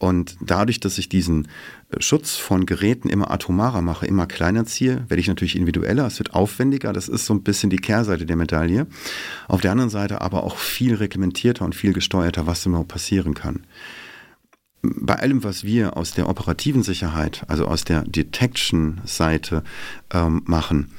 Und 0.00 0.38
dadurch, 0.40 0.80
dass 0.80 0.96
ich 0.96 1.10
diesen 1.10 1.46
äh, 1.90 2.00
Schutz 2.00 2.36
von 2.36 2.64
Geräten 2.64 3.10
immer 3.10 3.30
atomarer 3.30 3.82
mache, 3.82 4.06
immer 4.06 4.26
kleiner 4.26 4.64
ziehe, 4.64 5.04
werde 5.08 5.20
ich 5.20 5.28
natürlich 5.28 5.56
individueller, 5.56 6.06
es 6.06 6.18
wird 6.18 6.32
aufwendiger, 6.32 6.94
das 6.94 7.06
ist 7.06 7.26
so 7.26 7.34
ein 7.34 7.42
bisschen 7.42 7.68
die 7.68 7.76
Kehrseite 7.76 8.24
der 8.24 8.36
Medaille. 8.36 8.86
Auf 9.46 9.60
der 9.60 9.72
anderen 9.72 9.90
Seite 9.90 10.22
aber 10.22 10.44
auch 10.44 10.56
viel 10.56 10.94
reglementierter 10.94 11.66
und 11.66 11.74
viel 11.74 11.92
gesteuerter, 11.92 12.46
was 12.46 12.64
immer 12.64 12.82
passieren 12.82 13.34
kann 13.34 13.66
bei 14.82 15.16
allem, 15.16 15.44
was 15.44 15.64
wir 15.64 15.96
aus 15.96 16.12
der 16.12 16.28
operativen 16.28 16.82
Sicherheit, 16.82 17.44
also 17.48 17.66
aus 17.66 17.84
der 17.84 18.02
Detection-Seite 18.02 19.62
ähm, 20.12 20.42
machen, 20.46 20.90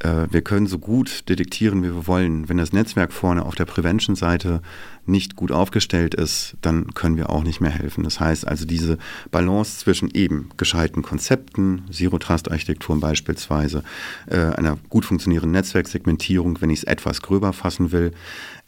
äh, 0.00 0.26
wir 0.30 0.42
können 0.42 0.66
so 0.66 0.78
gut 0.78 1.28
detektieren, 1.28 1.82
wie 1.82 1.94
wir 1.94 2.06
wollen. 2.06 2.48
Wenn 2.48 2.56
das 2.56 2.72
Netzwerk 2.72 3.12
vorne 3.12 3.44
auf 3.44 3.54
der 3.54 3.64
Prevention-Seite 3.64 4.62
nicht 5.04 5.36
gut 5.36 5.52
aufgestellt 5.52 6.14
ist, 6.14 6.56
dann 6.62 6.92
können 6.94 7.16
wir 7.16 7.30
auch 7.30 7.44
nicht 7.44 7.60
mehr 7.60 7.70
helfen. 7.70 8.04
Das 8.04 8.20
heißt 8.20 8.46
also 8.46 8.64
diese 8.64 8.98
Balance 9.30 9.78
zwischen 9.78 10.10
eben 10.10 10.50
gescheiten 10.56 11.02
Konzepten, 11.02 11.82
Zero-Trust-Architekturen 11.90 13.00
beispielsweise, 13.00 13.82
äh, 14.28 14.38
einer 14.38 14.78
gut 14.88 15.04
funktionierenden 15.04 15.52
Netzwerksegmentierung, 15.52 16.60
wenn 16.60 16.70
ich 16.70 16.80
es 16.80 16.84
etwas 16.84 17.22
gröber 17.22 17.52
fassen 17.52 17.92
will, 17.92 18.12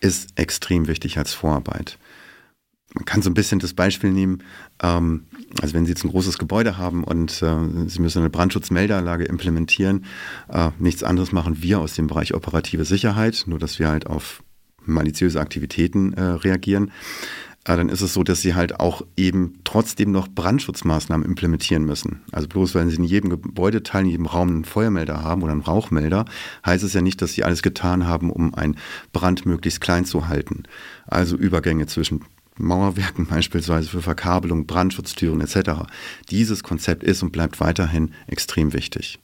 ist 0.00 0.30
extrem 0.36 0.86
wichtig 0.86 1.18
als 1.18 1.32
Vorarbeit 1.32 1.98
man 2.94 3.04
kann 3.04 3.22
so 3.22 3.30
ein 3.30 3.34
bisschen 3.34 3.58
das 3.58 3.74
Beispiel 3.74 4.10
nehmen, 4.10 4.42
ähm, 4.82 5.24
also 5.60 5.74
wenn 5.74 5.84
Sie 5.84 5.90
jetzt 5.92 6.04
ein 6.04 6.10
großes 6.10 6.38
Gebäude 6.38 6.78
haben 6.78 7.04
und 7.04 7.42
äh, 7.42 7.88
Sie 7.88 8.00
müssen 8.00 8.20
eine 8.20 8.30
Brandschutzmeldeanlage 8.30 9.24
implementieren, 9.24 10.04
äh, 10.48 10.70
nichts 10.78 11.02
anderes 11.02 11.32
machen 11.32 11.62
wir 11.62 11.80
aus 11.80 11.94
dem 11.94 12.06
Bereich 12.06 12.34
operative 12.34 12.84
Sicherheit, 12.84 13.44
nur 13.46 13.58
dass 13.58 13.78
wir 13.78 13.88
halt 13.88 14.06
auf 14.06 14.42
maliziöse 14.84 15.40
Aktivitäten 15.40 16.14
äh, 16.14 16.22
reagieren. 16.22 16.90
Äh, 17.64 17.76
dann 17.76 17.90
ist 17.90 18.00
es 18.00 18.14
so, 18.14 18.24
dass 18.24 18.40
Sie 18.40 18.54
halt 18.54 18.80
auch 18.80 19.02
eben 19.16 19.60
trotzdem 19.64 20.10
noch 20.10 20.26
Brandschutzmaßnahmen 20.26 21.26
implementieren 21.26 21.84
müssen. 21.84 22.22
Also 22.32 22.48
bloß 22.48 22.74
weil 22.74 22.88
Sie 22.88 22.96
in 22.96 23.04
jedem 23.04 23.28
Gebäudeteil, 23.28 24.04
in 24.04 24.10
jedem 24.10 24.26
Raum 24.26 24.48
einen 24.48 24.64
Feuermelder 24.64 25.22
haben 25.22 25.42
oder 25.42 25.52
einen 25.52 25.60
Rauchmelder, 25.60 26.24
heißt 26.64 26.84
es 26.84 26.94
ja 26.94 27.02
nicht, 27.02 27.20
dass 27.20 27.34
Sie 27.34 27.44
alles 27.44 27.62
getan 27.62 28.06
haben, 28.06 28.30
um 28.30 28.54
einen 28.54 28.76
Brand 29.12 29.44
möglichst 29.44 29.82
klein 29.82 30.06
zu 30.06 30.28
halten. 30.28 30.62
Also 31.06 31.36
Übergänge 31.36 31.86
zwischen 31.86 32.24
Mauerwerken 32.58 33.26
beispielsweise 33.26 33.88
für 33.88 34.02
Verkabelung, 34.02 34.66
Brandschutztüren 34.66 35.40
etc. 35.40 35.86
Dieses 36.30 36.62
Konzept 36.62 37.02
ist 37.02 37.22
und 37.22 37.32
bleibt 37.32 37.60
weiterhin 37.60 38.12
extrem 38.26 38.72
wichtig. 38.72 39.18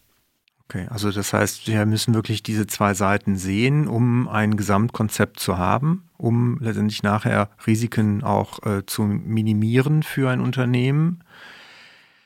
Okay, 0.68 0.86
also 0.88 1.10
das 1.10 1.32
heißt, 1.32 1.68
wir 1.68 1.84
müssen 1.84 2.14
wirklich 2.14 2.42
diese 2.42 2.66
zwei 2.66 2.94
Seiten 2.94 3.36
sehen, 3.36 3.86
um 3.86 4.28
ein 4.28 4.56
Gesamtkonzept 4.56 5.38
zu 5.38 5.58
haben, 5.58 6.08
um 6.16 6.58
letztendlich 6.58 7.02
nachher 7.02 7.50
Risiken 7.66 8.22
auch 8.22 8.64
äh, 8.64 8.86
zu 8.86 9.02
minimieren 9.02 10.02
für 10.02 10.30
ein 10.30 10.40
Unternehmen. 10.40 11.22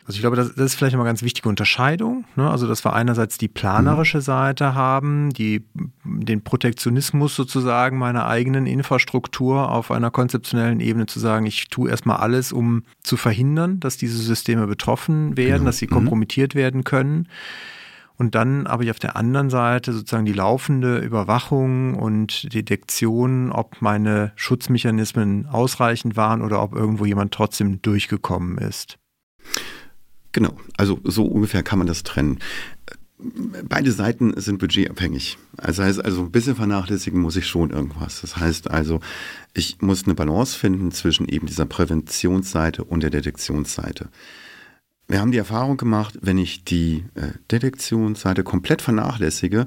Also 0.09 0.17
ich 0.17 0.23
glaube, 0.23 0.37
das, 0.37 0.55
das 0.55 0.65
ist 0.65 0.75
vielleicht 0.77 0.95
eine 0.95 1.05
ganz 1.05 1.23
wichtige 1.23 1.51
Unterscheidung. 1.51 2.25
Ne? 2.35 2.49
Also 2.51 2.67
dass 2.67 2.83
wir 2.83 2.95
einerseits 2.95 3.37
die 3.37 3.47
planerische 3.47 4.23
Seite 4.23 4.75
haben, 4.75 5.35
die, 5.35 5.67
den 6.03 6.43
Protektionismus 6.43 7.37
sozusagen 7.37 7.99
meiner 7.99 8.27
eigenen 8.27 8.65
Infrastruktur 8.65 9.71
auf 9.71 9.91
einer 9.91 10.11
konzeptionellen 10.11 10.81
Ebene 10.81 11.05
zu 11.05 11.21
sagen, 11.21 11.45
ich 11.45 11.69
tue 11.69 11.91
erstmal 11.91 12.17
alles, 12.17 12.53
um 12.53 12.85
zu 13.03 13.19
verhindern, 13.19 13.81
dass 13.81 13.99
diese 13.99 14.17
Systeme 14.17 14.67
betroffen 14.67 15.37
werden, 15.37 15.53
genau. 15.53 15.65
dass 15.67 15.77
sie 15.77 15.89
mhm. 15.89 15.97
kompromittiert 15.97 16.55
werden 16.55 16.85
können. 16.85 17.29
Und 18.17 18.35
dann 18.35 18.67
habe 18.67 18.85
ich 18.85 18.91
auf 18.91 18.99
der 18.99 19.15
anderen 19.15 19.51
Seite 19.51 19.93
sozusagen 19.93 20.25
die 20.25 20.33
laufende 20.33 21.01
Überwachung 21.01 21.93
und 21.93 22.55
Detektion, 22.55 23.53
ob 23.53 23.83
meine 23.83 24.33
Schutzmechanismen 24.37 25.45
ausreichend 25.45 26.17
waren 26.17 26.41
oder 26.41 26.63
ob 26.63 26.75
irgendwo 26.75 27.05
jemand 27.05 27.35
trotzdem 27.35 27.83
durchgekommen 27.83 28.57
ist. 28.57 28.99
Genau, 30.33 30.57
also 30.77 31.01
so 31.05 31.25
ungefähr 31.25 31.63
kann 31.63 31.79
man 31.79 31.87
das 31.89 32.03
trennen. 32.03 32.39
Beide 33.69 33.91
Seiten 33.91 34.41
sind 34.41 34.59
budgetabhängig. 34.59 35.39
Das 35.57 35.81
heißt 35.81 36.05
also, 36.05 36.23
ein 36.23 36.31
bisschen 36.31 36.55
vernachlässigen 36.55 37.21
muss 37.21 37.35
ich 37.35 37.47
schon 37.47 37.71
irgendwas. 37.71 38.21
Das 38.21 38.37
heißt 38.37 38.71
also, 38.71 39.01
ich 39.55 39.81
muss 39.81 40.05
eine 40.05 40.15
Balance 40.15 40.57
finden 40.57 40.93
zwischen 40.93 41.27
eben 41.27 41.47
dieser 41.47 41.67
Präventionsseite 41.67 42.85
und 42.85 43.03
der 43.03 43.11
Detektionsseite. 43.11 44.09
Wir 45.11 45.21
haben 45.21 45.33
die 45.33 45.39
Erfahrung 45.39 45.79
gemacht, 45.79 46.19
wenn 46.21 46.37
ich 46.37 46.65
die 46.65 47.07
äh, 47.15 47.29
Detektionsseite 47.51 48.45
komplett 48.45 48.83
vernachlässige, 48.83 49.67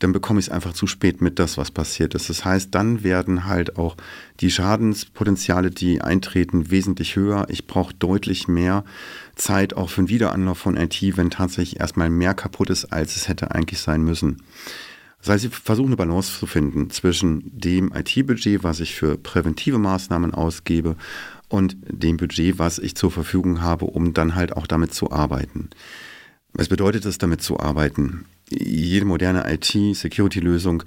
dann 0.00 0.12
bekomme 0.12 0.38
ich 0.38 0.48
es 0.48 0.52
einfach 0.52 0.74
zu 0.74 0.86
spät 0.86 1.22
mit 1.22 1.38
das, 1.38 1.56
was 1.56 1.70
passiert 1.70 2.14
ist. 2.14 2.28
Das 2.28 2.44
heißt, 2.44 2.74
dann 2.74 3.02
werden 3.02 3.46
halt 3.46 3.78
auch 3.78 3.96
die 4.40 4.50
Schadenspotenziale, 4.50 5.70
die 5.70 6.02
eintreten, 6.02 6.70
wesentlich 6.70 7.16
höher. 7.16 7.46
Ich 7.48 7.66
brauche 7.66 7.94
deutlich 7.94 8.48
mehr 8.48 8.84
Zeit 9.42 9.74
auch 9.74 9.90
für 9.90 10.02
einen 10.02 10.08
Wiederanlauf 10.08 10.58
von 10.58 10.76
IT, 10.76 11.00
wenn 11.16 11.30
tatsächlich 11.30 11.80
erstmal 11.80 12.10
mehr 12.10 12.34
kaputt 12.34 12.70
ist, 12.70 12.86
als 12.86 13.16
es 13.16 13.28
hätte 13.28 13.50
eigentlich 13.50 13.80
sein 13.80 14.02
müssen. 14.02 14.42
Das 15.18 15.28
heißt, 15.28 15.44
ich 15.44 15.54
versuche 15.54 15.86
eine 15.86 15.96
Balance 15.96 16.38
zu 16.38 16.46
finden 16.46 16.90
zwischen 16.90 17.42
dem 17.56 17.92
IT-Budget, 17.94 18.64
was 18.64 18.80
ich 18.80 18.94
für 18.94 19.16
präventive 19.16 19.78
Maßnahmen 19.78 20.34
ausgebe, 20.34 20.96
und 21.48 21.76
dem 21.86 22.16
Budget, 22.16 22.58
was 22.58 22.78
ich 22.78 22.94
zur 22.94 23.10
Verfügung 23.10 23.60
habe, 23.60 23.84
um 23.84 24.14
dann 24.14 24.34
halt 24.34 24.56
auch 24.56 24.66
damit 24.66 24.94
zu 24.94 25.12
arbeiten. 25.12 25.68
Was 26.54 26.68
bedeutet 26.68 27.04
es, 27.04 27.18
damit 27.18 27.42
zu 27.42 27.60
arbeiten? 27.60 28.24
Jede 28.48 29.04
moderne 29.04 29.44
IT-Security-Lösung 29.52 30.82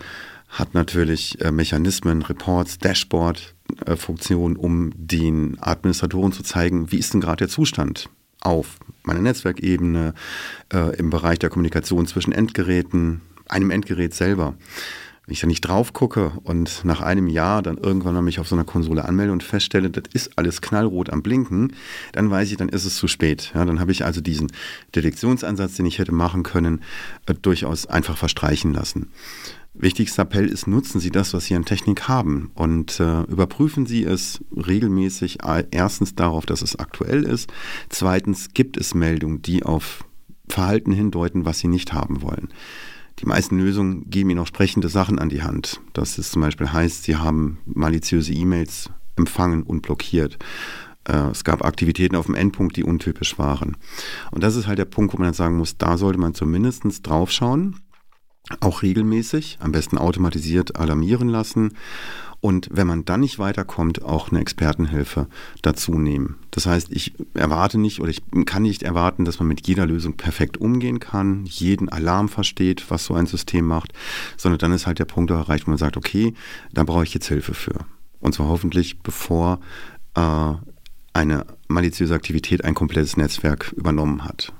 hat 0.49 0.73
natürlich 0.73 1.39
äh, 1.41 1.51
Mechanismen, 1.51 2.23
Reports, 2.23 2.79
Dashboard-Funktionen, 2.79 4.55
äh, 4.55 4.59
um 4.59 4.91
den 4.95 5.57
Administratoren 5.61 6.31
zu 6.31 6.43
zeigen, 6.43 6.91
wie 6.91 6.97
ist 6.97 7.13
denn 7.13 7.21
gerade 7.21 7.37
der 7.37 7.49
Zustand 7.49 8.09
auf 8.45 8.77
meiner 9.03 9.21
Netzwerkebene, 9.21 10.13
äh, 10.73 10.95
im 10.97 11.09
Bereich 11.09 11.39
der 11.39 11.49
Kommunikation 11.49 12.07
zwischen 12.07 12.31
Endgeräten, 12.31 13.21
einem 13.47 13.71
Endgerät 13.71 14.13
selber. 14.13 14.55
Wenn 15.25 15.33
ich 15.33 15.39
da 15.39 15.47
nicht 15.47 15.61
drauf 15.61 15.93
gucke 15.93 16.33
und 16.43 16.85
nach 16.85 17.01
einem 17.01 17.27
Jahr 17.27 17.63
dann 17.63 17.79
irgendwann 17.79 18.13
mal 18.13 18.21
mich 18.21 18.39
auf 18.39 18.47
so 18.47 18.55
einer 18.55 18.63
Konsole 18.63 19.05
anmelde 19.05 19.31
und 19.31 19.41
feststelle, 19.41 19.89
das 19.89 20.03
ist 20.13 20.37
alles 20.37 20.61
knallrot 20.61 21.09
am 21.09 21.23
Blinken, 21.23 21.73
dann 22.11 22.29
weiß 22.29 22.51
ich, 22.51 22.57
dann 22.57 22.69
ist 22.69 22.85
es 22.85 22.95
zu 22.97 23.07
spät. 23.07 23.51
Ja, 23.55 23.65
dann 23.65 23.79
habe 23.79 23.91
ich 23.91 24.05
also 24.05 24.21
diesen 24.21 24.51
Detektionsansatz, 24.95 25.75
den 25.75 25.87
ich 25.87 25.97
hätte 25.97 26.11
machen 26.11 26.43
können, 26.43 26.83
äh, 27.25 27.33
durchaus 27.33 27.87
einfach 27.87 28.17
verstreichen 28.17 28.71
lassen. 28.73 29.09
Wichtigster 29.77 30.23
Appell 30.23 30.47
ist, 30.47 30.67
nutzen 30.67 30.99
Sie 30.99 31.11
das, 31.11 31.33
was 31.33 31.45
Sie 31.45 31.55
an 31.55 31.65
Technik 31.65 32.07
haben 32.07 32.51
und 32.55 32.99
äh, 32.99 33.23
überprüfen 33.23 33.85
Sie 33.85 34.03
es 34.03 34.43
regelmäßig. 34.55 35.39
Erstens 35.71 36.15
darauf, 36.15 36.45
dass 36.45 36.61
es 36.61 36.77
aktuell 36.77 37.23
ist. 37.23 37.51
Zweitens 37.89 38.49
gibt 38.53 38.77
es 38.77 38.95
Meldungen, 38.95 39.41
die 39.41 39.63
auf 39.63 40.05
Verhalten 40.47 40.91
hindeuten, 40.91 41.45
was 41.45 41.59
Sie 41.59 41.67
nicht 41.67 41.93
haben 41.93 42.21
wollen. 42.21 42.49
Die 43.19 43.25
meisten 43.25 43.57
Lösungen 43.57 44.09
geben 44.09 44.29
Ihnen 44.29 44.39
auch 44.39 44.47
sprechende 44.47 44.89
Sachen 44.89 45.19
an 45.19 45.29
die 45.29 45.43
Hand. 45.43 45.81
Das 45.93 46.17
ist 46.17 46.31
zum 46.31 46.41
Beispiel 46.41 46.71
heißt, 46.71 47.03
Sie 47.03 47.15
haben 47.15 47.59
maliziöse 47.65 48.33
E-Mails 48.33 48.89
empfangen 49.15 49.63
und 49.63 49.81
blockiert. 49.81 50.37
Äh, 51.05 51.29
es 51.29 51.43
gab 51.43 51.63
Aktivitäten 51.63 52.15
auf 52.15 52.25
dem 52.25 52.35
Endpunkt, 52.35 52.75
die 52.75 52.83
untypisch 52.83 53.37
waren. 53.39 53.77
Und 54.31 54.43
das 54.43 54.55
ist 54.55 54.67
halt 54.67 54.79
der 54.79 54.85
Punkt, 54.85 55.13
wo 55.13 55.17
man 55.17 55.27
dann 55.27 55.33
sagen 55.33 55.57
muss, 55.57 55.77
da 55.77 55.97
sollte 55.97 56.19
man 56.19 56.33
zumindest 56.33 56.85
draufschauen, 57.07 57.77
auch 58.59 58.81
regelmäßig, 58.83 59.57
am 59.59 59.71
besten 59.71 59.97
automatisiert 59.97 60.75
alarmieren 60.75 61.29
lassen 61.29 61.71
und 62.45 62.69
wenn 62.71 62.85
man 62.85 63.05
dann 63.05 63.21
nicht 63.21 63.39
weiterkommt, 63.39 64.03
auch 64.03 64.29
eine 64.29 64.39
Expertenhilfe 64.39 65.25
dazu 65.63 65.93
nehmen. 65.97 66.35
Das 66.51 66.67
heißt, 66.67 66.91
ich 66.91 67.15
erwarte 67.33 67.79
nicht 67.79 68.01
oder 68.01 68.11
ich 68.11 68.21
kann 68.45 68.61
nicht 68.61 68.83
erwarten, 68.83 69.25
dass 69.25 69.39
man 69.39 69.47
mit 69.47 69.67
jeder 69.67 69.87
Lösung 69.87 70.15
perfekt 70.15 70.57
umgehen 70.57 70.99
kann, 70.99 71.45
jeden 71.45 71.89
Alarm 71.89 72.29
versteht, 72.29 72.91
was 72.91 73.05
so 73.05 73.15
ein 73.15 73.25
System 73.25 73.65
macht, 73.65 73.93
sondern 74.37 74.59
dann 74.59 74.73
ist 74.73 74.85
halt 74.85 74.99
der 74.99 75.05
Punkt 75.05 75.31
erreicht, 75.31 75.65
wo 75.65 75.71
man 75.71 75.79
sagt, 75.79 75.97
okay, 75.97 76.35
da 76.71 76.83
brauche 76.83 77.03
ich 77.03 77.15
jetzt 77.15 77.29
Hilfe 77.29 77.55
für. 77.55 77.85
Und 78.19 78.35
zwar 78.35 78.47
hoffentlich, 78.47 78.99
bevor 78.99 79.59
äh, 80.13 80.53
eine 81.13 81.47
maliziöse 81.67 82.13
Aktivität 82.13 82.63
ein 82.63 82.75
komplettes 82.75 83.17
Netzwerk 83.17 83.73
übernommen 83.75 84.23
hat. 84.23 84.53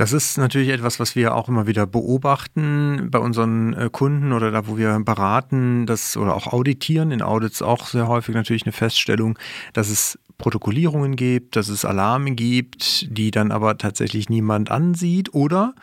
Das 0.00 0.14
ist 0.14 0.38
natürlich 0.38 0.70
etwas, 0.70 0.98
was 0.98 1.14
wir 1.14 1.34
auch 1.34 1.50
immer 1.50 1.66
wieder 1.66 1.86
beobachten 1.86 3.08
bei 3.10 3.18
unseren 3.18 3.74
äh, 3.74 3.90
Kunden 3.92 4.32
oder 4.32 4.50
da, 4.50 4.66
wo 4.66 4.78
wir 4.78 4.98
beraten, 5.00 5.84
das 5.84 6.16
oder 6.16 6.34
auch 6.34 6.46
auditieren. 6.46 7.10
In 7.10 7.20
Audits 7.20 7.60
auch 7.60 7.86
sehr 7.86 8.08
häufig 8.08 8.34
natürlich 8.34 8.64
eine 8.64 8.72
Feststellung, 8.72 9.38
dass 9.74 9.90
es 9.90 10.18
Protokollierungen 10.38 11.16
gibt, 11.16 11.54
dass 11.54 11.68
es 11.68 11.84
Alarme 11.84 12.30
gibt, 12.30 13.14
die 13.14 13.30
dann 13.30 13.52
aber 13.52 13.76
tatsächlich 13.76 14.30
niemand 14.30 14.70
ansieht 14.70 15.34
oder 15.34 15.74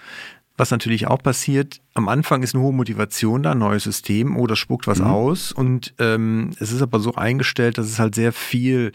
was 0.58 0.72
natürlich 0.72 1.06
auch 1.06 1.22
passiert, 1.22 1.82
am 1.94 2.08
Anfang 2.08 2.42
ist 2.42 2.56
eine 2.56 2.64
hohe 2.64 2.74
Motivation 2.74 3.44
da, 3.44 3.54
neues 3.54 3.84
System, 3.84 4.36
oder 4.36 4.56
spuckt 4.56 4.88
was 4.88 4.98
mhm. 4.98 5.06
aus 5.06 5.52
und 5.52 5.94
ähm, 6.00 6.54
es 6.60 6.72
ist 6.72 6.82
aber 6.82 7.00
so 7.00 7.14
eingestellt, 7.14 7.78
dass 7.78 7.86
es 7.86 8.00
halt 8.00 8.16
sehr 8.16 8.34
viel 8.34 8.94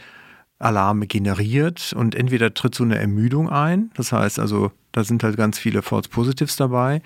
Alarme 0.63 1.07
generiert 1.07 1.93
und 1.97 2.15
entweder 2.15 2.55
tritt 2.55 2.75
so 2.75 2.85
eine 2.85 2.99
Ermüdung 2.99 3.49
ein, 3.49 3.91
das 3.95 4.13
heißt 4.13 4.39
also, 4.39 4.73
da 4.93 5.05
sind 5.05 5.23
halt 5.23 5.37
ganz 5.37 5.59
viele 5.59 5.83
False 5.83 6.09
Positives 6.09 6.57
dabei, 6.57 7.03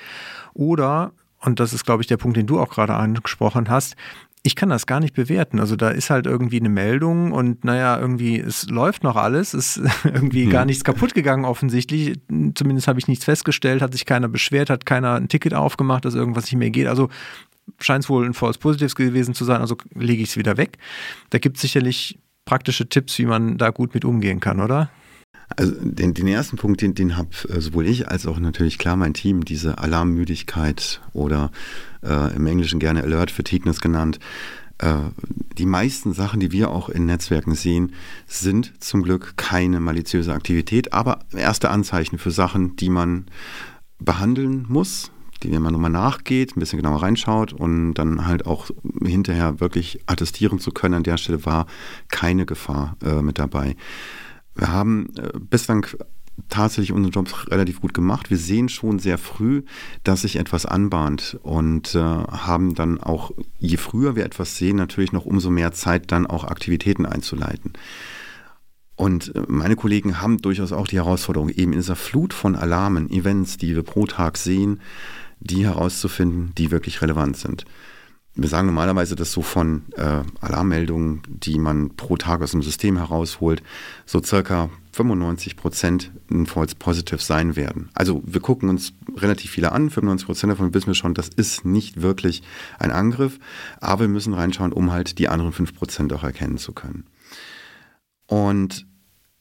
oder, 0.54 1.12
und 1.40 1.60
das 1.60 1.72
ist 1.72 1.84
glaube 1.84 2.02
ich 2.02 2.06
der 2.06 2.16
Punkt, 2.16 2.36
den 2.36 2.46
du 2.46 2.60
auch 2.60 2.70
gerade 2.70 2.94
angesprochen 2.94 3.68
hast, 3.68 3.96
ich 4.46 4.54
kann 4.54 4.68
das 4.68 4.86
gar 4.86 5.00
nicht 5.00 5.14
bewerten. 5.14 5.58
Also 5.58 5.74
da 5.74 5.90
ist 5.90 6.08
halt 6.08 6.26
irgendwie 6.26 6.60
eine 6.60 6.68
Meldung 6.68 7.32
und 7.32 7.64
naja, 7.64 7.98
irgendwie, 7.98 8.38
es 8.38 8.68
läuft 8.70 9.02
noch 9.02 9.16
alles, 9.16 9.54
ist 9.54 9.80
irgendwie 10.04 10.44
hm. 10.44 10.50
gar 10.50 10.64
nichts 10.64 10.84
kaputt 10.84 11.14
gegangen 11.14 11.44
offensichtlich. 11.44 12.18
Zumindest 12.54 12.86
habe 12.86 13.00
ich 13.00 13.08
nichts 13.08 13.24
festgestellt, 13.24 13.82
hat 13.82 13.92
sich 13.92 14.06
keiner 14.06 14.28
beschwert, 14.28 14.70
hat 14.70 14.86
keiner 14.86 15.14
ein 15.14 15.28
Ticket 15.28 15.52
aufgemacht, 15.52 16.04
dass 16.04 16.14
irgendwas 16.14 16.44
nicht 16.44 16.56
mehr 16.56 16.70
geht. 16.70 16.86
Also 16.86 17.08
scheint 17.80 18.04
es 18.04 18.10
wohl 18.10 18.24
ein 18.24 18.34
False 18.34 18.58
Positives 18.58 18.94
gewesen 18.94 19.34
zu 19.34 19.44
sein, 19.44 19.60
also 19.60 19.76
lege 19.94 20.22
ich 20.22 20.30
es 20.30 20.36
wieder 20.36 20.56
weg. 20.56 20.78
Da 21.30 21.38
gibt 21.38 21.56
es 21.56 21.62
sicherlich 21.62 22.18
praktische 22.46 22.88
Tipps, 22.88 23.18
wie 23.18 23.26
man 23.26 23.58
da 23.58 23.68
gut 23.68 23.92
mit 23.92 24.06
umgehen 24.06 24.40
kann, 24.40 24.60
oder? 24.60 24.88
Also 25.56 25.74
den, 25.78 26.14
den 26.14 26.26
ersten 26.26 26.56
Punkt, 26.56 26.80
den, 26.80 26.94
den 26.94 27.16
habe 27.16 27.28
äh, 27.48 27.60
sowohl 27.60 27.86
ich 27.86 28.08
als 28.08 28.26
auch 28.26 28.38
natürlich 28.38 28.78
klar 28.78 28.96
mein 28.96 29.14
Team, 29.14 29.44
diese 29.44 29.78
Alarmmüdigkeit 29.78 31.00
oder 31.12 31.52
äh, 32.02 32.34
im 32.34 32.46
Englischen 32.46 32.80
gerne 32.80 33.02
Alert 33.02 33.30
Fatigueness 33.30 33.80
genannt. 33.80 34.18
Äh, 34.78 34.94
die 35.56 35.66
meisten 35.66 36.12
Sachen, 36.12 36.40
die 36.40 36.52
wir 36.52 36.70
auch 36.70 36.88
in 36.88 37.06
Netzwerken 37.06 37.54
sehen, 37.54 37.92
sind 38.26 38.82
zum 38.82 39.02
Glück 39.02 39.36
keine 39.36 39.78
maliziöse 39.78 40.32
Aktivität, 40.32 40.92
aber 40.92 41.20
erste 41.32 41.70
Anzeichen 41.70 42.18
für 42.18 42.30
Sachen, 42.32 42.76
die 42.76 42.90
man 42.90 43.26
behandeln 43.98 44.66
muss, 44.68 45.10
die 45.42 45.50
man 45.58 45.72
nochmal 45.72 45.90
nachgeht, 45.90 46.56
ein 46.56 46.60
bisschen 46.60 46.78
genauer 46.80 47.02
reinschaut 47.02 47.52
und 47.52 47.94
dann 47.94 48.26
halt 48.26 48.46
auch 48.46 48.70
hinterher 49.04 49.60
wirklich 49.60 50.00
attestieren 50.06 50.58
zu 50.58 50.70
können, 50.70 50.94
an 50.94 51.02
der 51.02 51.16
Stelle 51.16 51.44
war 51.44 51.66
keine 52.08 52.46
Gefahr 52.46 52.96
äh, 53.04 53.22
mit 53.22 53.38
dabei. 53.38 53.76
Wir 54.54 54.68
haben 54.68 55.08
äh, 55.16 55.38
bislang 55.38 55.86
tatsächlich 56.48 56.92
unseren 56.92 57.12
Job 57.12 57.50
relativ 57.50 57.80
gut 57.80 57.94
gemacht. 57.94 58.30
Wir 58.30 58.36
sehen 58.36 58.68
schon 58.68 58.98
sehr 58.98 59.18
früh, 59.18 59.62
dass 60.04 60.22
sich 60.22 60.36
etwas 60.36 60.66
anbahnt 60.66 61.38
und 61.42 61.94
äh, 61.94 62.00
haben 62.00 62.74
dann 62.74 63.00
auch, 63.00 63.32
je 63.58 63.76
früher 63.76 64.16
wir 64.16 64.24
etwas 64.24 64.56
sehen, 64.56 64.76
natürlich 64.76 65.12
noch 65.12 65.24
umso 65.24 65.50
mehr 65.50 65.72
Zeit, 65.72 66.12
dann 66.12 66.26
auch 66.26 66.44
Aktivitäten 66.44 67.06
einzuleiten. 67.06 67.72
Und 68.96 69.34
äh, 69.34 69.42
meine 69.48 69.76
Kollegen 69.76 70.20
haben 70.20 70.38
durchaus 70.38 70.72
auch 70.72 70.86
die 70.86 70.96
Herausforderung, 70.96 71.50
eben 71.50 71.72
in 71.72 71.78
dieser 71.78 71.96
Flut 71.96 72.32
von 72.32 72.56
Alarmen, 72.56 73.10
Events, 73.10 73.56
die 73.58 73.74
wir 73.74 73.82
pro 73.82 74.06
Tag 74.06 74.36
sehen, 74.38 74.80
die 75.40 75.64
herauszufinden, 75.64 76.52
die 76.56 76.70
wirklich 76.70 77.02
relevant 77.02 77.36
sind. 77.36 77.64
Wir 78.38 78.50
sagen 78.50 78.66
normalerweise, 78.66 79.16
dass 79.16 79.32
so 79.32 79.40
von 79.40 79.84
äh, 79.96 80.22
Alarmmeldungen, 80.40 81.22
die 81.26 81.58
man 81.58 81.96
pro 81.96 82.18
Tag 82.18 82.42
aus 82.42 82.50
dem 82.50 82.62
System 82.62 82.98
herausholt, 82.98 83.62
so 84.04 84.22
circa 84.22 84.68
95 84.92 85.56
Prozent 85.56 86.12
ein 86.30 86.44
False 86.44 86.74
Positive 86.74 87.18
sein 87.18 87.56
werden. 87.56 87.88
Also 87.94 88.22
wir 88.26 88.42
gucken 88.42 88.68
uns 88.68 88.92
relativ 89.16 89.52
viele 89.52 89.72
an, 89.72 89.88
95 89.88 90.26
Prozent 90.26 90.52
davon 90.52 90.74
wissen 90.74 90.88
wir 90.88 90.94
schon, 90.94 91.14
das 91.14 91.28
ist 91.28 91.64
nicht 91.64 92.02
wirklich 92.02 92.42
ein 92.78 92.90
Angriff, 92.90 93.38
aber 93.80 94.02
wir 94.02 94.08
müssen 94.08 94.34
reinschauen, 94.34 94.72
um 94.72 94.92
halt 94.92 95.18
die 95.18 95.28
anderen 95.28 95.52
5 95.52 95.74
Prozent 95.74 96.12
auch 96.12 96.22
erkennen 96.22 96.58
zu 96.58 96.72
können. 96.72 97.04
Und 98.26 98.86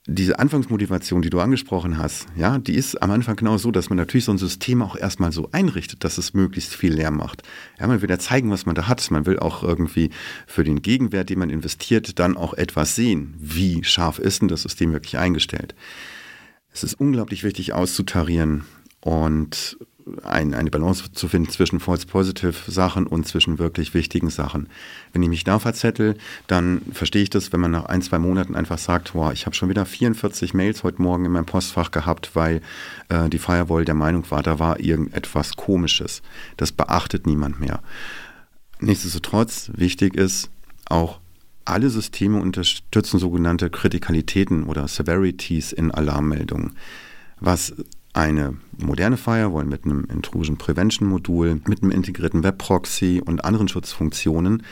diese 0.07 0.37
Anfangsmotivation, 0.37 1.23
die 1.23 1.31
du 1.31 1.39
angesprochen 1.39 1.97
hast, 1.97 2.27
ja, 2.35 2.59
die 2.59 2.75
ist 2.75 3.01
am 3.01 3.09
Anfang 3.09 3.35
genau 3.35 3.57
so, 3.57 3.71
dass 3.71 3.89
man 3.89 3.97
natürlich 3.97 4.25
so 4.25 4.31
ein 4.31 4.37
System 4.37 4.83
auch 4.83 4.95
erstmal 4.95 5.31
so 5.31 5.49
einrichtet, 5.51 6.03
dass 6.03 6.19
es 6.19 6.35
möglichst 6.35 6.75
viel 6.75 6.93
Lärm 6.93 7.17
macht. 7.17 7.41
Ja, 7.79 7.87
man 7.87 8.01
will 8.01 8.09
ja 8.09 8.19
zeigen, 8.19 8.51
was 8.51 8.67
man 8.67 8.75
da 8.75 8.87
hat. 8.87 9.09
Man 9.09 9.25
will 9.25 9.39
auch 9.39 9.63
irgendwie 9.63 10.11
für 10.45 10.63
den 10.63 10.83
Gegenwert, 10.83 11.29
den 11.29 11.39
man 11.39 11.49
investiert, 11.49 12.19
dann 12.19 12.37
auch 12.37 12.53
etwas 12.53 12.95
sehen. 12.95 13.33
Wie 13.39 13.83
scharf 13.83 14.19
ist 14.19 14.41
denn 14.41 14.47
das 14.47 14.61
System 14.61 14.93
wirklich 14.93 15.17
eingestellt? 15.17 15.73
Es 16.71 16.83
ist 16.83 16.93
unglaublich 16.93 17.43
wichtig 17.43 17.73
auszutarieren 17.73 18.65
und 19.01 19.77
ein, 20.23 20.53
eine 20.53 20.69
Balance 20.69 21.11
zu 21.13 21.27
finden 21.27 21.49
zwischen 21.49 21.79
False 21.79 22.05
Positive 22.05 22.53
Sachen 22.71 23.07
und 23.07 23.27
zwischen 23.27 23.57
wirklich 23.57 23.93
wichtigen 23.93 24.29
Sachen. 24.29 24.67
Wenn 25.13 25.23
ich 25.23 25.29
mich 25.29 25.43
da 25.43 25.57
verzettel, 25.57 26.15
dann 26.47 26.81
verstehe 26.91 27.23
ich 27.23 27.29
das, 27.31 27.51
wenn 27.51 27.59
man 27.59 27.71
nach 27.71 27.85
ein, 27.85 28.01
zwei 28.01 28.19
Monaten 28.19 28.55
einfach 28.55 28.77
sagt, 28.77 29.15
wow, 29.15 29.33
ich 29.33 29.45
habe 29.45 29.55
schon 29.55 29.69
wieder 29.69 29.85
44 29.85 30.53
Mails 30.53 30.83
heute 30.83 31.01
Morgen 31.01 31.25
in 31.25 31.31
meinem 31.31 31.47
Postfach 31.47 31.89
gehabt, 31.91 32.35
weil 32.35 32.61
äh, 33.09 33.29
die 33.29 33.39
Firewall 33.39 33.85
der 33.85 33.95
Meinung 33.95 34.29
war, 34.29 34.43
da 34.43 34.59
war 34.59 34.79
irgendetwas 34.79 35.55
Komisches. 35.55 36.21
Das 36.57 36.71
beachtet 36.71 37.25
niemand 37.25 37.59
mehr. 37.59 37.81
Nichtsdestotrotz, 38.79 39.71
wichtig 39.73 40.15
ist, 40.15 40.49
auch 40.85 41.19
alle 41.63 41.89
Systeme 41.89 42.39
unterstützen 42.39 43.17
sogenannte 43.17 43.71
Kritikalitäten 43.71 44.65
oder 44.65 44.87
Severities 44.87 45.71
in 45.71 45.89
Alarmmeldungen. 45.89 46.75
Was 47.39 47.73
eine 48.15 48.55
moderne 48.77 49.17
Firewall 49.17 49.65
mit 49.65 49.83
einem 49.83 50.05
Intrusion 50.05 50.57
Prevention 50.57 51.07
Modul, 51.07 51.61
mit 51.67 51.83
einem 51.83 51.91
integrierten 51.91 52.43
Webproxy 52.43 53.21
und 53.23 53.43
anderen 53.43 53.67
Schutzfunktionen 53.67 54.63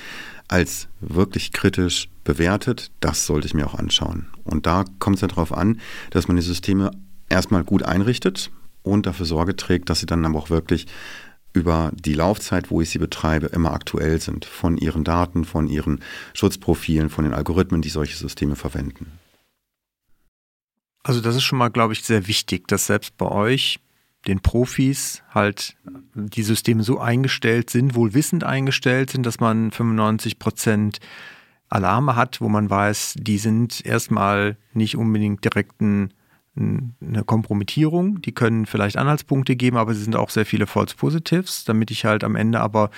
als 0.47 0.87
wirklich 1.01 1.51
kritisch 1.51 2.09
bewertet, 2.23 2.91
das 3.01 3.25
sollte 3.25 3.47
ich 3.47 3.53
mir 3.53 3.67
auch 3.67 3.75
anschauen. 3.75 4.27
Und 4.43 4.65
da 4.65 4.85
kommt 4.99 5.17
es 5.17 5.21
ja 5.21 5.27
darauf 5.27 5.51
an, 5.51 5.79
dass 6.11 6.27
man 6.27 6.37
die 6.37 6.43
Systeme 6.43 6.91
erstmal 7.27 7.63
gut 7.63 7.83
einrichtet 7.83 8.49
und 8.81 9.05
dafür 9.05 9.25
Sorge 9.25 9.55
trägt, 9.55 9.89
dass 9.89 9.99
sie 9.99 10.05
dann 10.05 10.25
aber 10.25 10.39
auch 10.39 10.49
wirklich 10.49 10.87
über 11.51 11.91
die 11.93 12.13
Laufzeit, 12.13 12.71
wo 12.71 12.81
ich 12.81 12.89
sie 12.89 12.99
betreibe, 12.99 13.47
immer 13.47 13.73
aktuell 13.73 14.19
sind. 14.21 14.45
Von 14.45 14.77
ihren 14.77 15.03
Daten, 15.03 15.43
von 15.43 15.67
ihren 15.67 15.99
Schutzprofilen, 16.33 17.09
von 17.09 17.25
den 17.25 17.33
Algorithmen, 17.33 17.81
die 17.81 17.89
solche 17.89 18.17
Systeme 18.17 18.55
verwenden. 18.55 19.07
Also 21.03 21.19
das 21.19 21.35
ist 21.35 21.43
schon 21.43 21.59
mal, 21.59 21.69
glaube 21.69 21.93
ich, 21.93 22.03
sehr 22.03 22.27
wichtig, 22.27 22.67
dass 22.67 22.87
selbst 22.87 23.17
bei 23.17 23.27
euch, 23.27 23.79
den 24.25 24.39
Profis, 24.39 25.21
halt 25.33 25.75
die 26.13 26.43
Systeme 26.43 26.83
so 26.83 26.99
eingestellt 26.99 27.69
sind, 27.69 27.93
wohl 27.93 28.13
wissend 28.13 28.45
eingestellt 28.45 29.09
sind, 29.09 29.25
dass 29.25 29.41
man 29.41 29.71
95 29.71 30.39
Prozent 30.39 30.99
Alarme 31.67 32.15
hat, 32.15 32.39
wo 32.39 32.47
man 32.47 32.69
weiß, 32.69 33.15
die 33.17 33.37
sind 33.37 33.85
erstmal 33.85 34.57
nicht 34.73 34.95
unbedingt 34.95 35.43
direkten 35.43 36.13
eine 36.55 37.23
Kompromittierung. 37.25 38.21
Die 38.21 38.31
können 38.31 38.65
vielleicht 38.65 38.97
Anhaltspunkte 38.97 39.55
geben, 39.55 39.77
aber 39.77 39.93
sie 39.93 40.03
sind 40.03 40.15
auch 40.15 40.29
sehr 40.29 40.45
viele 40.45 40.67
False 40.67 40.95
Positives, 40.95 41.63
damit 41.65 41.89
ich 41.89 42.05
halt 42.05 42.23
am 42.23 42.35
Ende 42.35 42.59
aber 42.59 42.91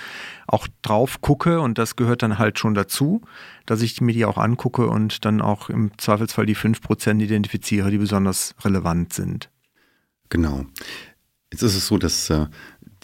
auch 0.46 0.68
drauf 0.82 1.20
gucke 1.22 1.60
und 1.60 1.78
das 1.78 1.96
gehört 1.96 2.22
dann 2.22 2.38
halt 2.38 2.58
schon 2.58 2.74
dazu, 2.74 3.22
dass 3.64 3.80
ich 3.80 4.00
mir 4.00 4.12
die 4.12 4.26
auch 4.26 4.36
angucke 4.36 4.86
und 4.88 5.24
dann 5.24 5.40
auch 5.40 5.70
im 5.70 5.96
Zweifelsfall 5.96 6.44
die 6.44 6.56
5% 6.56 7.22
identifiziere, 7.22 7.90
die 7.90 7.98
besonders 7.98 8.54
relevant 8.62 9.14
sind. 9.14 9.50
Genau. 10.28 10.66
Jetzt 11.50 11.62
ist 11.62 11.76
es 11.76 11.86
so, 11.86 11.96
dass 11.96 12.28
äh, 12.28 12.46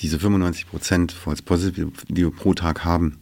diese 0.00 0.18
95% 0.18 1.12
False 1.12 1.42
Positive, 1.42 1.92
die 2.08 2.22
wir 2.22 2.30
pro 2.30 2.52
Tag 2.52 2.84
haben, 2.84 3.21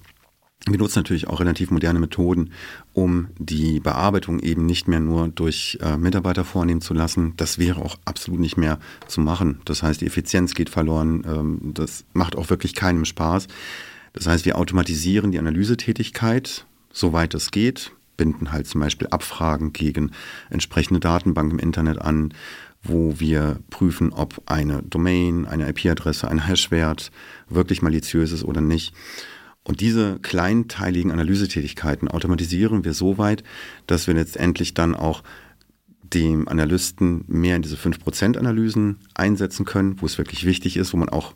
wir 0.69 0.79
nutzen 0.79 0.99
natürlich 0.99 1.27
auch 1.27 1.41
relativ 1.41 1.71
moderne 1.71 2.01
Methoden, 2.01 2.51
um 2.93 3.29
die 3.39 3.81
Bearbeitung 3.81 4.41
eben 4.41 4.67
nicht 4.67 4.89
mehr 4.89 5.01
nur 5.01 5.29
durch 5.29 5.79
äh, 5.81 5.97
Mitarbeiter 5.97 6.45
vornehmen 6.45 6.83
zu 6.83 6.93
lassen. 6.93 7.33
Das 7.37 7.59
wäre 7.59 7.81
auch 7.81 7.97
absolut 8.05 8.41
nicht 8.41 8.59
mehr 8.59 8.79
zu 9.07 9.23
machen. 9.23 9.61
Das 9.65 9.83
heißt, 9.83 10.03
die 10.03 10.07
Effizienz 10.07 10.55
geht 10.55 10.69
verloren. 10.69 11.25
Ähm, 11.27 11.73
das 11.75 12.05
macht 12.13 12.37
auch 12.37 12.51
wirklich 12.51 12.75
keinem 12.75 13.07
Spaß. 13.07 13.49
Das 14.13 14.27
heißt, 14.27 14.45
wir 14.45 14.59
automatisieren 14.59 15.31
die 15.33 15.39
Analysetätigkeit, 15.39 16.67
soweit 16.93 17.35
es 17.35 17.53
geht, 17.53 17.93
binden 18.17 18.53
halt 18.53 18.67
zum 18.67 18.83
Beispiel 18.83 19.09
Abfragen 19.09 19.73
gegen 19.73 20.11
entsprechende 20.51 21.01
Datenbank 21.01 21.53
im 21.53 21.59
Internet 21.59 22.03
an, 22.03 22.35
wo 22.83 23.19
wir 23.19 23.61
prüfen, 23.71 24.13
ob 24.13 24.43
eine 24.47 24.83
Domain, 24.83 25.47
eine 25.47 25.69
IP-Adresse, 25.71 26.29
ein 26.29 26.47
Hashwert 26.47 27.11
wirklich 27.49 27.81
maliziös 27.81 28.33
ist 28.33 28.45
oder 28.45 28.61
nicht. 28.61 28.95
Und 29.65 29.81
diese 29.81 30.19
kleinteiligen 30.21 31.13
Analysetätigkeiten 31.13 32.09
automatisieren 32.09 32.85
wir 32.85 32.95
so 32.95 33.19
weit, 33.19 33.45
dass 33.87 34.07
wir 34.07 34.15
letztendlich 34.15 34.75
dann 34.75 34.95
auch 34.95 35.23
dem 36.03 36.49
Analysten 36.49 37.25
mehr 37.29 37.57
in 37.57 37.63
diese 37.63 37.77
5%-Analysen 37.77 38.97
einsetzen 39.15 39.65
können, 39.65 40.01
wo 40.01 40.07
es 40.07 40.19
wirklich 40.19 40.45
wichtig 40.45 40.77
ist, 40.77 40.93
wo 40.93 40.97
man 40.97 41.09
auch 41.09 41.35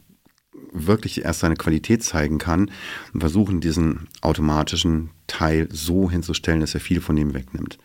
wirklich 0.72 1.24
erst 1.24 1.40
seine 1.40 1.54
Qualität 1.54 2.02
zeigen 2.02 2.38
kann 2.38 2.70
und 3.12 3.20
versuchen, 3.20 3.60
diesen 3.60 4.08
automatischen 4.20 5.10
Teil 5.26 5.68
so 5.70 6.10
hinzustellen, 6.10 6.60
dass 6.60 6.74
er 6.74 6.80
viel 6.80 7.00
von 7.00 7.16
dem 7.16 7.34
wegnimmt. 7.34 7.78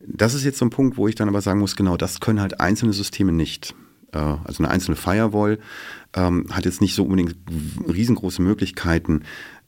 Das 0.00 0.34
ist 0.34 0.44
jetzt 0.44 0.58
so 0.58 0.64
ein 0.64 0.70
Punkt, 0.70 0.96
wo 0.96 1.08
ich 1.08 1.14
dann 1.14 1.28
aber 1.28 1.40
sagen 1.40 1.60
muss, 1.60 1.76
genau 1.76 1.96
das 1.96 2.20
können 2.20 2.40
halt 2.40 2.60
einzelne 2.60 2.92
Systeme 2.92 3.32
nicht. 3.32 3.74
Äh, 4.12 4.18
also 4.18 4.62
eine 4.62 4.70
einzelne 4.70 4.96
Firewall 4.96 5.58
ähm, 6.14 6.46
hat 6.50 6.64
jetzt 6.64 6.80
nicht 6.80 6.94
so 6.94 7.04
unbedingt 7.04 7.36
riesengroße 7.88 8.42
Möglichkeiten, 8.42 9.22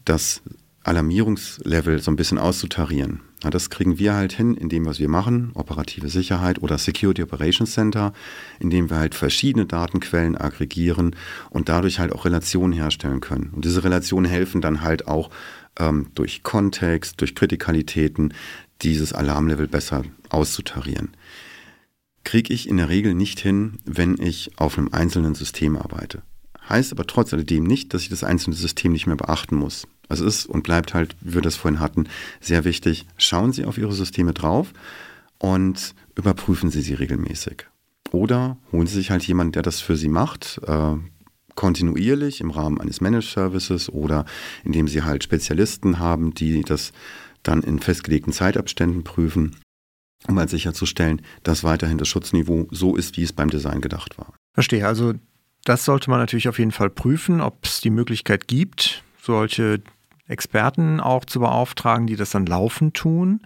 das 0.04 0.42
Alarmierungslevel 0.82 2.00
so 2.00 2.10
ein 2.10 2.16
bisschen 2.16 2.38
auszutarieren. 2.38 3.20
Ja, 3.42 3.50
das 3.50 3.70
kriegen 3.70 3.98
wir 3.98 4.14
halt 4.14 4.32
hin, 4.32 4.54
indem 4.54 4.84
was 4.84 4.98
wir 4.98 5.08
machen, 5.08 5.52
operative 5.54 6.08
Sicherheit 6.08 6.60
oder 6.62 6.76
Security 6.78 7.22
Operations 7.22 7.72
Center, 7.72 8.12
indem 8.58 8.90
wir 8.90 8.98
halt 8.98 9.14
verschiedene 9.14 9.66
Datenquellen 9.66 10.36
aggregieren 10.36 11.16
und 11.48 11.68
dadurch 11.68 11.98
halt 11.98 12.12
auch 12.12 12.24
Relationen 12.24 12.72
herstellen 12.72 13.20
können. 13.20 13.50
Und 13.54 13.64
diese 13.64 13.82
Relationen 13.84 14.30
helfen 14.30 14.60
dann 14.60 14.82
halt 14.82 15.08
auch 15.08 15.30
ähm, 15.78 16.08
durch 16.14 16.42
Kontext, 16.42 17.20
durch 17.20 17.34
Kritikalitäten, 17.34 18.34
dieses 18.82 19.12
Alarmlevel 19.12 19.68
besser 19.68 20.04
auszutarieren. 20.28 21.16
Kriege 22.24 22.52
ich 22.52 22.68
in 22.68 22.76
der 22.76 22.90
Regel 22.90 23.14
nicht 23.14 23.40
hin, 23.40 23.78
wenn 23.84 24.20
ich 24.20 24.52
auf 24.56 24.76
einem 24.76 24.88
einzelnen 24.92 25.34
System 25.34 25.76
arbeite. 25.76 26.22
Heißt 26.70 26.92
aber 26.92 27.06
trotz 27.06 27.32
alledem 27.32 27.64
nicht, 27.64 27.92
dass 27.92 28.02
ich 28.02 28.08
das 28.08 28.24
einzelne 28.24 28.54
System 28.54 28.92
nicht 28.92 29.06
mehr 29.06 29.16
beachten 29.16 29.56
muss. 29.56 29.86
Also 30.08 30.24
ist 30.24 30.46
und 30.46 30.62
bleibt 30.62 30.94
halt, 30.94 31.16
wie 31.20 31.34
wir 31.34 31.42
das 31.42 31.56
vorhin 31.56 31.80
hatten, 31.80 32.06
sehr 32.40 32.64
wichtig. 32.64 33.06
Schauen 33.16 33.52
Sie 33.52 33.64
auf 33.64 33.76
Ihre 33.76 33.92
Systeme 33.92 34.32
drauf 34.32 34.72
und 35.38 35.94
überprüfen 36.14 36.70
Sie 36.70 36.82
sie 36.82 36.94
regelmäßig. 36.94 37.66
Oder 38.12 38.56
holen 38.72 38.86
Sie 38.86 38.94
sich 38.94 39.10
halt 39.10 39.22
jemanden, 39.24 39.52
der 39.52 39.62
das 39.62 39.80
für 39.80 39.96
Sie 39.96 40.08
macht, 40.08 40.60
äh, 40.66 40.94
kontinuierlich 41.54 42.40
im 42.40 42.50
Rahmen 42.50 42.80
eines 42.80 43.00
Managed 43.00 43.30
Services 43.30 43.88
oder 43.88 44.24
indem 44.64 44.88
Sie 44.88 45.02
halt 45.02 45.24
Spezialisten 45.24 45.98
haben, 45.98 46.34
die 46.34 46.62
das 46.62 46.92
dann 47.42 47.62
in 47.62 47.80
festgelegten 47.80 48.32
Zeitabständen 48.32 49.04
prüfen, 49.04 49.56
um 50.28 50.38
halt 50.38 50.50
sicherzustellen, 50.50 51.22
dass 51.42 51.64
weiterhin 51.64 51.98
das 51.98 52.08
Schutzniveau 52.08 52.68
so 52.70 52.96
ist, 52.96 53.16
wie 53.16 53.22
es 53.22 53.32
beim 53.32 53.50
Design 53.50 53.80
gedacht 53.80 54.18
war. 54.18 54.34
Verstehe. 54.54 54.86
Also 54.86 55.14
das 55.64 55.84
sollte 55.84 56.10
man 56.10 56.20
natürlich 56.20 56.48
auf 56.48 56.58
jeden 56.58 56.72
Fall 56.72 56.90
prüfen, 56.90 57.40
ob 57.40 57.64
es 57.64 57.80
die 57.80 57.90
Möglichkeit 57.90 58.48
gibt, 58.48 59.02
solche 59.20 59.82
Experten 60.26 61.00
auch 61.00 61.24
zu 61.24 61.40
beauftragen, 61.40 62.06
die 62.06 62.16
das 62.16 62.30
dann 62.30 62.46
laufend 62.46 62.94
tun. 62.94 63.40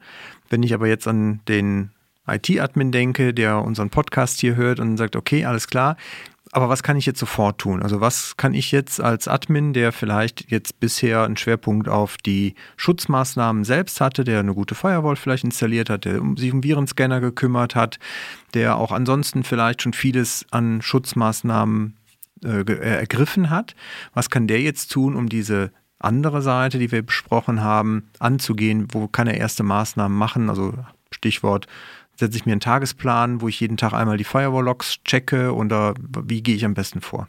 Wenn 0.50 0.62
ich 0.62 0.74
aber 0.74 0.86
jetzt 0.86 1.08
an 1.08 1.40
den 1.48 1.90
IT-Admin 2.26 2.92
denke, 2.92 3.34
der 3.34 3.62
unseren 3.62 3.90
Podcast 3.90 4.40
hier 4.40 4.54
hört 4.54 4.80
und 4.80 4.96
sagt, 4.96 5.16
okay, 5.16 5.44
alles 5.44 5.66
klar, 5.66 5.96
aber 6.52 6.68
was 6.68 6.84
kann 6.84 6.96
ich 6.96 7.04
jetzt 7.04 7.18
sofort 7.18 7.58
tun? 7.58 7.82
Also 7.82 8.00
was 8.00 8.36
kann 8.36 8.54
ich 8.54 8.70
jetzt 8.70 9.00
als 9.00 9.26
Admin, 9.26 9.72
der 9.72 9.90
vielleicht 9.90 10.52
jetzt 10.52 10.78
bisher 10.78 11.24
einen 11.24 11.36
Schwerpunkt 11.36 11.88
auf 11.88 12.16
die 12.16 12.54
Schutzmaßnahmen 12.76 13.64
selbst 13.64 14.00
hatte, 14.00 14.22
der 14.22 14.38
eine 14.38 14.54
gute 14.54 14.76
Firewall 14.76 15.16
vielleicht 15.16 15.42
installiert 15.42 15.90
hat, 15.90 16.04
der 16.04 16.20
sich 16.36 16.52
um 16.52 16.62
Virenscanner 16.62 17.20
gekümmert 17.20 17.74
hat, 17.74 17.98
der 18.54 18.76
auch 18.76 18.92
ansonsten 18.92 19.42
vielleicht 19.42 19.82
schon 19.82 19.94
vieles 19.94 20.46
an 20.52 20.80
Schutzmaßnahmen 20.80 21.96
äh, 22.42 22.60
äh, 22.60 22.98
ergriffen 22.98 23.50
hat. 23.50 23.74
Was 24.12 24.30
kann 24.30 24.46
der 24.46 24.60
jetzt 24.60 24.90
tun, 24.92 25.14
um 25.14 25.28
diese 25.28 25.72
andere 25.98 26.42
Seite, 26.42 26.78
die 26.78 26.92
wir 26.92 27.02
besprochen 27.02 27.62
haben, 27.62 28.08
anzugehen? 28.18 28.88
Wo 28.92 29.08
kann 29.08 29.26
er 29.26 29.36
erste 29.36 29.62
Maßnahmen 29.62 30.16
machen? 30.16 30.50
Also 30.50 30.74
Stichwort, 31.10 31.66
setze 32.16 32.36
ich 32.36 32.46
mir 32.46 32.52
einen 32.52 32.60
Tagesplan, 32.60 33.40
wo 33.40 33.48
ich 33.48 33.60
jeden 33.60 33.76
Tag 33.76 33.92
einmal 33.92 34.16
die 34.16 34.24
Firewall-Logs 34.24 35.02
checke 35.04 35.54
oder 35.54 35.94
wie 36.22 36.42
gehe 36.42 36.54
ich 36.54 36.64
am 36.64 36.74
besten 36.74 37.00
vor? 37.00 37.28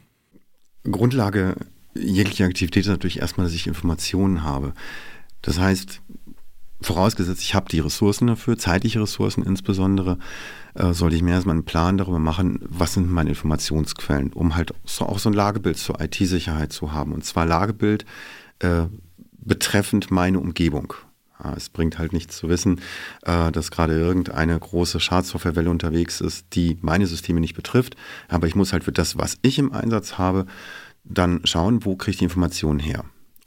Grundlage 0.83 1.55
jeglicher 1.95 2.45
Aktivität 2.45 2.83
ist 2.83 2.89
natürlich 2.89 3.19
erstmal, 3.19 3.45
dass 3.45 3.55
ich 3.55 3.67
Informationen 3.67 4.43
habe. 4.43 4.73
Das 5.41 5.59
heißt, 5.59 6.01
vorausgesetzt, 6.81 7.41
ich 7.41 7.55
habe 7.55 7.69
die 7.69 7.79
Ressourcen 7.79 8.27
dafür, 8.27 8.57
zeitliche 8.57 9.01
Ressourcen 9.01 9.43
insbesondere, 9.43 10.17
äh, 10.75 10.93
sollte 10.93 11.15
ich 11.15 11.21
mir 11.21 11.31
erstmal 11.31 11.55
einen 11.55 11.65
Plan 11.65 11.97
darüber 11.97 12.19
machen, 12.19 12.59
was 12.61 12.93
sind 12.93 13.09
meine 13.09 13.29
Informationsquellen, 13.29 14.33
um 14.33 14.55
halt 14.55 14.73
so, 14.85 15.05
auch 15.05 15.19
so 15.19 15.29
ein 15.29 15.33
Lagebild 15.33 15.77
zur 15.77 15.99
IT-Sicherheit 15.99 16.71
zu 16.71 16.91
haben. 16.91 17.13
Und 17.13 17.25
zwar 17.25 17.45
Lagebild 17.45 18.05
äh, 18.59 18.83
betreffend 19.31 20.11
meine 20.11 20.39
Umgebung. 20.39 20.93
Ja, 21.43 21.53
es 21.55 21.69
bringt 21.69 21.99
halt 21.99 22.13
nichts 22.13 22.37
zu 22.37 22.49
wissen, 22.49 22.79
äh, 23.23 23.51
dass 23.51 23.71
gerade 23.71 23.97
irgendeine 23.97 24.57
große 24.57 24.99
Schadsoftwarewelle 24.99 25.69
unterwegs 25.69 26.21
ist, 26.21 26.47
die 26.53 26.77
meine 26.81 27.07
Systeme 27.07 27.39
nicht 27.39 27.55
betrifft. 27.55 27.95
Aber 28.27 28.47
ich 28.47 28.55
muss 28.55 28.73
halt 28.73 28.83
für 28.83 28.91
das, 28.91 29.17
was 29.17 29.37
ich 29.41 29.59
im 29.59 29.73
Einsatz 29.73 30.17
habe, 30.17 30.45
dann 31.03 31.41
schauen, 31.43 31.85
wo 31.85 31.95
kriege 31.95 32.11
ich 32.11 32.17
die 32.17 32.23
Informationen 32.25 32.79
her 32.79 33.05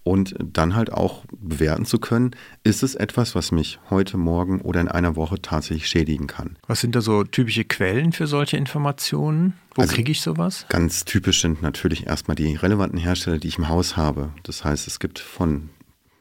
und 0.08 0.34
dann 0.38 0.74
halt 0.74 0.90
auch 0.90 1.24
bewerten 1.38 1.84
zu 1.84 1.98
können, 1.98 2.30
ist 2.64 2.82
es 2.82 2.94
etwas, 2.94 3.34
was 3.34 3.52
mich 3.52 3.78
heute, 3.90 4.16
morgen 4.16 4.62
oder 4.62 4.80
in 4.80 4.88
einer 4.88 5.16
Woche 5.16 5.42
tatsächlich 5.42 5.86
schädigen 5.86 6.26
kann. 6.26 6.56
Was 6.66 6.80
sind 6.80 6.94
da 6.94 7.02
so 7.02 7.24
typische 7.24 7.64
Quellen 7.64 8.12
für 8.12 8.26
solche 8.26 8.56
Informationen? 8.56 9.52
Wo 9.74 9.82
also 9.82 9.94
kriege 9.94 10.10
ich 10.10 10.22
sowas? 10.22 10.64
Ganz 10.70 11.04
typisch 11.04 11.42
sind 11.42 11.60
natürlich 11.60 12.06
erstmal 12.06 12.36
die 12.36 12.56
relevanten 12.56 12.98
Hersteller, 12.98 13.36
die 13.36 13.48
ich 13.48 13.58
im 13.58 13.68
Haus 13.68 13.98
habe. 13.98 14.30
Das 14.44 14.64
heißt, 14.64 14.86
es 14.86 14.98
gibt 14.98 15.18
von 15.18 15.68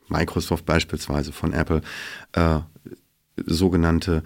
Microsoft 0.09 0.65
beispielsweise, 0.65 1.31
von 1.31 1.53
Apple, 1.53 1.81
äh, 2.33 2.59
sogenannte 3.45 4.21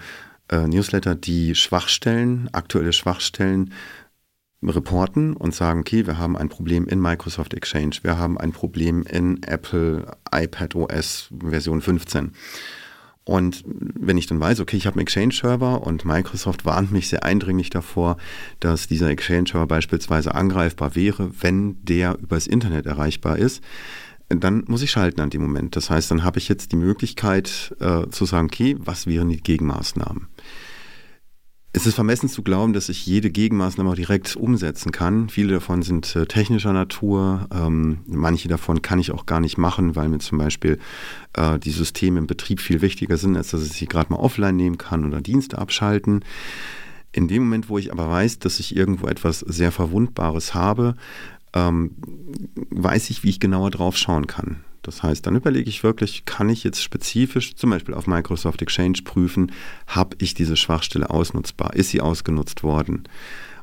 äh, 0.50 0.68
Newsletter, 0.68 1.14
die 1.14 1.54
Schwachstellen, 1.54 2.50
aktuelle 2.52 2.94
Schwachstellen 2.94 3.74
reporten 4.64 5.34
und 5.34 5.56
sagen, 5.56 5.82
okay, 5.82 6.06
wir 6.06 6.18
haben 6.18 6.38
ein 6.38 6.50
Problem 6.50 6.88
in 6.88 7.02
Microsoft 7.02 7.54
Exchange, 7.54 7.98
wir 8.04 8.18
haben 8.18 8.38
ein 8.38 8.52
Problem 8.52 9.04
in 9.04 9.42
Apple 9.44 10.06
iPad 10.32 10.76
OS 10.76 11.30
Version 11.40 11.82
15. 11.82 12.32
Und 13.24 13.64
wenn 13.66 14.18
ich 14.18 14.26
dann 14.26 14.40
weiß, 14.40 14.60
okay, 14.60 14.78
ich 14.78 14.88
habe 14.88 14.96
einen 14.96 15.04
Exchange-Server 15.04 15.84
und 15.86 16.06
Microsoft 16.06 16.66
warnt 16.66 16.92
mich 16.92 17.08
sehr 17.08 17.24
eindringlich 17.24 17.70
davor, 17.70 18.18
dass 18.60 18.88
dieser 18.88 19.10
Exchange-Server 19.10 19.68
beispielsweise 19.68 20.34
angreifbar 20.34 20.96
wäre, 20.96 21.32
wenn 21.40 21.84
der 21.86 22.18
übers 22.20 22.48
Internet 22.48 22.88
erreichbar 22.88 23.38
ist, 23.38 23.64
dann 24.30 24.64
muss 24.68 24.82
ich 24.82 24.92
schalten 24.92 25.22
an 25.22 25.30
dem 25.30 25.42
Moment. 25.42 25.76
Das 25.76 25.90
heißt, 25.90 26.10
dann 26.10 26.24
habe 26.24 26.40
ich 26.40 26.50
jetzt 26.50 26.72
die 26.72 26.78
Möglichkeit 26.78 27.76
äh, 27.80 28.08
zu 28.10 28.26
sagen, 28.26 28.48
okay, 28.48 28.76
was 28.80 29.06
wären 29.06 29.30
die 29.30 29.42
Gegenmaßnahmen? 29.42 30.28
Es 31.74 31.86
ist 31.88 31.96
vermessen 31.96 32.28
zu 32.28 32.44
glauben, 32.44 32.74
dass 32.74 32.90
ich 32.90 33.06
jede 33.06 33.30
Gegenmaßnahme 33.30 33.92
auch 33.92 33.96
direkt 33.96 34.36
umsetzen 34.36 34.92
kann. 34.92 35.30
Viele 35.30 35.54
davon 35.54 35.84
sind 35.84 36.14
äh, 36.18 36.26
technischer 36.26 36.74
Natur. 36.74 37.48
Ähm, 37.54 38.00
manche 38.08 38.50
davon 38.50 38.82
kann 38.82 39.00
ich 39.00 39.12
auch 39.12 39.26
gar 39.26 39.40
nicht 39.40 39.58
machen, 39.58 39.96
weil 39.96 40.10
mir 40.10 40.20
zum 40.20 40.38
Beispiel 40.38 40.80
äh, 41.34 41.58
die 41.60 41.72
Systeme 41.72 42.20
im 42.20 42.28
Betrieb 42.28 42.60
viel 42.60 42.82
wichtiger 42.82 43.16
sind, 43.16 43.38
als 43.38 43.52
dass 43.52 43.66
ich 43.66 43.72
sie 43.72 43.86
gerade 43.86 44.12
mal 44.12 44.20
offline 44.20 44.58
nehmen 44.58 44.78
kann 44.78 45.06
oder 45.06 45.22
Dienste 45.22 45.60
abschalten. 45.60 46.26
In 47.14 47.30
dem 47.30 47.44
Moment, 47.44 47.70
wo 47.70 47.78
ich 47.78 47.92
aber 47.94 48.10
weiß, 48.10 48.40
dass 48.40 48.60
ich 48.60 48.76
irgendwo 48.76 49.08
etwas 49.08 49.40
sehr 49.40 49.72
Verwundbares 49.72 50.54
habe, 50.54 50.96
ähm, 51.54 51.92
weiß 52.70 53.10
ich, 53.12 53.24
wie 53.24 53.30
ich 53.30 53.40
genauer 53.40 53.72
drauf 53.72 53.96
schauen 53.96 54.28
kann. 54.28 54.58
Das 54.82 55.04
heißt, 55.04 55.26
dann 55.26 55.36
überlege 55.36 55.70
ich 55.70 55.84
wirklich, 55.84 56.26
kann 56.26 56.50
ich 56.50 56.64
jetzt 56.64 56.82
spezifisch 56.82 57.56
zum 57.56 57.70
Beispiel 57.70 57.94
auf 57.94 58.08
Microsoft 58.08 58.62
Exchange 58.62 59.00
prüfen, 59.04 59.52
habe 59.88 60.16
ich 60.20 60.34
diese 60.34 60.58
Schwachstelle 60.58 61.10
ausnutzbar? 61.10 61.74
Ist 61.76 61.90
sie 61.90 62.02
ausgenutzt 62.02 62.64
worden? 62.64 63.04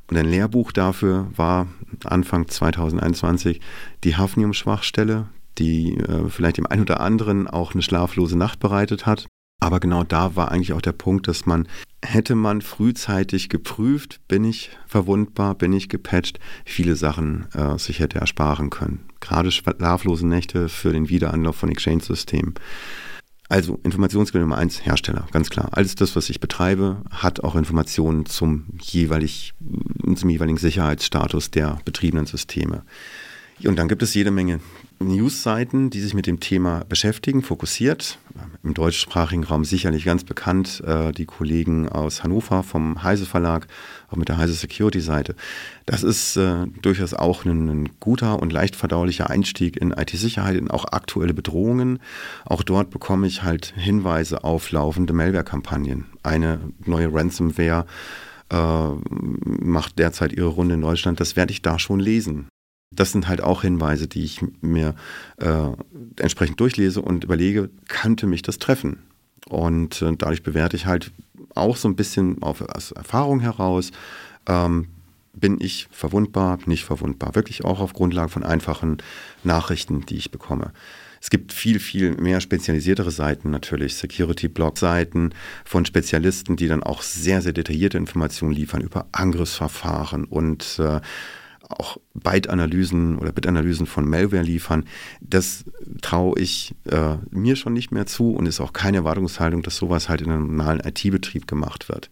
Und 0.09 0.17
ein 0.17 0.27
Lehrbuch 0.27 0.73
dafür 0.73 1.31
war 1.37 1.67
Anfang 2.05 2.49
2021 2.49 3.61
die 4.05 4.17
Hafnium-Schwachstelle, 4.17 5.27
die 5.59 5.99
äh, 5.99 6.29
vielleicht 6.29 6.57
dem 6.57 6.67
einen 6.67 6.83
oder 6.83 7.01
anderen 7.01 7.47
auch 7.47 7.75
eine 7.75 7.83
schlaflose 7.83 8.39
Nacht 8.39 8.61
bereitet 8.61 9.07
hat. 9.07 9.28
Aber 9.61 9.81
genau 9.81 10.05
da 10.05 10.37
war 10.37 10.53
eigentlich 10.53 10.73
auch 10.73 10.83
der 10.83 10.93
Punkt, 10.93 11.27
dass 11.27 11.45
man, 11.45 11.67
hätte 12.03 12.37
man 12.37 12.63
frühzeitig 12.63 13.49
geprüft, 13.49 14.21
bin 14.29 14.45
ich 14.45 14.71
verwundbar, 14.87 15.57
bin 15.57 15.73
ich 15.73 15.89
gepatcht, 15.89 16.39
viele 16.65 16.95
Sachen 16.95 17.49
äh, 17.55 17.77
sich 17.77 17.99
hätte 17.99 18.21
ersparen 18.21 18.71
können. 18.71 19.01
Gerade 19.21 19.51
schlaflose 19.51 20.27
Nächte 20.27 20.69
für 20.69 20.93
den 20.93 21.09
Wiederanlauf 21.09 21.57
von 21.57 21.71
Exchange-Systemen. 21.71 22.55
Also 23.49 23.81
Informationsquelle 23.83 24.43
Nummer 24.43 24.59
eins, 24.59 24.85
Hersteller, 24.85 25.27
ganz 25.33 25.51
klar. 25.51 25.71
Alles 25.73 25.95
das, 25.95 26.15
was 26.15 26.29
ich 26.31 26.39
betreibe, 26.39 27.03
hat 27.11 27.43
auch 27.43 27.57
Informationen 27.57 28.27
zum, 28.27 28.67
jeweilig, 28.81 29.55
zum 30.15 30.31
jeweiligen 30.31 30.59
Sicherheitsstatus 30.59 31.51
der 31.51 31.81
betriebenen 31.85 32.27
Systeme. 32.27 32.83
Und 33.65 33.77
dann 33.77 33.89
gibt 33.89 34.03
es 34.03 34.15
jede 34.15 34.31
Menge 34.31 34.61
Newsseiten, 35.01 35.91
die 35.91 36.01
sich 36.01 36.15
mit 36.15 36.27
dem 36.27 36.41
Thema 36.41 36.85
beschäftigen, 36.89 37.43
fokussiert. 37.43 38.19
Im 38.65 38.75
deutschsprachigen 38.75 39.45
Raum 39.45 39.65
sicherlich 39.65 40.05
ganz 40.05 40.25
bekannt, 40.25 40.83
äh, 40.85 41.13
die 41.13 41.27
Kollegen 41.27 41.89
aus 41.89 42.25
Hannover 42.25 42.63
vom 42.63 43.03
Heise 43.03 43.25
Verlag, 43.25 43.69
auch 44.11 44.17
mit 44.17 44.29
der 44.29 44.39
Heise 44.39 44.55
Security 44.55 45.01
Seite. 45.01 45.37
Das 45.87 46.03
ist 46.03 46.37
äh, 46.37 46.67
durchaus 46.83 47.15
auch 47.15 47.45
ein, 47.45 47.91
guter 48.01 48.41
und 48.41 48.53
leicht 48.53 48.77
verdaulicher 48.77 49.31
Einstieg 49.31 49.77
in 49.77 49.93
IT-Sicherheit, 49.93 50.57
in 50.57 50.71
auch 50.71 50.85
aktuelle 50.87 51.35
Bedrohungen. 51.35 52.01
Auch 52.45 52.63
dort 52.63 52.91
bekomme 52.91 53.27
ich 53.27 53.43
halt 53.43 53.75
Hinweise 53.77 54.45
auf 54.45 54.71
laufende 54.71 55.13
Malware-Kampagnen. 55.13 56.07
Eine 56.23 56.61
neue 56.85 57.13
Ransomware 57.13 57.87
äh, 58.51 58.89
macht 59.45 59.99
derzeit 59.99 60.33
ihre 60.33 60.49
Runde 60.49 60.75
in 60.75 60.81
Deutschland. 60.81 61.21
Das 61.21 61.37
werde 61.37 61.53
ich 61.53 61.63
da 61.63 61.79
schon 61.79 62.01
lesen 62.01 62.49
das 62.91 63.13
sind 63.13 63.29
halt 63.29 63.43
auch 63.43 63.63
Hinweise, 63.63 64.09
die 64.09 64.25
ich 64.25 64.41
mir 64.61 64.95
äh, 65.39 65.71
entsprechend 66.17 66.59
durchlese 66.61 67.03
und 67.03 67.25
überlege, 67.25 67.71
könnte 67.89 68.27
mich 68.27 68.43
das 68.43 68.59
treffen? 68.59 69.03
Und 69.49 70.03
äh, 70.03 70.15
dadurch 70.17 70.43
bewerte 70.43 70.77
ich 70.77 70.87
halt 70.87 71.13
auch 71.55 71.77
so 71.77 71.89
ein 71.89 71.97
bisschen 71.97 72.43
auf, 72.43 72.63
aus 72.63 72.93
Erfahrung 72.93 73.41
heraus, 73.41 73.91
ähm, 74.47 74.89
bin 75.35 75.59
ich 75.61 75.89
verwundbar, 75.91 76.59
nicht 76.67 76.85
verwundbar. 76.85 77.35
Wirklich 77.35 77.65
auch 77.65 77.81
auf 77.81 77.93
Grundlage 77.93 78.29
von 78.29 78.43
einfachen 78.43 78.99
Nachrichten, 79.45 80.05
die 80.07 80.17
ich 80.17 80.31
bekomme. 80.31 80.73
Es 81.21 81.31
gibt 81.31 81.53
viel, 81.53 81.81
viel 81.81 82.13
mehr 82.13 82.41
spezialisiertere 82.41 83.11
Seiten 83.11 83.51
natürlich, 83.51 83.97
Security-Blog-Seiten 83.97 85.35
von 85.65 85.85
Spezialisten, 85.85 86.57
die 86.57 86.69
dann 86.69 86.83
auch 86.83 87.03
sehr, 87.03 87.43
sehr 87.43 87.53
detaillierte 87.53 87.99
Informationen 87.99 88.53
liefern 88.53 88.83
über 88.83 89.07
Angriffsverfahren 89.13 90.25
und 90.25 90.79
äh, 90.79 91.01
auch 91.69 91.99
Byte-Analysen 92.15 93.19
oder 93.19 93.33
Bit-Analysen 93.33 93.87
von 93.87 94.09
Malware 94.09 94.43
liefern, 94.43 94.85
das 95.21 95.65
traue 96.01 96.39
ich 96.39 96.75
äh, 96.91 97.17
mir 97.31 97.57
schon 97.57 97.73
nicht 97.73 97.91
mehr 97.91 98.07
zu 98.07 98.33
und 98.33 98.47
ist 98.47 98.61
auch 98.61 98.73
keine 98.73 98.99
Erwartungshaltung, 98.99 99.63
dass 99.63 99.77
sowas 99.77 100.09
halt 100.09 100.23
in 100.23 100.31
einem 100.31 100.47
normalen 100.47 100.81
IT-Betrieb 100.81 101.47
gemacht 101.47 101.89
wird. 101.89 102.11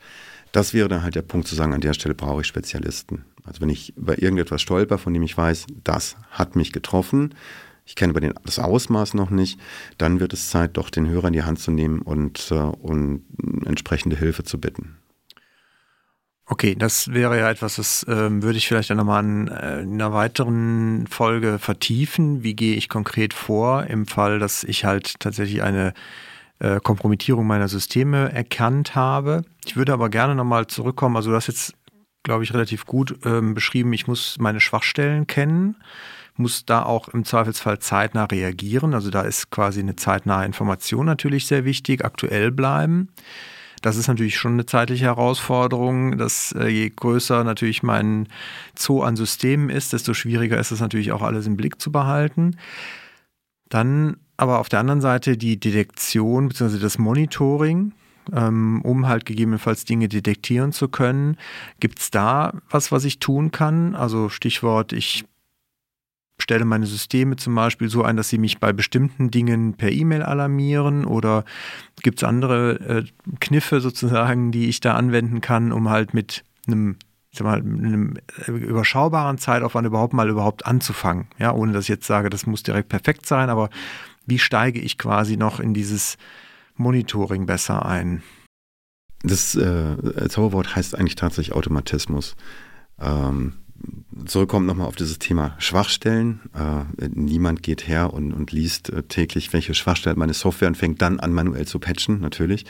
Das 0.53 0.75
wäre 0.75 0.88
dann 0.88 1.03
halt 1.03 1.14
der 1.14 1.23
Punkt 1.23 1.49
zu 1.49 1.55
sagen, 1.55 1.75
an 1.75 1.81
der 1.81 1.95
Stelle 1.95 2.14
brauche 2.14 2.40
ich 2.40 2.47
Spezialisten. 2.47 3.25
Also 3.45 3.61
wenn 3.61 3.69
ich 3.69 3.97
über 3.97 4.21
irgendetwas 4.21 4.62
stolper, 4.62 4.99
von 4.99 5.12
dem 5.12 5.23
ich 5.23 5.37
weiß, 5.37 5.66
das 5.85 6.16
hat 6.31 6.57
mich 6.57 6.73
getroffen, 6.73 7.35
ich 7.87 7.95
kenne 7.95 8.11
aber 8.11 8.21
den, 8.21 8.35
das 8.45 8.59
Ausmaß 8.59 9.14
noch 9.14 9.31
nicht, 9.31 9.61
dann 9.97 10.19
wird 10.19 10.33
es 10.33 10.51
Zeit, 10.51 10.77
doch 10.77 10.90
den 10.90 11.09
Hörer 11.09 11.29
in 11.29 11.35
die 11.35 11.45
Hand 11.45 11.61
zu 11.61 11.71
nehmen 11.71 12.01
und, 12.01 12.51
äh, 12.51 12.55
und 12.55 13.23
entsprechende 13.64 14.16
Hilfe 14.16 14.42
zu 14.42 14.59
bitten. 14.61 14.97
Okay, 16.48 16.76
das 16.76 17.12
wäre 17.12 17.37
ja 17.38 17.50
etwas, 17.50 17.74
das 17.74 18.06
ähm, 18.09 18.40
würde 18.42 18.56
ich 18.56 18.68
vielleicht 18.68 18.90
dann 18.90 18.98
nochmal 18.98 19.24
in, 19.24 19.48
äh, 19.48 19.80
in 19.80 19.94
einer 19.94 20.12
weiteren 20.12 21.09
Folge 21.09 21.59
vertiefen. 21.59 22.44
Wie 22.44 22.54
gehe 22.54 22.76
ich 22.76 22.88
konkret 22.88 23.35
vor 23.35 23.85
im 23.85 24.06
Fall, 24.06 24.38
dass 24.38 24.62
ich 24.62 24.85
halt 24.85 25.18
tatsächlich 25.18 25.64
eine 25.64 25.92
äh, 26.61 26.78
Kompromittierung 26.80 27.48
meiner 27.48 27.66
Systeme 27.66 28.32
erkannt 28.32 28.94
habe. 28.94 29.42
Ich 29.64 29.76
würde 29.76 29.92
aber 29.92 30.09
gerne 30.09 30.37
nochmal 30.37 30.68
zurückkommen. 30.68 31.16
Also 31.16 31.30
du 31.30 31.37
hast 31.37 31.48
jetzt, 31.48 31.74
glaube 32.22 32.44
ich, 32.44 32.54
relativ 32.54 32.87
gut 32.87 33.18
ähm, 33.24 33.54
beschrieben, 33.54 33.92
ich 33.92 34.06
muss 34.06 34.37
meine 34.38 34.61
Schwachstellen 34.61 35.26
kennen, 35.26 35.76
muss 36.37 36.64
da 36.64 36.85
auch 36.85 37.09
im 37.09 37.24
Zweifelsfall 37.24 37.80
zeitnah 37.80 38.24
reagieren. 38.24 38.94
Also 38.94 39.11
da 39.11 39.22
ist 39.22 39.50
quasi 39.50 39.80
eine 39.80 39.96
zeitnahe 39.96 40.46
Information 40.46 41.06
natürlich 41.06 41.46
sehr 41.46 41.64
wichtig, 41.64 42.04
aktuell 42.04 42.52
bleiben. 42.52 43.09
Das 43.87 43.96
ist 43.96 44.09
natürlich 44.09 44.37
schon 44.37 44.55
eine 44.55 44.66
zeitliche 44.66 45.05
Herausforderung, 45.05 46.18
dass 46.18 46.51
äh, 46.59 46.66
je 46.66 46.90
größer 46.90 47.44
natürlich 47.44 47.85
mein 47.85 48.27
Zoo 48.77 49.03
an 49.03 49.14
Systemen 49.14 49.70
ist, 49.70 49.92
desto 49.92 50.12
schwieriger 50.12 50.59
ist 50.59 50.72
es 50.72 50.81
natürlich 50.81 51.12
auch 51.12 51.22
alles 51.22 51.46
im 51.46 51.57
Blick 51.57 51.81
zu 51.81 51.92
behalten. 51.92 52.57
Dann 53.68 54.16
aber 54.37 54.59
auf 54.59 54.68
der 54.68 54.81
anderen 54.81 55.01
Seite 55.01 55.37
die 55.37 55.61
Detektion 55.61 56.49
bzw. 56.49 56.81
das 56.81 56.99
Monitoring, 56.99 57.92
ähm, 58.33 58.83
um 58.83 59.07
halt 59.07 59.25
gegebenenfalls 59.25 59.85
Dinge 59.85 60.09
detektieren 60.09 60.72
zu 60.72 60.88
können. 60.88 61.37
Gibt 61.79 62.01
es 62.01 62.11
da 62.11 62.55
was, 62.68 62.90
was 62.90 63.05
ich 63.05 63.20
tun 63.20 63.53
kann? 63.53 63.94
Also 63.94 64.31
Stichwort, 64.31 64.92
ich 64.92 65.27
stelle 66.38 66.64
meine 66.64 66.87
Systeme 66.87 67.37
zum 67.37 67.55
Beispiel 67.55 67.88
so 67.88 68.03
ein, 68.03 68.16
dass 68.16 68.29
sie 68.29 68.38
mich 68.38 68.59
bei 68.59 68.72
bestimmten 68.72 69.31
Dingen 69.31 69.75
per 69.75 69.90
E-Mail 69.90 70.22
alarmieren 70.22 71.05
oder 71.05 71.44
gibt 72.03 72.18
es 72.18 72.25
andere 72.25 72.81
äh, 72.81 73.05
Kniffe 73.40 73.81
sozusagen, 73.81 74.53
die 74.53 74.68
ich 74.68 74.81
da 74.81 74.94
anwenden 74.94 75.40
kann, 75.40 75.72
um 75.72 75.88
halt 75.88 76.14
mit 76.14 76.44
einem 76.66 76.96
mal, 77.40 77.59
einem 77.59 78.14
äh, 78.46 78.51
überschaubaren 78.51 79.38
Zeitaufwand 79.38 79.87
überhaupt 79.87 80.12
mal 80.12 80.29
überhaupt 80.29 80.66
anzufangen. 80.66 81.29
Ja, 81.38 81.53
ohne 81.53 81.72
dass 81.72 81.85
ich 81.85 81.88
jetzt 81.88 82.07
sage, 82.07 82.31
das 82.31 82.46
muss 82.46 82.62
direkt 82.62 82.88
perfekt 82.88 83.27
sein, 83.27 83.51
aber 83.51 83.70
wie 84.27 84.38
steige 84.38 84.81
ich 84.81 84.98
quasi 84.98 85.37
noch 85.37 85.60
in 85.60 85.75
dieses 85.75 86.17
Monitoring 86.77 87.46
besser 87.46 87.87
ein? 87.87 88.23
Das 89.23 89.54
äh, 89.54 90.29
Zauberwort 90.29 90.77
heißt 90.77 90.96
eigentlich 90.96 91.17
tatsächlich 91.17 91.54
Automatismus. 91.54 92.37
Ähm, 93.00 93.54
zurückkommt 94.24 94.66
nochmal 94.66 94.87
auf 94.87 94.96
dieses 94.96 95.18
Thema 95.18 95.54
Schwachstellen. 95.58 96.40
Äh, 96.54 97.08
niemand 97.14 97.62
geht 97.62 97.87
her 97.87 98.12
und, 98.12 98.33
und 98.33 98.52
liest 98.52 98.90
äh, 98.90 99.02
täglich, 99.02 99.52
welche 99.52 99.74
Schwachstellen 99.74 100.18
meine 100.18 100.35
Software 100.35 100.68
und 100.68 100.77
fängt 100.77 101.02
dann 101.02 101.20
an, 101.20 101.33
manuell 101.33 101.66
zu 101.66 101.79
patchen, 101.79 102.20
natürlich. 102.20 102.64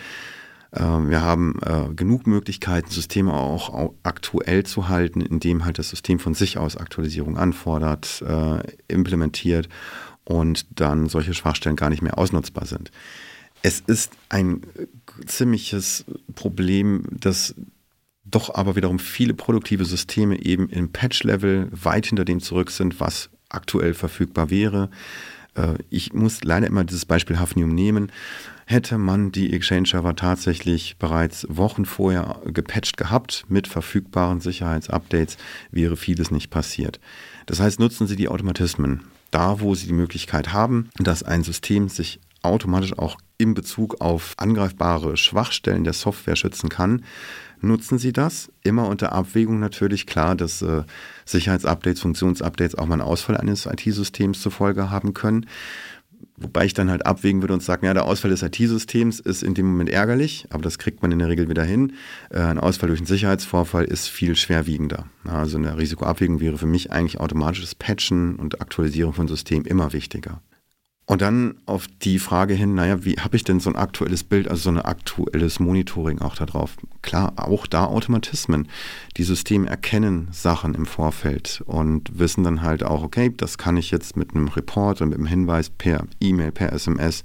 Äh, 0.73 0.81
wir 0.81 1.23
haben 1.23 1.59
äh, 1.63 1.95
genug 1.95 2.27
Möglichkeiten, 2.27 2.91
Systeme 2.91 3.33
auch, 3.33 3.71
auch, 3.71 3.95
aktuell 4.03 4.65
zu 4.65 4.89
halten, 4.89 5.21
indem 5.21 5.65
halt 5.65 5.79
das 5.79 5.91
System 5.91 6.19
von 6.19 6.35
sich 6.35 6.59
aus 6.59 6.77
Aktualisierung 6.77 7.37
anfordert, 7.37 8.23
äh, 8.27 8.63
implementiert 8.89 9.69
und 10.25 10.67
dann 10.81 11.09
solche 11.09 11.35
Schwachstellen 11.35 11.77
gar 11.77 11.91
nicht 11.91 12.03
mehr 12.03 12.19
ausnutzbar 12.19 12.67
sind. 12.67 12.91
Es 13.63 13.81
ist 13.81 14.13
ein 14.29 14.63
ziemliches 15.27 16.05
Problem, 16.35 17.05
dass 17.11 17.55
doch 18.31 18.55
aber 18.55 18.77
wiederum 18.77 18.99
viele 18.99 19.35
produktive 19.35 19.85
Systeme 19.85 20.41
eben 20.43 20.69
im 20.69 20.91
Patch-Level 20.91 21.69
weit 21.71 22.07
hinter 22.07 22.25
dem 22.25 22.41
zurück 22.41 22.71
sind, 22.71 23.01
was 23.01 23.31
aktuell 23.49 23.95
verfügbar 23.95 24.51
wäre. 24.51 24.91
Äh, 25.55 25.75
ich 25.91 26.13
muss 26.13 26.45
leider 26.45 26.67
immer 26.67 26.85
dieses 26.85 27.07
Beispiel 27.07 27.39
Hafnium 27.39 27.71
nehmen. 27.71 28.11
Hätte 28.67 28.99
man 28.99 29.31
die 29.31 29.53
Exchange-Server 29.53 30.17
tatsächlich 30.17 30.97
bereits 30.99 31.47
Wochen 31.49 31.85
vorher 31.85 32.41
gepatcht 32.47 32.97
gehabt 32.97 33.45
mit 33.49 33.69
verfügbaren 33.69 34.41
Sicherheitsupdates, 34.41 35.37
wäre 35.71 35.97
vieles 35.97 36.33
nicht 36.33 36.51
passiert. 36.51 36.99
Das 37.47 37.61
heißt, 37.61 37.79
nutzen 37.79 38.09
Sie 38.09 38.17
die 38.17 38.29
Automatismen 38.29 39.05
da, 39.31 39.61
wo 39.61 39.77
Sie 39.77 39.87
die 39.87 39.93
Möglichkeit 39.93 40.53
haben, 40.53 40.91
dass 40.99 41.23
ein 41.23 41.45
System 41.45 41.89
sich 41.89 42.19
automatisch 42.43 42.99
auch 42.99 43.19
in 43.39 43.55
Bezug 43.55 44.01
auf 44.01 44.35
angreifbare 44.37 45.17
Schwachstellen 45.17 45.85
der 45.85 45.93
Software 45.93 46.37
schützen 46.37 46.69
kann, 46.69 47.05
nutzen 47.61 47.99
Sie 47.99 48.13
das. 48.13 48.51
Immer 48.63 48.89
unter 48.89 49.13
Abwägung 49.13 49.59
natürlich 49.59 50.07
klar, 50.07 50.35
dass 50.35 50.63
äh, 50.63 50.83
Sicherheitsupdates, 51.25 52.01
Funktionsupdates 52.01 52.77
auch 52.77 52.87
mal 52.87 52.95
einen 52.95 53.03
Ausfall 53.03 53.37
eines 53.37 53.67
IT-Systems 53.67 54.41
zur 54.41 54.53
Folge 54.53 54.91
haben 54.91 55.15
können. 55.15 55.47
Wobei 56.39 56.67
ich 56.67 56.75
dann 56.75 56.91
halt 56.91 57.07
abwägen 57.07 57.41
würde 57.41 57.55
und 57.55 57.63
sagen, 57.63 57.87
ja, 57.87 57.95
der 57.95 58.05
Ausfall 58.05 58.31
des 58.31 58.43
IT-Systems 58.43 59.21
ist 59.21 59.43
in 59.43 59.55
dem 59.55 59.67
Moment 59.67 59.89
ärgerlich, 59.89 60.47
aber 60.51 60.63
das 60.63 60.79
kriegt 60.79 61.01
man 61.01 61.11
in 61.11 61.19
der 61.19 61.29
Regel 61.29 61.49
wieder 61.49 61.65
hin. 61.65 61.95
Äh, 62.31 62.41
ein 62.41 62.59
Ausfall 62.59 62.89
durch 62.89 63.01
einen 63.01 63.07
Sicherheitsvorfall 63.07 63.85
ist 63.85 64.09
viel 64.09 64.37
schwerwiegender. 64.37 65.07
Also 65.25 65.57
eine 65.57 65.79
Risikoabwägung 65.79 66.41
wäre 66.41 66.59
für 66.59 66.67
mich 66.67 66.93
eigentlich 66.93 67.21
automatisches 67.21 67.75
Patchen 67.75 68.37
und 68.37 68.61
Aktualisieren 68.61 69.15
von 69.15 69.29
Systemen 69.29 69.67
immer 69.67 69.93
wichtiger. 69.93 70.43
Und 71.09 71.23
dann 71.23 71.55
auf 71.67 71.87
die 72.03 72.19
Frage 72.19 72.55
hin, 72.55 72.75
naja, 72.75 73.05
wie 73.05 73.15
habe 73.15 73.37
ich 73.37 73.45
denn 73.45 73.61
so 73.61 73.71
ein 73.71 73.77
aktuelles 73.77 74.25
Bild, 74.25 74.49
also 74.49 74.63
so 74.65 74.71
ein 74.71 74.81
aktuelles 74.81 75.61
Monitoring 75.61 76.21
auch 76.21 76.35
da 76.35 76.47
drauf? 76.47 76.77
Klar, 77.01 77.35
auch 77.37 77.69
da 77.69 77.85
Automatismen. 77.85 78.67
Die 79.17 79.23
Systeme 79.23 79.69
erkennen 79.69 80.27
Sachen 80.33 80.75
im 80.75 80.85
Vorfeld 80.85 81.63
und 81.65 82.19
wissen 82.19 82.43
dann 82.43 82.63
halt 82.63 82.83
auch, 82.83 83.05
okay, 83.05 83.33
das 83.37 83.57
kann 83.57 83.77
ich 83.77 83.93
jetzt 83.93 84.17
mit 84.17 84.35
einem 84.35 84.49
Report 84.49 85.01
und 85.01 85.11
mit 85.11 85.19
einem 85.19 85.29
Hinweis 85.29 85.71
per 85.71 86.09
E-Mail, 86.21 86.51
per 86.51 86.73
SMS, 86.73 87.23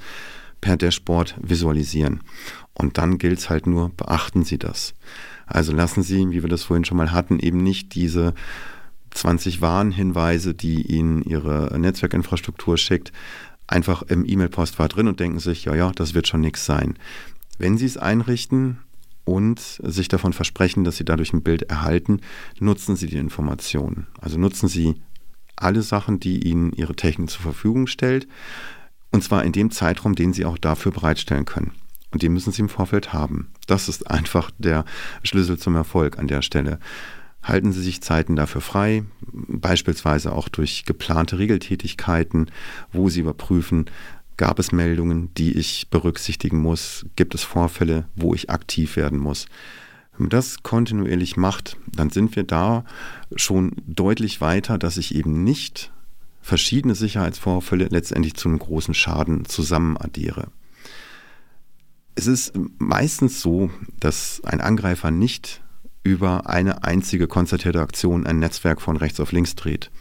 per 0.62 0.78
Dashboard 0.78 1.36
visualisieren. 1.42 2.22
Und 2.76 3.00
dann 3.00 3.18
gilt 3.18 3.40
es 3.40 3.50
halt 3.50 3.66
nur, 3.66 3.90
beachten 3.90 4.44
Sie 4.44 4.60
das. 4.60 4.94
Also 5.48 5.74
lassen 5.74 6.04
Sie, 6.04 6.30
wie 6.30 6.44
wir 6.44 6.50
das 6.50 6.64
vorhin 6.64 6.86
schon 6.86 6.98
mal 6.98 7.12
hatten, 7.12 7.40
eben 7.40 7.64
nicht 7.64 7.96
diese 7.96 8.36
20 9.10 9.60
Warnhinweise, 9.60 10.54
die 10.54 10.84
Ihnen 10.84 11.24
Ihre 11.24 11.78
Netzwerkinfrastruktur 11.78 12.78
schickt, 12.78 13.12
einfach 13.72 14.04
im 14.04 14.26
E-Mail-Postfach 14.26 14.90
drin 14.90 15.08
und 15.08 15.20
denken 15.20 15.40
sich, 15.40 15.66
ja, 15.66 15.76
ja, 15.76 15.92
das 15.92 16.14
wird 16.14 16.28
schon 16.28 16.42
nichts 16.42 16.66
sein. 16.66 16.98
Wenn 17.58 17.78
Sie 17.78 17.86
es 17.86 17.98
einrichten 17.98 18.80
und 19.24 19.60
sich 19.60 20.08
davon 20.08 20.34
versprechen, 20.34 20.84
dass 20.84 20.98
Sie 20.98 21.06
dadurch 21.06 21.34
ein 21.34 21.44
Bild 21.44 21.64
erhalten, 21.64 22.22
nutzen 22.60 22.96
Sie 22.96 23.08
die 23.08 23.18
Informationen. 23.18 24.08
Also 24.20 24.38
nutzen 24.38 24.68
Sie 24.68 24.96
alle 25.56 25.82
Sachen, 25.82 26.20
die 26.20 26.48
Ihnen 26.48 26.74
Ihre 26.74 26.96
Technik 26.96 27.30
zur 27.30 27.42
Verfügung 27.42 27.88
stellt, 27.88 28.28
und 29.12 29.24
zwar 29.24 29.44
in 29.44 29.52
dem 29.52 29.72
Zeitraum, 29.72 30.16
den 30.16 30.34
Sie 30.34 30.46
auch 30.46 30.58
dafür 30.58 30.92
bereitstellen 30.92 31.46
können. 31.46 31.74
Und 32.12 32.24
den 32.24 32.34
müssen 32.34 32.52
Sie 32.52 32.62
im 32.62 32.70
Vorfeld 32.70 33.14
haben. 33.14 33.50
Das 33.68 33.88
ist 33.88 34.10
einfach 34.10 34.52
der 34.58 34.86
Schlüssel 35.24 35.58
zum 35.58 35.76
Erfolg 35.76 36.18
an 36.18 36.28
der 36.28 36.42
Stelle. 36.42 36.80
Halten 37.44 37.72
Sie 37.72 37.82
sich 37.82 38.02
Zeiten 38.02 38.36
dafür 38.36 38.62
frei, 38.62 39.04
beispielsweise 39.32 40.34
auch 40.34 40.48
durch 40.48 40.86
geplante 40.86 41.40
Regeltätigkeiten, 41.40 42.52
wo 42.92 43.10
Sie 43.10 43.22
überprüfen, 43.22 43.86
gab 44.38 44.60
es 44.60 44.72
Meldungen, 44.72 45.34
die 45.36 45.58
ich 45.58 45.90
berücksichtigen 45.90 46.60
muss, 46.60 47.06
gibt 47.16 47.36
es 47.36 47.44
Vorfälle, 47.44 48.06
wo 48.16 48.34
ich 48.34 48.50
aktiv 48.50 48.96
werden 48.96 49.20
muss. 49.20 49.46
Wenn 50.14 50.24
man 50.24 50.30
das 50.30 50.64
kontinuierlich 50.64 51.38
macht, 51.38 51.78
dann 51.88 52.10
sind 52.10 52.36
wir 52.36 52.44
da 52.44 52.84
schon 53.36 53.74
deutlich 53.86 54.42
weiter, 54.42 54.78
dass 54.78 54.98
ich 54.98 55.16
eben 55.16 55.44
nicht 55.44 55.92
verschiedene 56.42 56.96
Sicherheitsvorfälle 56.96 57.86
letztendlich 57.86 58.36
zu 58.36 58.50
einem 58.50 58.60
großen 58.60 58.94
Schaden 58.94 59.46
zusammen 59.46 59.98
addiere. 59.98 60.48
Es 62.16 62.28
ist 62.28 62.54
meistens 62.78 63.42
so, 63.42 63.72
dass 64.00 64.42
ein 64.44 64.60
Angreifer 64.60 65.12
nicht 65.12 65.62
über 66.04 66.50
eine 66.50 66.84
einzige 66.84 67.28
konzertierte 67.28 67.82
Aktion 67.82 68.26
ein 68.26 68.40
Netzwerk 68.40 68.82
von 68.82 68.98
rechts 68.98 69.20
auf 69.20 69.32
links 69.32 69.56
dreht. 69.56 69.92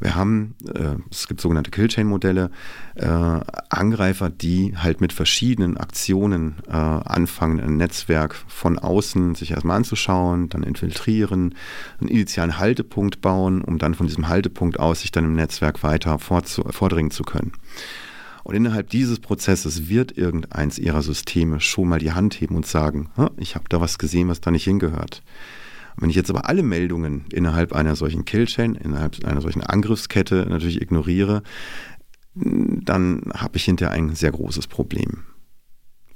Wir 0.00 0.16
haben, 0.16 0.54
äh, 0.74 0.96
es 1.10 1.28
gibt 1.28 1.40
sogenannte 1.40 1.70
Killchain-Modelle, 1.70 2.50
äh, 2.96 3.06
Angreifer, 3.06 4.28
die 4.28 4.76
halt 4.76 5.00
mit 5.00 5.12
verschiedenen 5.12 5.76
Aktionen 5.76 6.56
äh, 6.68 6.72
anfangen, 6.72 7.60
ein 7.60 7.76
Netzwerk 7.76 8.34
von 8.34 8.78
außen 8.78 9.34
sich 9.34 9.52
erstmal 9.52 9.78
anzuschauen, 9.78 10.48
dann 10.48 10.62
infiltrieren, 10.62 11.54
einen 12.00 12.08
initialen 12.08 12.58
Haltepunkt 12.58 13.20
bauen, 13.20 13.62
um 13.62 13.78
dann 13.78 13.94
von 13.94 14.06
diesem 14.06 14.28
Haltepunkt 14.28 14.78
aus 14.78 15.00
sich 15.00 15.12
dann 15.12 15.24
im 15.24 15.34
Netzwerk 15.34 15.82
weiter 15.82 16.18
vordringen 16.18 17.10
zu 17.10 17.22
können. 17.22 17.52
Und 18.44 18.54
innerhalb 18.54 18.90
dieses 18.90 19.20
Prozesses 19.20 19.88
wird 19.88 20.16
irgendeins 20.16 20.78
ihrer 20.78 21.02
Systeme 21.02 21.60
schon 21.60 21.88
mal 21.88 21.98
die 21.98 22.12
Hand 22.12 22.40
heben 22.40 22.56
und 22.56 22.66
sagen, 22.66 23.10
ich 23.38 23.54
habe 23.54 23.64
da 23.68 23.80
was 23.80 23.98
gesehen, 23.98 24.28
was 24.28 24.40
da 24.40 24.50
nicht 24.50 24.64
hingehört. 24.64 25.22
Wenn 25.96 26.10
ich 26.10 26.16
jetzt 26.16 26.30
aber 26.30 26.48
alle 26.48 26.62
Meldungen 26.62 27.24
innerhalb 27.32 27.72
einer 27.72 27.96
solchen 27.96 28.24
Killchain, 28.24 28.74
innerhalb 28.74 29.24
einer 29.24 29.40
solchen 29.40 29.62
Angriffskette 29.62 30.46
natürlich 30.48 30.82
ignoriere, 30.82 31.42
dann 32.34 33.22
habe 33.32 33.56
ich 33.56 33.64
hinterher 33.64 33.94
ein 33.94 34.14
sehr 34.14 34.32
großes 34.32 34.66
Problem 34.66 35.24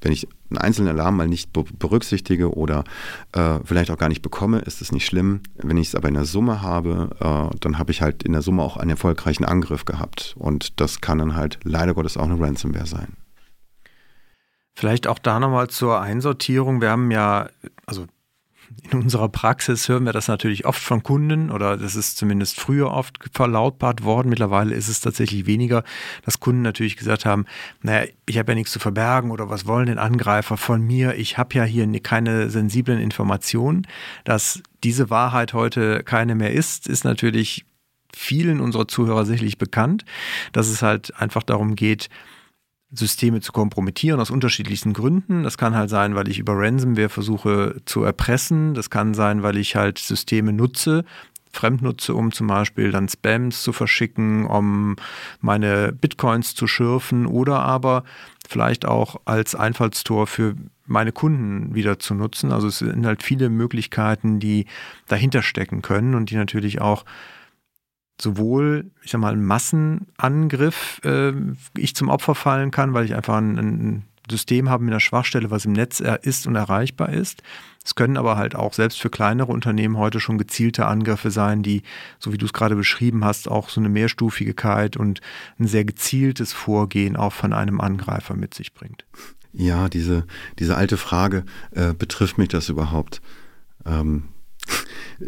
wenn 0.01 0.13
ich 0.13 0.29
einen 0.51 0.59
einzelnen 0.59 0.89
Alarm 0.89 1.17
mal 1.17 1.29
nicht 1.29 1.53
berücksichtige 1.53 2.55
oder 2.55 2.85
äh, 3.33 3.59
vielleicht 3.65 3.91
auch 3.91 3.99
gar 3.99 4.09
nicht 4.09 4.23
bekomme, 4.23 4.61
ist 4.61 4.81
es 4.81 4.93
nicht 4.93 5.07
schlimm. 5.07 5.41
Wenn 5.57 5.77
ich 5.77 5.89
es 5.89 5.95
aber 5.95 6.09
in 6.09 6.15
der 6.15 6.25
Summe 6.25 6.63
habe, 6.63 7.11
äh, 7.21 7.57
dann 7.61 7.79
habe 7.79 7.91
ich 7.91 8.03
halt 8.03 8.23
in 8.23 8.33
der 8.33 8.43
Summe 8.43 8.63
auch 8.63 8.77
einen 8.77 8.91
erfolgreichen 8.91 9.45
Angriff 9.45 9.85
gehabt. 9.85 10.35
Und 10.39 10.81
das 10.81 11.01
kann 11.01 11.19
dann 11.19 11.37
halt 11.37 11.59
leider 11.65 11.95
Gottes 11.95 12.17
auch 12.17 12.25
eine 12.25 12.41
Ransomware 12.41 12.87
sein. 12.87 13.17
Vielleicht 14.75 15.09
auch 15.09 15.19
da 15.19 15.41
nochmal 15.41 15.69
zur 15.69 16.01
Einsortierung. 16.01 16.81
Wir 16.81 16.91
haben 16.91 17.11
ja, 17.11 17.49
also 17.85 18.07
in 18.91 19.03
unserer 19.03 19.29
Praxis 19.29 19.89
hören 19.89 20.05
wir 20.05 20.13
das 20.13 20.29
natürlich 20.29 20.67
oft 20.67 20.83
von 20.83 21.03
Kunden 21.03 21.51
oder 21.51 21.77
das 21.77 21.95
ist 21.95 22.17
zumindest 22.17 22.61
früher 22.61 22.91
oft 22.91 23.19
verlautbart 23.33 24.05
worden. 24.05 24.29
Mittlerweile 24.29 24.75
ist 24.75 24.89
es 24.89 25.01
tatsächlich 25.01 25.47
weniger, 25.47 25.85
dass 26.25 26.41
Kunden 26.41 26.63
natürlich 26.63 26.97
gesagt 26.97 27.25
haben, 27.25 27.47
naja, 27.83 28.09
ich 28.27 28.39
habe 28.39 28.53
ja 28.53 28.57
nichts 28.57 28.73
zu 28.73 28.79
verbergen 28.79 29.31
oder 29.31 29.51
was 29.51 29.67
wollen 29.67 29.87
denn 29.87 29.99
Angreifer 29.99 30.57
von 30.57 30.83
mir? 30.83 31.15
Ich 31.17 31.39
habe 31.39 31.55
ja 31.55 31.65
hier 31.65 31.87
keine 32.01 32.51
sensiblen 32.51 33.01
Informationen. 33.01 33.87
Dass 34.25 34.63
diese 34.85 35.11
Wahrheit 35.11 35.53
heute 35.55 36.03
keine 36.05 36.35
mehr 36.35 36.53
ist, 36.53 36.87
ist 36.87 37.05
natürlich 37.05 37.65
vielen 38.15 38.61
unserer 38.61 38.89
Zuhörer 38.89 39.25
sicherlich 39.25 39.59
bekannt, 39.59 40.05
dass 40.53 40.69
es 40.69 40.83
halt 40.83 41.15
einfach 41.17 41.43
darum 41.43 41.77
geht, 41.77 42.09
Systeme 42.91 43.41
zu 43.41 43.53
kompromittieren 43.53 44.21
aus 44.21 44.31
unterschiedlichsten 44.31 44.95
Gründen. 44.95 45.43
Das 45.43 45.59
kann 45.59 45.77
halt 45.77 45.91
sein, 45.91 46.15
weil 46.15 46.29
ich 46.29 46.39
über 46.39 46.55
Ransomware 46.57 47.11
versuche 47.11 47.77
zu 47.85 48.03
erpressen. 48.03 48.75
Das 48.75 48.89
kann 48.89 49.15
sein, 49.15 49.43
weil 49.43 49.59
ich 49.59 49.77
halt 49.77 49.99
Systeme 49.99 50.53
nutze, 50.53 51.05
fremd 51.53 51.83
nutze, 51.83 52.15
um 52.15 52.33
zum 52.33 52.47
Beispiel 52.47 52.91
dann 52.91 53.09
Spams 53.09 53.63
zu 53.63 53.73
verschicken, 53.73 54.47
um 54.47 54.97
meine 55.41 55.93
Bitcoins 55.93 56.55
zu 56.55 56.67
schürfen 56.67 57.27
oder 57.27 57.61
aber 57.61 58.05
vielleicht 58.49 58.87
auch 58.87 59.21
als 59.27 59.55
Einfallstor 59.55 60.27
für 60.27 60.55
meine 60.87 61.13
Kunden 61.13 61.75
wieder 61.75 61.99
zu 61.99 62.15
nutzen. 62.15 62.53
Also 62.53 62.69
es 62.69 62.79
sind 62.79 63.05
halt 63.05 63.23
viele 63.23 63.51
Möglichkeiten, 63.51 64.41
die 64.41 64.65
dahinter 65.07 65.43
stecken 65.43 65.83
können 65.83 66.15
und 66.15 66.31
die 66.31 66.37
natürlich 66.37 66.81
auch 66.81 67.05
sowohl, 68.21 68.91
ich 69.03 69.11
sag 69.11 69.21
mal, 69.21 69.33
ein 69.33 69.45
Massenangriff 69.45 71.01
äh, 71.05 71.33
ich 71.77 71.95
zum 71.95 72.09
Opfer 72.09 72.35
fallen 72.35 72.71
kann, 72.71 72.95
weil 72.95 73.05
ich 73.05 73.15
einfach 73.15 73.37
ein, 73.37 73.59
ein 73.59 74.05
System 74.31 74.69
habe 74.69 74.85
mit 74.85 74.93
einer 74.93 75.01
Schwachstelle, 75.01 75.51
was 75.51 75.65
im 75.65 75.73
Netz 75.73 76.01
ist 76.01 76.47
und 76.47 76.55
erreichbar 76.55 77.11
ist. 77.11 77.43
Es 77.85 77.95
können 77.95 78.19
aber 78.19 78.37
halt 78.37 78.55
auch 78.55 78.75
selbst 78.75 79.01
für 79.01 79.09
kleinere 79.09 79.51
Unternehmen 79.51 79.97
heute 79.97 80.21
schon 80.21 80.37
gezielte 80.37 80.87
Angriffe 80.87 81.31
sein, 81.31 81.63
die, 81.63 81.83
so 82.19 82.33
wie 82.33 82.39
du 82.39 82.45
es 82.45 82.53
gerade 82.53 82.77
beschrieben 82.77 83.25
hast, 83.25 83.49
auch 83.49 83.71
so 83.71 83.81
eine 83.81 83.89
Mehrstufigkeit 83.89 84.97
und 84.97 85.21
ein 85.59 85.67
sehr 85.67 85.85
gezieltes 85.85 86.53
Vorgehen 86.53 87.17
auch 87.17 87.33
von 87.33 87.55
einem 87.55 87.81
Angreifer 87.81 88.35
mit 88.35 88.53
sich 88.53 88.75
bringt. 88.75 89.07
Ja, 89.55 89.89
diese, 89.89 90.27
diese 90.59 90.77
alte 90.77 90.99
Frage, 90.99 91.45
äh, 91.71 91.95
betrifft 91.95 92.37
mich 92.37 92.49
das 92.49 92.69
überhaupt? 92.69 93.23
Ähm, 93.87 94.25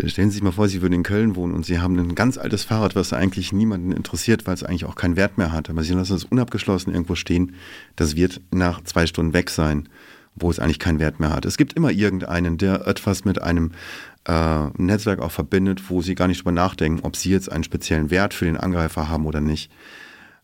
Stellen 0.07 0.31
Sie 0.31 0.35
sich 0.35 0.43
mal 0.43 0.53
vor, 0.53 0.69
Sie 0.69 0.83
würden 0.83 0.95
in 0.95 1.03
Köln 1.03 1.35
wohnen 1.35 1.53
und 1.53 1.67
Sie 1.67 1.81
haben 1.81 1.99
ein 1.99 2.15
ganz 2.15 2.39
altes 2.39 2.63
Fahrrad, 2.63 2.95
was 2.95 3.13
eigentlich 3.13 3.53
niemanden 3.53 3.91
interessiert, 3.91 4.47
weil 4.47 4.55
es 4.55 4.63
eigentlich 4.63 4.85
auch 4.85 4.95
keinen 4.95 5.17
Wert 5.17 5.37
mehr 5.37 5.53
hat. 5.53 5.69
Aber 5.69 5.83
Sie 5.83 5.95
lassen 5.95 6.15
es 6.15 6.25
unabgeschlossen 6.25 6.93
irgendwo 6.93 7.17
stehen. 7.17 7.55
Das 7.97 8.15
wird 8.15 8.41
nach 8.53 8.85
zwei 8.85 9.07
Stunden 9.07 9.33
weg 9.33 9.51
sein, 9.51 9.89
wo 10.37 10.49
es 10.51 10.61
eigentlich 10.61 10.79
keinen 10.79 11.01
Wert 11.01 11.19
mehr 11.19 11.31
hat. 11.31 11.45
Es 11.45 11.57
gibt 11.57 11.73
immer 11.73 11.91
irgendeinen, 11.91 12.57
der 12.57 12.87
etwas 12.87 13.25
mit 13.25 13.43
einem 13.43 13.73
äh, 14.29 14.67
Netzwerk 14.77 15.19
auch 15.19 15.33
verbindet, 15.33 15.91
wo 15.91 16.03
Sie 16.03 16.15
gar 16.15 16.29
nicht 16.29 16.41
drüber 16.41 16.53
nachdenken, 16.53 17.01
ob 17.03 17.17
Sie 17.17 17.31
jetzt 17.31 17.51
einen 17.51 17.65
speziellen 17.65 18.11
Wert 18.11 18.33
für 18.33 18.45
den 18.45 18.57
Angreifer 18.57 19.09
haben 19.09 19.27
oder 19.27 19.41
nicht. 19.41 19.73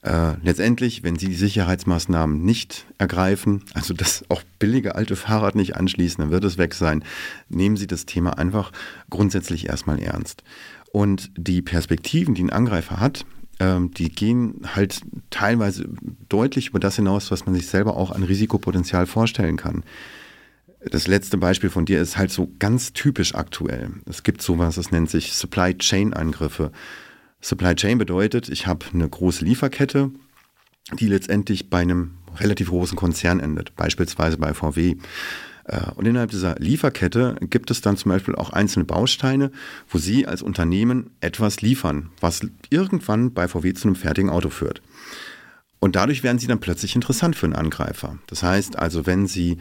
Äh, 0.06 0.36
letztendlich, 0.44 1.02
wenn 1.02 1.16
Sie 1.16 1.26
die 1.26 1.34
Sicherheitsmaßnahmen 1.34 2.40
nicht 2.40 2.86
ergreifen, 2.96 3.64
also 3.74 3.92
das 3.92 4.24
auch 4.28 4.42
billige 4.60 4.94
alte 4.94 5.16
Fahrrad 5.16 5.56
nicht 5.56 5.74
anschließen, 5.74 6.22
dann 6.22 6.30
wird 6.30 6.44
es 6.44 6.58
weg 6.58 6.74
sein. 6.74 7.02
Nehmen 7.48 7.76
Sie 7.76 7.88
das 7.88 8.06
Thema 8.06 8.38
einfach 8.38 8.70
grundsätzlich 9.10 9.68
erstmal 9.68 9.98
ernst. 9.98 10.44
Und 10.92 11.32
die 11.36 11.60
Perspektiven, 11.60 12.36
die 12.36 12.44
ein 12.44 12.50
Angreifer 12.50 13.00
hat, 13.00 13.26
ähm, 13.58 13.90
die 13.94 14.08
gehen 14.08 14.60
halt 14.76 15.00
teilweise 15.30 15.88
deutlich 16.28 16.68
über 16.68 16.78
das 16.78 16.94
hinaus, 16.94 17.32
was 17.32 17.44
man 17.44 17.56
sich 17.56 17.66
selber 17.66 17.96
auch 17.96 18.12
an 18.12 18.22
Risikopotenzial 18.22 19.06
vorstellen 19.06 19.56
kann. 19.56 19.82
Das 20.88 21.08
letzte 21.08 21.36
Beispiel 21.36 21.70
von 21.70 21.84
dir 21.84 22.00
ist 22.00 22.16
halt 22.16 22.30
so 22.30 22.48
ganz 22.60 22.92
typisch 22.92 23.34
aktuell. 23.34 23.90
Es 24.08 24.22
gibt 24.22 24.40
sowas, 24.40 24.76
das 24.76 24.92
nennt 24.92 25.10
sich 25.10 25.32
Supply 25.32 25.76
Chain 25.76 26.14
Angriffe. 26.14 26.70
Supply 27.40 27.74
Chain 27.74 27.98
bedeutet, 27.98 28.48
ich 28.48 28.66
habe 28.66 28.86
eine 28.92 29.08
große 29.08 29.44
Lieferkette, 29.44 30.10
die 30.98 31.08
letztendlich 31.08 31.70
bei 31.70 31.80
einem 31.80 32.12
relativ 32.38 32.68
großen 32.68 32.96
Konzern 32.96 33.40
endet, 33.40 33.74
beispielsweise 33.76 34.38
bei 34.38 34.54
VW. 34.54 34.96
Äh, 35.64 35.90
und 35.96 36.06
innerhalb 36.06 36.30
dieser 36.30 36.56
Lieferkette 36.56 37.36
gibt 37.40 37.70
es 37.70 37.80
dann 37.80 37.96
zum 37.96 38.10
Beispiel 38.10 38.34
auch 38.34 38.50
einzelne 38.50 38.84
Bausteine, 38.84 39.50
wo 39.88 39.98
Sie 39.98 40.26
als 40.26 40.42
Unternehmen 40.42 41.10
etwas 41.20 41.60
liefern, 41.60 42.10
was 42.20 42.40
irgendwann 42.70 43.32
bei 43.32 43.48
VW 43.48 43.74
zu 43.74 43.88
einem 43.88 43.96
fertigen 43.96 44.30
Auto 44.30 44.50
führt. 44.50 44.82
Und 45.78 45.96
dadurch 45.96 46.22
werden 46.22 46.38
Sie 46.38 46.46
dann 46.46 46.60
plötzlich 46.60 46.94
interessant 46.94 47.36
für 47.36 47.46
einen 47.46 47.54
Angreifer. 47.54 48.18
Das 48.26 48.42
heißt 48.42 48.78
also, 48.78 49.06
wenn 49.06 49.26
Sie 49.26 49.58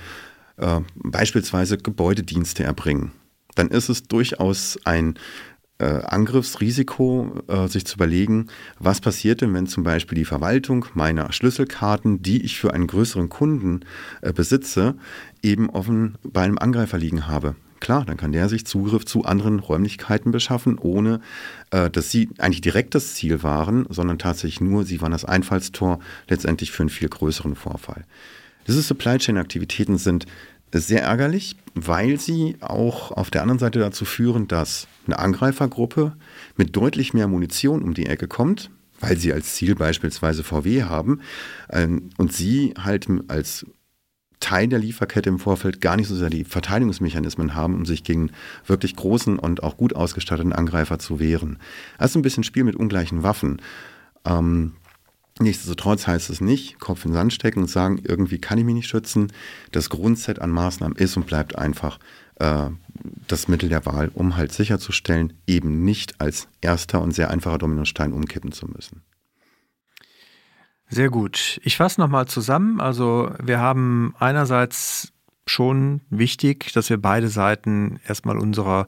äh, 0.57 0.82
beispielsweise 0.95 1.78
Gebäudedienste 1.78 2.63
erbringen, 2.63 3.11
dann 3.55 3.69
ist 3.69 3.89
es 3.89 4.03
durchaus 4.03 4.78
ein 4.84 5.15
äh, 5.78 5.86
Angriffsrisiko, 5.86 7.41
äh, 7.47 7.67
sich 7.67 7.86
zu 7.86 7.95
überlegen, 7.95 8.47
was 8.80 9.01
passiert 9.01 9.41
denn, 9.41 9.53
wenn 9.53 9.67
zum 9.67 9.84
Beispiel 9.84 10.17
die 10.17 10.26
Verwaltung 10.26 10.86
meiner 10.93 11.32
Schlüsselkarten, 11.32 12.21
die 12.21 12.43
ich 12.43 12.57
für 12.57 12.73
einen 12.73 12.88
größeren 12.88 13.30
Kunden 13.30 13.82
äh, 14.21 14.32
besitze, 14.32 14.95
eben 15.43 15.69
offen 15.69 16.17
bei 16.23 16.41
einem 16.41 16.57
Angreifer 16.57 16.97
liegen 16.97 17.28
habe. 17.28 17.55
Klar, 17.82 18.05
dann 18.05 18.17
kann 18.17 18.32
der 18.32 18.47
sich 18.47 18.65
Zugriff 18.65 19.05
zu 19.05 19.26
anderen 19.26 19.59
Räumlichkeiten 19.59 20.32
beschaffen, 20.32 20.80
ohne 20.80 21.19
äh, 21.71 21.89
dass 21.89 22.09
sie 22.09 22.30
eigentlich 22.38 22.61
direkt 22.61 22.95
das 22.95 23.13
Ziel 23.13 23.43
waren, 23.43 23.86
sondern 23.89 24.17
tatsächlich 24.17 24.61
nur, 24.61 24.86
sie 24.86 25.01
waren 25.01 25.11
das 25.11 25.26
Einfallstor 25.26 25.99
letztendlich 26.30 26.71
für 26.71 26.84
einen 26.84 26.89
viel 26.89 27.09
größeren 27.09 27.55
Vorfall. 27.55 28.05
Diese 28.67 28.82
Supply 28.82 29.17
Chain 29.17 29.38
Aktivitäten 29.38 29.97
sind 29.97 30.26
sehr 30.74 31.03
ärgerlich, 31.03 31.55
weil 31.74 32.20
sie 32.20 32.57
auch 32.59 33.11
auf 33.11 33.32
der 33.32 33.41
anderen 33.41 33.59
Seite 33.59 33.80
dazu 33.80 34.05
führen, 34.05 34.47
dass 34.47 34.88
eine 35.05 35.20
Angreifergruppe 35.20 36.16
mit 36.57 36.76
deutlich 36.76 37.13
mehr 37.13 37.28
Munition 37.28 37.82
um 37.82 37.93
die 37.93 38.07
Ecke 38.07 38.28
kommt, 38.28 38.72
weil 38.99 39.18
sie 39.18 39.32
als 39.32 39.55
Ziel 39.55 39.76
beispielsweise 39.76 40.43
VW 40.43 40.84
haben 40.84 41.22
ähm, 41.70 42.09
und 42.18 42.34
sie 42.34 42.74
halt 42.78 43.07
als 43.28 43.66
Teil 44.39 44.68
der 44.68 44.80
Lieferkette 44.80 45.30
im 45.30 45.39
Vorfeld 45.39 45.82
gar 45.82 45.95
nicht 45.95 46.07
so 46.07 46.16
sehr 46.16 46.30
die 46.30 46.43
Verteidigungsmechanismen 46.43 47.55
haben, 47.55 47.74
um 47.74 47.86
sich 47.86 48.03
gegen 48.03 48.32
wirklich 48.66 48.95
großen 48.95 49.39
und 49.39 49.63
auch 49.63 49.78
gut 49.78 49.95
ausgestatteten 49.95 50.53
Angreifer 50.53 50.99
zu 50.99 51.20
wehren. 51.20 51.57
Das 51.97 52.11
ist 52.11 52.16
ein 52.16 52.22
bisschen 52.22 52.43
Spiel 52.43 52.63
mit 52.63 52.76
ungleichen 52.76 53.24
Waffen. 53.24 53.61
Ähm, 54.26 54.74
Nichtsdestotrotz 55.40 56.08
heißt 56.08 56.30
es 56.30 56.40
nicht, 56.40 56.80
Kopf 56.80 57.04
in 57.04 57.12
den 57.12 57.16
Sand 57.16 57.34
stecken 57.34 57.60
und 57.60 57.70
sagen, 57.70 58.00
irgendwie 58.04 58.40
kann 58.40 58.58
ich 58.58 58.64
mich 58.64 58.76
nicht 58.76 58.88
schützen. 58.88 59.34
Das 59.72 59.90
Grundset 59.90 60.40
an 60.40 60.50
Maßnahmen 60.50 60.98
ist 60.98 61.18
und 61.18 61.28
bleibt 61.28 61.58
einfach 61.58 62.00
äh, 62.36 62.70
das 63.28 63.50
Mittel 63.50 63.68
der 63.68 63.86
Wahl, 63.86 64.12
um 64.14 64.38
halt 64.38 64.54
sicherzustellen, 64.54 65.34
eben 65.46 65.84
nicht 65.84 66.22
als 66.22 66.48
erster 66.62 67.02
und 67.02 67.12
sehr 67.12 67.32
einfacher 67.32 67.58
Dominostein 67.58 68.14
umkippen 68.14 68.54
zu 68.54 68.66
müssen. 68.68 69.02
Sehr 70.88 71.10
gut. 71.10 71.60
Ich 71.64 71.76
fasse 71.76 72.00
nochmal 72.00 72.28
zusammen. 72.28 72.80
Also 72.80 73.32
wir 73.44 73.60
haben 73.60 74.16
einerseits 74.20 75.12
schon 75.48 76.02
wichtig, 76.10 76.72
dass 76.72 76.90
wir 76.90 77.02
beide 77.02 77.28
Seiten 77.28 78.00
erstmal 78.08 78.38
unserer, 78.38 78.88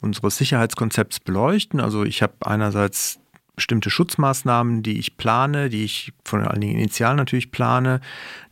unseres 0.00 0.36
Sicherheitskonzepts 0.36 1.18
beleuchten. 1.18 1.80
Also 1.80 2.04
ich 2.04 2.22
habe 2.22 2.34
einerseits 2.40 3.18
bestimmte 3.56 3.90
Schutzmaßnahmen, 3.90 4.82
die 4.82 4.98
ich 4.98 5.16
plane, 5.16 5.68
die 5.68 5.84
ich 5.84 6.12
von 6.24 6.42
allen 6.42 6.60
Dingen 6.60 6.78
initial 6.78 7.14
natürlich 7.14 7.50
plane. 7.50 8.00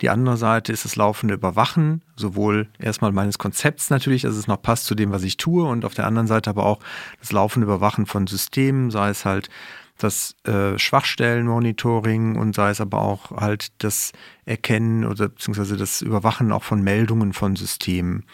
Die 0.01 0.11
andere 0.11 0.37
Seite 0.37 0.73
ist 0.73 0.85
das 0.85 0.97
laufende 0.97 1.35
Überwachen, 1.35 2.03
sowohl 2.17 2.69
erstmal 2.79 3.13
meines 3.13 3.39
Konzepts 3.39 3.91
natürlich, 3.91 4.23
dass 4.23 4.37
es 4.37 4.47
noch 4.47 4.63
passt 4.63 4.87
zu 4.87 4.95
dem, 4.95 5.11
was 5.11 5.25
ich 5.25 5.37
tue, 5.37 5.65
und 5.67 5.85
auf 5.85 5.95
der 5.95 6.07
anderen 6.07 6.29
Seite 6.29 6.51
aber 6.51 6.67
auch 6.67 6.79
das 7.21 7.33
laufende 7.33 7.67
Überwachen 7.67 8.07
von 8.07 8.27
Systemen, 8.27 8.91
sei 8.91 9.09
es 9.09 9.25
halt 9.25 9.49
das 9.99 10.35
äh, 10.45 10.79
Schwachstellenmonitoring 10.79 12.37
und 12.37 12.55
sei 12.55 12.71
es 12.71 12.81
aber 12.81 13.03
auch 13.03 13.31
halt 13.33 13.73
das 13.83 14.13
Erkennen 14.45 15.05
oder 15.05 15.29
beziehungsweise 15.29 15.77
das 15.77 16.03
Überwachen 16.03 16.53
auch 16.53 16.63
von 16.63 16.83
Meldungen 16.83 17.33
von 17.33 17.57
Systemen. 17.57 18.25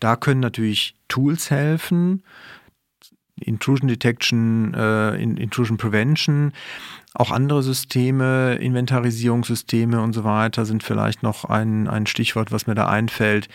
Da 0.00 0.16
können 0.16 0.40
natürlich 0.40 0.96
Tools 1.08 1.50
helfen, 1.50 2.22
Intrusion 3.40 3.88
Detection, 3.88 4.74
äh, 4.74 5.16
Intrusion 5.16 5.76
Prevention. 5.76 6.52
Auch 7.14 7.30
andere 7.30 7.62
Systeme, 7.62 8.56
Inventarisierungssysteme 8.56 10.00
und 10.00 10.12
so 10.14 10.24
weiter 10.24 10.64
sind 10.66 10.82
vielleicht 10.82 11.22
noch 11.22 11.44
ein, 11.44 11.88
ein 11.88 12.06
Stichwort, 12.06 12.50
was 12.50 12.66
mir 12.66 12.74
da 12.74 12.88
einfällt. 12.88 13.48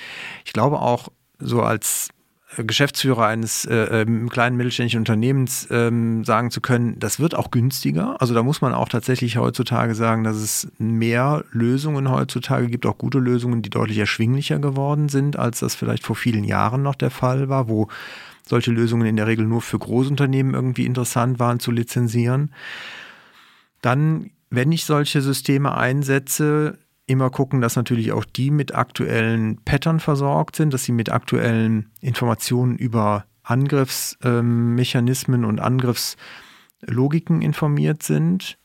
Ich 0.45 0.53
glaube 0.53 0.79
auch 0.79 1.09
so 1.39 1.61
als 1.61 2.09
Geschäftsführer 2.57 3.27
eines 3.27 3.65
äh, 3.65 4.01
ähm, 4.01 4.27
kleinen 4.29 4.57
mittelständischen 4.57 4.99
Unternehmens 4.99 5.67
ähm, 5.69 6.23
sagen 6.23 6.49
zu 6.49 6.61
können, 6.61 6.97
das 6.97 7.19
wird 7.19 7.35
auch 7.35 7.51
günstiger. 7.51 8.19
Also 8.19 8.33
da 8.33 8.41
muss 8.41 8.61
man 8.61 8.73
auch 8.73 8.89
tatsächlich 8.89 9.37
heutzutage 9.37 9.93
sagen, 9.93 10.23
dass 10.23 10.37
es 10.37 10.67
mehr 10.79 11.43
Lösungen 11.51 12.09
heutzutage 12.09 12.67
gibt, 12.67 12.87
auch 12.87 12.97
gute 12.97 13.19
Lösungen, 13.19 13.61
die 13.61 13.69
deutlich 13.69 13.99
erschwinglicher 13.99 14.57
geworden 14.57 15.09
sind, 15.09 15.37
als 15.37 15.59
das 15.59 15.75
vielleicht 15.75 16.03
vor 16.03 16.15
vielen 16.15 16.43
Jahren 16.43 16.81
noch 16.81 16.95
der 16.95 17.11
Fall 17.11 17.49
war, 17.49 17.69
wo 17.69 17.87
solche 18.49 18.71
Lösungen 18.71 19.07
in 19.07 19.15
der 19.15 19.27
Regel 19.27 19.45
nur 19.45 19.61
für 19.61 19.77
Großunternehmen 19.77 20.55
irgendwie 20.55 20.87
interessant 20.87 21.37
waren 21.39 21.59
zu 21.59 21.69
lizenzieren. 21.71 22.51
Dann, 23.81 24.31
wenn 24.49 24.71
ich 24.71 24.85
solche 24.85 25.21
Systeme 25.21 25.77
einsetze, 25.77 26.79
immer 27.05 27.29
gucken, 27.29 27.61
dass 27.61 27.75
natürlich 27.75 28.11
auch 28.11 28.25
die 28.25 28.49
mit 28.49 28.73
aktuellen 28.73 29.63
Pattern 29.63 29.99
versorgt 29.99 30.55
sind, 30.55 30.73
dass 30.73 30.83
sie 30.83 30.91
mit 30.91 31.11
aktuellen 31.11 31.91
Informationen 32.01 32.75
über 32.75 33.25
Angriffsmechanismen 33.43 35.45
und 35.45 35.59
Angriffslogiken 35.59 37.43
informiert 37.43 38.01
sind. 38.03 38.57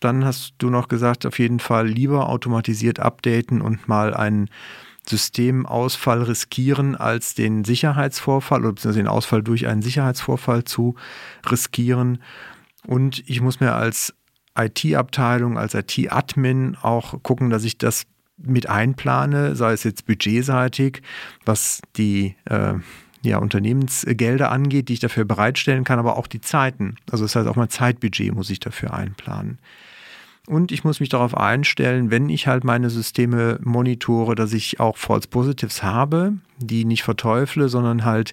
Dann 0.00 0.24
hast 0.24 0.54
du 0.58 0.70
noch 0.70 0.88
gesagt, 0.88 1.26
auf 1.26 1.38
jeden 1.38 1.60
Fall 1.60 1.86
lieber 1.86 2.28
automatisiert 2.28 2.98
updaten 3.00 3.62
und 3.62 3.88
mal 3.88 4.12
einen 4.14 4.50
Systemausfall 5.08 6.22
riskieren, 6.22 6.96
als 6.96 7.34
den 7.34 7.64
Sicherheitsvorfall 7.64 8.60
oder 8.60 8.72
beziehungsweise 8.72 9.02
den 9.02 9.08
Ausfall 9.08 9.42
durch 9.42 9.66
einen 9.66 9.82
Sicherheitsvorfall 9.82 10.64
zu 10.64 10.96
riskieren. 11.48 12.22
Und 12.86 13.22
ich 13.28 13.40
muss 13.40 13.60
mir 13.60 13.74
als 13.74 14.14
IT-Abteilung, 14.58 15.58
als 15.58 15.74
IT-Admin 15.74 16.76
auch 16.80 17.22
gucken, 17.22 17.50
dass 17.50 17.64
ich 17.64 17.78
das 17.78 18.04
mit 18.38 18.68
einplane, 18.68 19.56
sei 19.56 19.72
es 19.72 19.84
jetzt 19.84 20.06
budgetseitig, 20.06 21.02
was 21.44 21.80
die 21.96 22.36
äh, 22.44 22.74
ja, 23.22 23.38
Unternehmensgelder 23.38 24.50
angeht, 24.50 24.88
die 24.88 24.94
ich 24.94 25.00
dafür 25.00 25.24
bereitstellen 25.24 25.84
kann, 25.84 25.98
aber 25.98 26.16
auch 26.16 26.26
die 26.26 26.40
Zeiten. 26.40 26.96
Also 27.10 27.24
das 27.24 27.34
heißt, 27.34 27.48
auch 27.48 27.56
mein 27.56 27.70
Zeitbudget 27.70 28.34
muss 28.34 28.50
ich 28.50 28.60
dafür 28.60 28.94
einplanen. 28.94 29.58
Und 30.46 30.70
ich 30.70 30.84
muss 30.84 31.00
mich 31.00 31.08
darauf 31.08 31.36
einstellen, 31.36 32.12
wenn 32.12 32.28
ich 32.28 32.46
halt 32.46 32.62
meine 32.62 32.88
Systeme 32.88 33.58
monitore, 33.62 34.36
dass 34.36 34.52
ich 34.52 34.78
auch 34.78 34.96
False 34.96 35.26
Positives 35.26 35.82
habe, 35.82 36.34
die 36.58 36.84
nicht 36.84 37.02
verteufle, 37.02 37.68
sondern 37.68 38.04
halt 38.04 38.32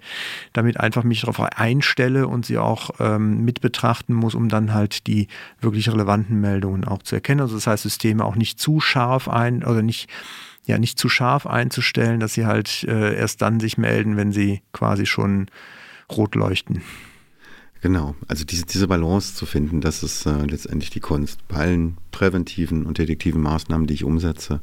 damit 0.54 0.80
einfach 0.80 1.04
mich 1.04 1.22
darauf 1.22 1.40
einstelle 1.40 2.28
und 2.28 2.46
sie 2.46 2.60
auch 2.60 2.92
ähm, 3.00 3.44
mit 3.44 3.62
betrachten 3.62 4.14
muss, 4.14 4.36
um 4.36 4.48
dann 4.48 4.76
halt 4.76 5.08
die 5.08 5.28
wirklich 5.60 5.90
relevanten 5.90 6.40
Meldungen 6.40 6.86
auch 6.86 7.02
zu 7.02 7.16
erkennen. 7.16 7.42
Also 7.42 7.56
das 7.56 7.66
heißt, 7.66 7.84
Systeme 7.84 8.24
auch 8.24 8.36
nicht 8.36 8.60
zu 8.60 8.80
scharf 8.80 9.28
ein 9.28 9.64
oder 9.64 9.82
nicht 9.82 10.08
ja 10.66 10.78
nicht 10.78 11.00
zu 11.00 11.10
scharf 11.10 11.48
einzustellen, 11.48 12.20
dass 12.20 12.36
sie 12.36 12.46
halt 12.46 12.84
äh, 12.84 13.16
erst 13.16 13.42
dann 13.42 13.60
sich 13.60 13.78
melden, 13.78 14.18
wenn 14.18 14.32
sie 14.32 14.62
quasi 14.72 15.06
schon 15.06 15.48
rot 16.12 16.36
leuchten. 16.36 16.84
Genau, 17.84 18.16
also 18.30 18.46
diese, 18.46 18.66
diese 18.66 18.88
Balance 18.88 19.36
zu 19.36 19.46
finden, 19.46 19.82
das 19.82 20.04
ist 20.04 20.26
äh, 20.26 20.46
letztendlich 20.46 20.90
die 20.90 21.02
Kunst. 21.02 21.46
Bei 21.50 21.58
allen 21.58 21.98
präventiven 22.12 22.86
und 22.86 22.98
detektiven 22.98 23.42
Maßnahmen, 23.42 23.88
die 23.88 23.94
ich 23.94 24.06
umsetze, 24.06 24.62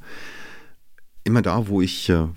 immer 1.22 1.42
da, 1.42 1.68
wo 1.68 1.82
ich 1.82 2.08
äh, 2.08 2.28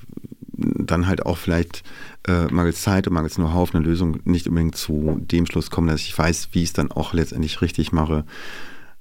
dann 0.58 1.08
halt 1.08 1.26
auch 1.26 1.38
vielleicht 1.38 1.84
äh, 2.28 2.48
mangels 2.48 2.82
Zeit 2.82 3.08
und 3.08 3.14
mangels 3.14 3.36
Know-how 3.36 3.70
auf 3.70 3.74
eine 3.74 3.86
Lösung 3.86 4.20
nicht 4.26 4.46
unbedingt 4.50 4.76
zu 4.76 5.22
dem 5.22 5.46
Schluss 5.46 5.72
komme, 5.72 5.90
dass 5.90 6.02
ich 6.02 6.18
weiß, 6.18 6.50
wie 6.52 6.64
ich 6.64 6.70
es 6.70 6.74
dann 6.74 6.92
auch 6.92 7.14
letztendlich 7.14 7.62
richtig 7.62 7.94
mache. 7.94 8.26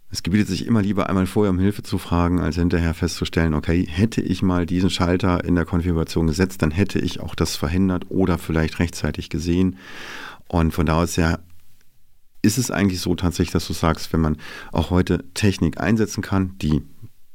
Es 0.09 0.23
gebietet 0.23 0.47
sich 0.47 0.67
immer 0.67 0.83
lieber 0.83 1.09
einmal 1.09 1.27
vorher 1.27 1.51
um 1.51 1.59
Hilfe 1.59 1.83
zu 1.83 1.99
fragen, 1.99 2.39
als 2.39 2.55
hinterher 2.55 2.95
festzustellen, 2.95 3.55
okay, 3.55 3.89
hätte 3.91 4.21
ich 4.21 4.41
mal 4.41 4.67
diesen 4.67 4.91
Schalter 4.91 5.45
in 5.45 5.57
der 5.57 5.65
Konfiguration 5.65 6.29
gesetzt, 6.29 6.63
dann 6.63 6.71
hätte 6.71 7.01
ich 7.01 7.19
auch 7.19 7.35
das 7.35 7.57
verhindert 7.57 8.05
oder 8.09 8.39
vielleicht 8.39 8.79
rechtzeitig 8.79 9.31
gesehen. 9.31 9.79
Und 10.47 10.73
von 10.73 10.87
da 10.87 11.03
aus 11.03 11.17
ja 11.17 11.39
ist 12.43 12.59
es 12.59 12.71
eigentlich 12.71 13.01
so 13.01 13.15
tatsächlich, 13.15 13.53
dass 13.53 13.67
du 13.67 13.73
sagst, 13.73 14.13
wenn 14.13 14.21
man 14.21 14.37
auch 14.73 14.91
heute 14.91 15.25
Technik 15.35 15.81
einsetzen 15.81 16.23
kann, 16.23 16.59
die 16.59 16.83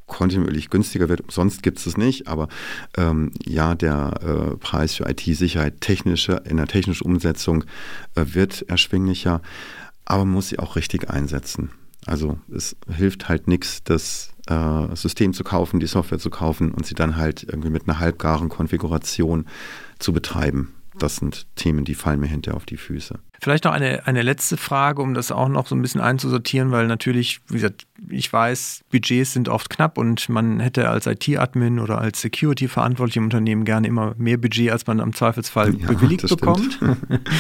kontinuierlich 0.05 0.70
günstiger 0.70 1.10
wird. 1.10 1.30
Sonst 1.30 1.64
gibt 1.64 1.80
es 1.80 1.86
es 1.86 1.97
nicht, 1.97 2.28
aber 2.28 2.47
ähm, 2.95 3.32
ja, 3.45 3.76
der 3.76 4.20
äh, 4.22 4.58
Preis 4.58 4.95
für 4.95 5.10
IT-Sicherheit 5.10 5.82
technische, 5.82 6.41
in 6.45 6.58
der 6.58 6.68
technischen 6.68 7.05
Umsetzung 7.05 7.66
äh, 8.16 8.24
wird 8.26 8.64
erschwinglicher, 8.70 9.41
aber 10.05 10.26
man 10.26 10.36
muss 10.36 10.49
sie 10.49 10.60
auch 10.60 10.76
richtig 10.76 11.10
einsetzen. 11.10 11.72
Also 12.05 12.39
es 12.53 12.78
hilft 12.89 13.28
halt 13.28 13.49
nichts, 13.49 13.84
das 13.84 14.32
äh, 14.47 14.95
System 14.95 15.34
zu 15.34 15.43
kaufen, 15.43 15.82
die 15.82 15.88
Software 15.88 16.20
zu 16.20 16.30
kaufen 16.30 16.72
und 16.72 16.86
sie 16.86 16.95
dann 16.95 17.18
halt 17.18 17.43
irgendwie 17.43 17.70
mit 17.70 17.88
einer 17.88 17.99
halbgaren 17.99 18.47
Konfiguration 18.47 19.45
zu 19.99 20.14
betreiben. 20.14 20.74
Das 20.99 21.17
sind 21.17 21.45
Themen, 21.55 21.85
die 21.85 21.95
fallen 21.95 22.19
mir 22.19 22.27
hinterher 22.27 22.57
auf 22.57 22.65
die 22.65 22.77
Füße. 22.77 23.19
Vielleicht 23.39 23.65
noch 23.65 23.71
eine, 23.71 24.07
eine 24.07 24.23
letzte 24.23 24.57
Frage, 24.57 25.01
um 25.01 25.13
das 25.13 25.31
auch 25.31 25.47
noch 25.47 25.67
so 25.67 25.75
ein 25.75 25.81
bisschen 25.81 26.01
einzusortieren, 26.01 26.71
weil 26.71 26.87
natürlich, 26.87 27.39
wie 27.47 27.55
gesagt, 27.55 27.85
ich 28.09 28.31
weiß, 28.31 28.83
Budgets 28.91 29.33
sind 29.33 29.47
oft 29.47 29.69
knapp 29.69 29.97
und 29.97 30.27
man 30.29 30.59
hätte 30.59 30.89
als 30.89 31.05
IT-Admin 31.05 31.79
oder 31.79 31.99
als 31.99 32.21
Security-Verantwortlich 32.21 33.17
im 33.17 33.25
Unternehmen 33.25 33.63
gerne 33.63 33.87
immer 33.87 34.15
mehr 34.17 34.37
Budget, 34.37 34.71
als 34.71 34.87
man 34.87 34.99
am 34.99 35.13
Zweifelsfall 35.13 35.75
ja, 35.75 35.87
bewilligt 35.87 36.27
bekommt. 36.27 36.79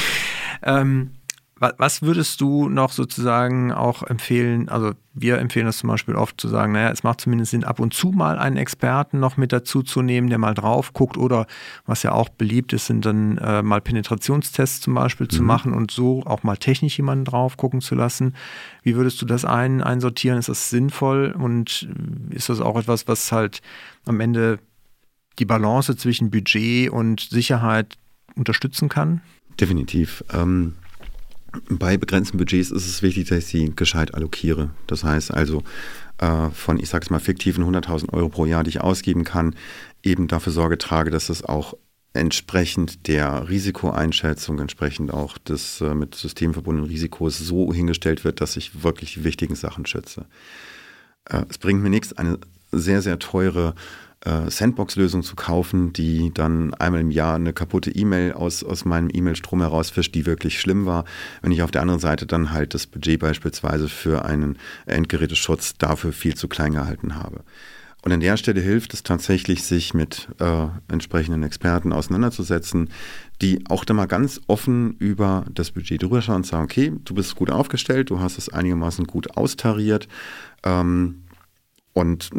ähm, 0.63 1.11
was 1.59 2.01
würdest 2.01 2.39
du 2.41 2.69
noch 2.69 2.91
sozusagen 2.91 3.71
auch 3.71 4.03
empfehlen? 4.03 4.69
Also 4.69 4.91
wir 5.13 5.39
empfehlen 5.39 5.65
das 5.65 5.79
zum 5.79 5.89
Beispiel 5.89 6.15
oft 6.15 6.39
zu 6.39 6.47
sagen, 6.47 6.73
naja, 6.73 6.91
es 6.91 7.03
macht 7.03 7.21
zumindest 7.21 7.51
Sinn, 7.51 7.63
ab 7.63 7.79
und 7.79 7.93
zu 7.93 8.11
mal 8.11 8.37
einen 8.37 8.57
Experten 8.57 9.19
noch 9.19 9.37
mit 9.37 9.51
dazu 9.51 9.81
zu 9.81 10.03
nehmen, 10.03 10.29
der 10.29 10.37
mal 10.37 10.53
drauf 10.53 10.93
guckt 10.93 11.17
oder 11.17 11.47
was 11.85 12.03
ja 12.03 12.11
auch 12.11 12.29
beliebt 12.29 12.73
ist, 12.73 12.85
sind 12.85 13.05
dann 13.05 13.37
äh, 13.39 13.63
mal 13.63 13.81
Penetrationstests 13.81 14.81
zum 14.81 14.93
Beispiel 14.93 15.25
mhm. 15.25 15.35
zu 15.35 15.41
machen 15.41 15.73
und 15.73 15.89
so 15.89 16.23
auch 16.25 16.43
mal 16.43 16.57
technisch 16.57 16.97
jemanden 16.97 17.25
drauf 17.25 17.57
gucken 17.57 17.81
zu 17.81 17.95
lassen. 17.95 18.35
Wie 18.83 18.95
würdest 18.95 19.19
du 19.21 19.25
das 19.25 19.43
ein, 19.43 19.81
einsortieren? 19.81 20.37
Ist 20.37 20.49
das 20.49 20.69
sinnvoll 20.69 21.35
und 21.37 21.89
ist 22.29 22.49
das 22.49 22.61
auch 22.61 22.77
etwas, 22.77 23.07
was 23.07 23.31
halt 23.31 23.61
am 24.05 24.19
Ende 24.19 24.59
die 25.39 25.45
Balance 25.45 25.95
zwischen 25.97 26.29
Budget 26.29 26.91
und 26.91 27.21
Sicherheit 27.21 27.97
unterstützen 28.35 28.89
kann? 28.89 29.21
Definitiv. 29.59 30.23
Ähm 30.31 30.75
bei 31.69 31.97
begrenzten 31.97 32.37
Budgets 32.37 32.71
ist 32.71 32.87
es 32.87 33.01
wichtig, 33.01 33.29
dass 33.29 33.39
ich 33.39 33.45
sie 33.45 33.73
gescheit 33.75 34.13
allokiere. 34.13 34.71
Das 34.87 35.03
heißt 35.03 35.33
also 35.33 35.63
äh, 36.19 36.49
von, 36.49 36.79
ich 36.79 36.89
sag's 36.89 37.09
mal, 37.09 37.19
fiktiven 37.19 37.63
100.000 37.63 38.13
Euro 38.13 38.29
pro 38.29 38.45
Jahr, 38.45 38.63
die 38.63 38.69
ich 38.69 38.81
ausgeben 38.81 39.23
kann, 39.23 39.55
eben 40.03 40.27
dafür 40.27 40.53
Sorge 40.53 40.77
trage, 40.77 41.11
dass 41.11 41.29
es 41.29 41.43
auch 41.43 41.75
entsprechend 42.13 43.07
der 43.07 43.47
Risikoeinschätzung, 43.47 44.59
entsprechend 44.59 45.13
auch 45.13 45.37
des 45.37 45.81
äh, 45.81 45.93
mit 45.93 46.15
System 46.15 46.53
verbundenen 46.53 46.89
Risikos 46.89 47.37
so 47.37 47.71
hingestellt 47.73 48.23
wird, 48.23 48.41
dass 48.41 48.57
ich 48.57 48.83
wirklich 48.83 49.13
die 49.13 49.23
wichtigen 49.23 49.55
Sachen 49.55 49.85
schütze. 49.85 50.25
Äh, 51.25 51.43
es 51.49 51.57
bringt 51.57 51.81
mir 51.81 51.89
nichts, 51.89 52.13
eine 52.13 52.39
sehr, 52.71 53.01
sehr 53.01 53.19
teure 53.19 53.75
äh, 54.25 54.49
Sandbox-Lösung 54.49 55.23
zu 55.23 55.35
kaufen, 55.35 55.93
die 55.93 56.31
dann 56.33 56.73
einmal 56.73 57.01
im 57.01 57.11
Jahr 57.11 57.35
eine 57.35 57.53
kaputte 57.53 57.91
E-Mail 57.91 58.33
aus, 58.33 58.63
aus 58.63 58.85
meinem 58.85 59.09
E-Mail-Strom 59.13 59.61
herausfischt, 59.61 60.15
die 60.15 60.25
wirklich 60.25 60.59
schlimm 60.59 60.85
war. 60.85 61.05
Wenn 61.41 61.51
ich 61.51 61.61
auf 61.61 61.71
der 61.71 61.81
anderen 61.81 61.99
Seite 61.99 62.25
dann 62.25 62.51
halt 62.51 62.73
das 62.73 62.87
Budget 62.87 63.19
beispielsweise 63.19 63.89
für 63.89 64.25
einen 64.25 64.57
Endgeräteschutz 64.85 65.77
dafür 65.77 66.13
viel 66.13 66.35
zu 66.35 66.47
klein 66.47 66.73
gehalten 66.73 67.15
habe. 67.15 67.43
Und 68.03 68.13
an 68.13 68.19
der 68.19 68.37
Stelle 68.37 68.61
hilft 68.61 68.93
es 68.93 69.03
tatsächlich, 69.03 69.63
sich 69.63 69.93
mit 69.93 70.29
äh, 70.39 70.67
entsprechenden 70.87 71.43
Experten 71.43 71.91
auseinanderzusetzen, 71.91 72.89
die 73.41 73.65
auch 73.69 73.83
da 73.83 73.93
mal 73.93 74.05
ganz 74.05 74.39
offen 74.47 74.95
über 74.97 75.45
das 75.53 75.71
Budget 75.71 76.01
drüber 76.01 76.21
schauen 76.21 76.37
und 76.37 76.45
sagen, 76.45 76.63
okay, 76.63 76.93
du 77.03 77.15
bist 77.15 77.35
gut 77.35 77.49
aufgestellt, 77.49 78.09
du 78.09 78.19
hast 78.19 78.37
es 78.37 78.49
einigermaßen 78.49 79.05
gut 79.05 79.35
austariert 79.35 80.07
ähm, 80.63 81.23
und 81.93 82.29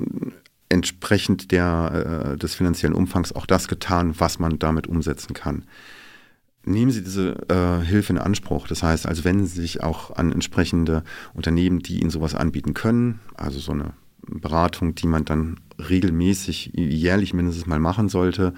entsprechend 0.69 1.51
der, 1.51 2.33
äh, 2.35 2.37
des 2.37 2.55
finanziellen 2.55 2.95
Umfangs 2.95 3.33
auch 3.33 3.47
das 3.47 3.69
getan, 3.69 4.15
was 4.19 4.39
man 4.39 4.59
damit 4.59 4.87
umsetzen 4.87 5.35
kann. 5.35 5.65
Nehmen 6.65 6.91
Sie 6.91 7.03
diese 7.03 7.37
äh, 7.49 7.85
Hilfe 7.85 8.13
in 8.13 8.19
Anspruch. 8.19 8.69
Das 8.69 8.83
heißt, 8.83 9.07
also 9.07 9.25
wenden 9.25 9.47
Sie 9.47 9.61
sich 9.61 9.83
auch 9.83 10.17
an 10.17 10.33
entsprechende 10.33 11.03
Unternehmen, 11.33 11.79
die 11.81 12.01
Ihnen 12.01 12.11
sowas 12.11 12.35
anbieten 12.35 12.75
können. 12.75 13.21
Also 13.35 13.59
so 13.59 13.73
eine 13.73 13.95
Beratung, 14.27 14.95
die 14.95 15.07
man 15.07 15.25
dann 15.25 15.61
regelmäßig, 15.79 16.73
jährlich 16.75 17.33
mindestens 17.33 17.67
mal 17.67 17.79
machen 17.79 18.09
sollte, 18.09 18.53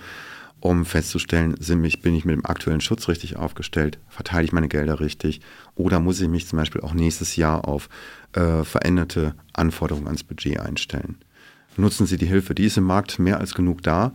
um 0.59 0.85
festzustellen, 0.85 1.55
bin 1.55 2.15
ich 2.15 2.25
mit 2.25 2.35
dem 2.35 2.45
aktuellen 2.45 2.81
Schutz 2.81 3.09
richtig 3.09 3.37
aufgestellt, 3.37 3.99
verteile 4.09 4.45
ich 4.45 4.53
meine 4.53 4.69
Gelder 4.69 5.01
richtig 5.01 5.41
oder 5.75 6.01
muss 6.01 6.21
ich 6.21 6.29
mich 6.29 6.47
zum 6.47 6.59
Beispiel 6.59 6.83
auch 6.83 6.93
nächstes 6.93 7.37
Jahr 7.37 7.67
auf 7.67 7.89
äh, 8.33 8.65
veränderte 8.65 9.35
Anforderungen 9.55 10.07
ans 10.07 10.25
Budget 10.25 10.61
einstellen 10.61 11.17
nutzen 11.77 12.07
Sie 12.07 12.17
die 12.17 12.27
Hilfe. 12.27 12.55
Die 12.55 12.65
ist 12.65 12.77
im 12.77 12.85
Markt 12.85 13.19
mehr 13.19 13.39
als 13.39 13.55
genug 13.55 13.83
da. 13.83 14.13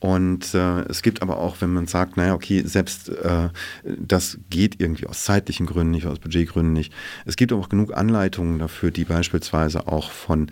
Und 0.00 0.54
äh, 0.54 0.80
es 0.88 1.02
gibt 1.02 1.20
aber 1.20 1.38
auch, 1.38 1.56
wenn 1.60 1.74
man 1.74 1.86
sagt, 1.86 2.16
naja, 2.16 2.34
okay, 2.34 2.62
selbst 2.64 3.10
äh, 3.10 3.50
das 3.84 4.38
geht 4.48 4.80
irgendwie 4.80 5.06
aus 5.06 5.24
zeitlichen 5.24 5.66
Gründen 5.66 5.90
nicht, 5.90 6.06
aus 6.06 6.18
Budgetgründen 6.18 6.72
nicht. 6.72 6.92
Es 7.26 7.36
gibt 7.36 7.52
auch 7.52 7.68
genug 7.68 7.94
Anleitungen 7.94 8.58
dafür, 8.58 8.90
die 8.90 9.04
beispielsweise 9.04 9.86
auch 9.88 10.10
von 10.10 10.50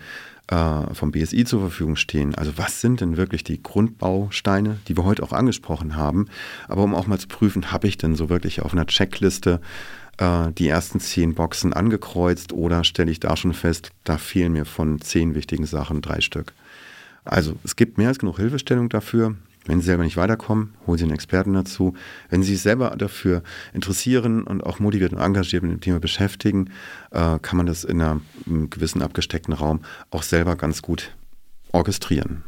äh, 0.49 0.93
vom 0.93 1.11
BSI 1.11 1.45
zur 1.45 1.61
Verfügung 1.61 1.95
stehen. 1.95 2.35
Also 2.35 2.57
was 2.57 2.81
sind 2.81 3.01
denn 3.01 3.17
wirklich 3.17 3.43
die 3.43 3.61
Grundbausteine, 3.61 4.77
die 4.87 4.95
wir 4.95 5.03
heute 5.03 5.23
auch 5.23 5.33
angesprochen 5.33 5.95
haben, 5.95 6.27
aber 6.67 6.83
um 6.83 6.93
auch 6.93 7.07
mal 7.07 7.19
zu 7.19 7.27
prüfen, 7.27 7.71
habe 7.71 7.87
ich 7.87 7.97
denn 7.97 8.15
so 8.15 8.29
wirklich 8.29 8.61
auf 8.61 8.73
einer 8.73 8.85
Checkliste 8.85 9.61
äh, 10.19 10.51
die 10.51 10.67
ersten 10.67 10.99
zehn 10.99 11.33
Boxen 11.33 11.73
angekreuzt 11.73 12.53
oder 12.53 12.83
stelle 12.83 13.11
ich 13.11 13.19
da 13.19 13.35
schon 13.37 13.53
fest, 13.53 13.91
da 14.03 14.17
fehlen 14.17 14.53
mir 14.53 14.65
von 14.65 14.99
zehn 15.01 15.33
wichtigen 15.33 15.65
Sachen 15.65 16.01
drei 16.01 16.21
Stück. 16.21 16.53
Also 17.23 17.55
es 17.63 17.75
gibt 17.75 17.97
mehr 17.97 18.09
als 18.09 18.19
genug 18.19 18.37
Hilfestellung 18.37 18.89
dafür. 18.89 19.35
Wenn 19.65 19.81
Sie 19.81 19.85
selber 19.85 20.03
nicht 20.03 20.17
weiterkommen, 20.17 20.73
holen 20.87 20.97
Sie 20.97 21.03
einen 21.03 21.13
Experten 21.13 21.53
dazu. 21.53 21.93
Wenn 22.29 22.43
Sie 22.43 22.53
sich 22.53 22.61
selber 22.61 22.95
dafür 22.97 23.43
interessieren 23.73 24.43
und 24.43 24.63
auch 24.63 24.79
motiviert 24.79 25.13
und 25.13 25.19
engagiert 25.19 25.63
mit 25.63 25.71
dem 25.71 25.81
Thema 25.81 25.99
beschäftigen, 25.99 26.71
äh, 27.11 27.39
kann 27.39 27.57
man 27.57 27.65
das 27.65 27.83
in 27.83 28.01
einem 28.01 28.69
gewissen 28.69 29.01
abgesteckten 29.01 29.53
Raum 29.53 29.81
auch 30.11 30.23
selber 30.23 30.55
ganz 30.55 30.81
gut 30.81 31.15
orchestrieren. 31.71 32.43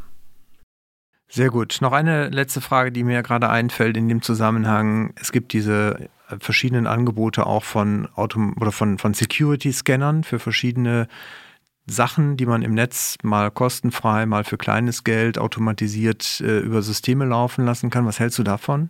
Sehr 1.29 1.49
gut. 1.49 1.77
Noch 1.79 1.93
eine 1.93 2.29
letzte 2.29 2.59
Frage, 2.59 2.91
die 2.91 3.03
mir 3.03 3.23
gerade 3.23 3.49
einfällt 3.49 3.95
in 3.95 4.09
dem 4.09 4.21
Zusammenhang. 4.21 5.13
Es 5.15 5.31
gibt 5.31 5.53
diese 5.53 6.09
verschiedenen 6.39 6.87
Angebote 6.87 7.45
auch 7.45 7.63
von 7.63 8.07
Autom 8.15 8.55
oder 8.59 8.71
von, 8.71 8.97
von 8.97 9.13
Security-Scannern 9.13 10.23
für 10.23 10.39
verschiedene 10.39 11.07
Sachen, 11.87 12.37
die 12.37 12.45
man 12.45 12.61
im 12.61 12.73
Netz 12.73 13.17
mal 13.23 13.51
kostenfrei, 13.51 14.25
mal 14.25 14.43
für 14.43 14.57
kleines 14.57 15.03
Geld 15.03 15.37
automatisiert 15.37 16.41
äh, 16.41 16.59
über 16.59 16.81
Systeme 16.81 17.25
laufen 17.25 17.65
lassen 17.65 17.89
kann. 17.89 18.05
Was 18.05 18.19
hältst 18.19 18.39
du 18.39 18.43
davon? 18.43 18.89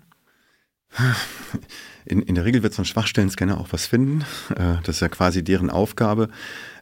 In, 2.04 2.22
in 2.22 2.36
der 2.36 2.46
Regel 2.46 2.64
wird 2.64 2.74
so 2.74 2.82
ein 2.82 2.86
Schwachstellen-Scanner 2.86 3.58
auch 3.60 3.68
was 3.72 3.86
finden. 3.86 4.26
Äh, 4.56 4.78
das 4.84 4.96
ist 4.96 5.00
ja 5.02 5.10
quasi 5.10 5.44
deren 5.44 5.70
Aufgabe. 5.70 6.30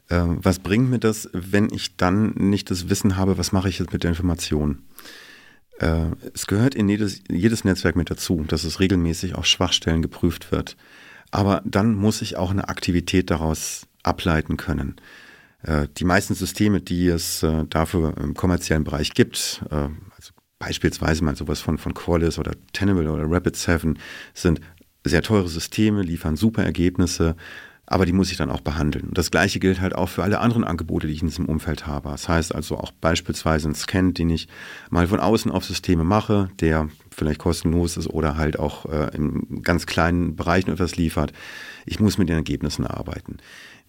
Äh, 0.08 0.24
was 0.26 0.60
bringt 0.60 0.90
mir 0.90 1.00
das, 1.00 1.30
wenn 1.34 1.72
ich 1.72 1.98
dann 1.98 2.34
nicht 2.36 2.72
das 2.72 2.90
Wissen 2.90 3.18
habe, 3.18 3.38
was 3.38 3.52
mache 3.52 3.70
ich 3.70 3.80
jetzt 3.80 3.94
mit 3.94 4.04
der 4.04 4.10
Information? 4.10 4.84
Äh, 5.80 6.12
es 6.34 6.48
gehört 6.48 6.76
in 6.76 6.90
jedes, 6.90 7.22
jedes 7.30 7.64
Netzwerk 7.64 7.96
mit 7.96 8.12
dazu, 8.12 8.44
dass 8.48 8.64
es 8.64 8.80
regelmäßig 8.80 9.36
auf 9.36 9.46
Schwachstellen 9.46 10.02
geprüft 10.02 10.52
wird. 10.52 10.78
Aber 11.32 11.62
dann 11.66 11.96
muss 11.96 12.22
ich 12.22 12.38
auch 12.38 12.52
eine 12.52 12.70
Aktivität 12.70 13.30
daraus 13.30 13.88
ableiten 14.04 14.58
können. 14.58 14.98
Äh, 15.64 15.88
die 15.98 16.06
meisten 16.06 16.36
Systeme, 16.36 16.82
die 16.82 17.08
es 17.08 17.44
äh, 17.44 17.66
dafür 17.70 18.18
im 18.18 18.34
kommerziellen 18.34 18.84
Bereich 18.84 19.14
gibt, 19.14 19.64
also 19.70 20.34
beispielsweise 20.60 21.24
mal 21.24 21.36
sowas 21.36 21.62
von, 21.62 21.78
von 21.78 21.94
Qualys 21.94 22.38
oder 22.38 22.52
Tenable 22.74 23.10
oder 23.10 23.24
Rapid7, 23.24 23.96
sind 24.34 24.60
sehr 25.06 25.22
teure 25.22 25.48
Systeme, 25.48 26.02
liefern 26.02 26.36
super 26.36 26.64
Ergebnisse, 26.64 27.38
aber 27.92 28.06
die 28.06 28.14
muss 28.14 28.30
ich 28.30 28.38
dann 28.38 28.52
auch 28.52 28.62
behandeln. 28.62 29.08
Und 29.10 29.18
das 29.18 29.32
gleiche 29.32 29.60
gilt 29.60 29.82
halt 29.82 29.96
auch 29.96 30.10
für 30.10 30.22
alle 30.22 30.40
anderen 30.40 30.64
Angebote, 30.64 31.08
die 31.08 31.14
ich 31.14 31.24
in 31.24 31.28
diesem 31.28 31.46
Umfeld 31.46 31.88
habe. 31.88 32.10
Das 32.10 32.30
heißt 32.30 32.54
also 32.54 32.78
auch 32.78 32.92
beispielsweise 32.92 33.68
ein 33.68 33.74
Scan, 33.74 34.14
den 34.14 34.30
ich 34.30 34.48
mal 34.92 35.08
von 35.08 35.20
außen 35.20 35.52
auf 35.52 35.66
Systeme 35.66 36.04
mache, 36.04 36.52
der 36.60 36.88
vielleicht 37.10 37.40
kostenlos 37.40 37.98
ist 37.98 38.06
oder 38.08 38.38
halt 38.38 38.60
auch 38.60 38.86
äh, 38.86 39.10
in 39.16 39.64
ganz 39.64 39.88
kleinen 39.88 40.36
Bereichen 40.36 40.70
etwas 40.70 40.98
liefert. 40.98 41.34
Ich 41.88 42.00
muss 42.00 42.20
mit 42.20 42.30
den 42.30 42.36
Ergebnissen 42.36 42.86
arbeiten. 42.86 43.38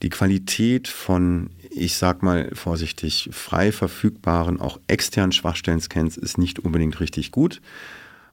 Die 0.02 0.08
Qualität 0.08 0.88
von, 0.88 1.50
ich 1.68 1.96
sag 1.96 2.22
mal 2.22 2.50
vorsichtig, 2.54 3.28
frei 3.32 3.70
verfügbaren, 3.70 4.58
auch 4.58 4.80
externen 4.86 5.32
Schwachstellen-Scans 5.32 6.16
ist 6.16 6.38
nicht 6.38 6.58
unbedingt 6.58 7.00
richtig 7.00 7.32
gut. 7.32 7.60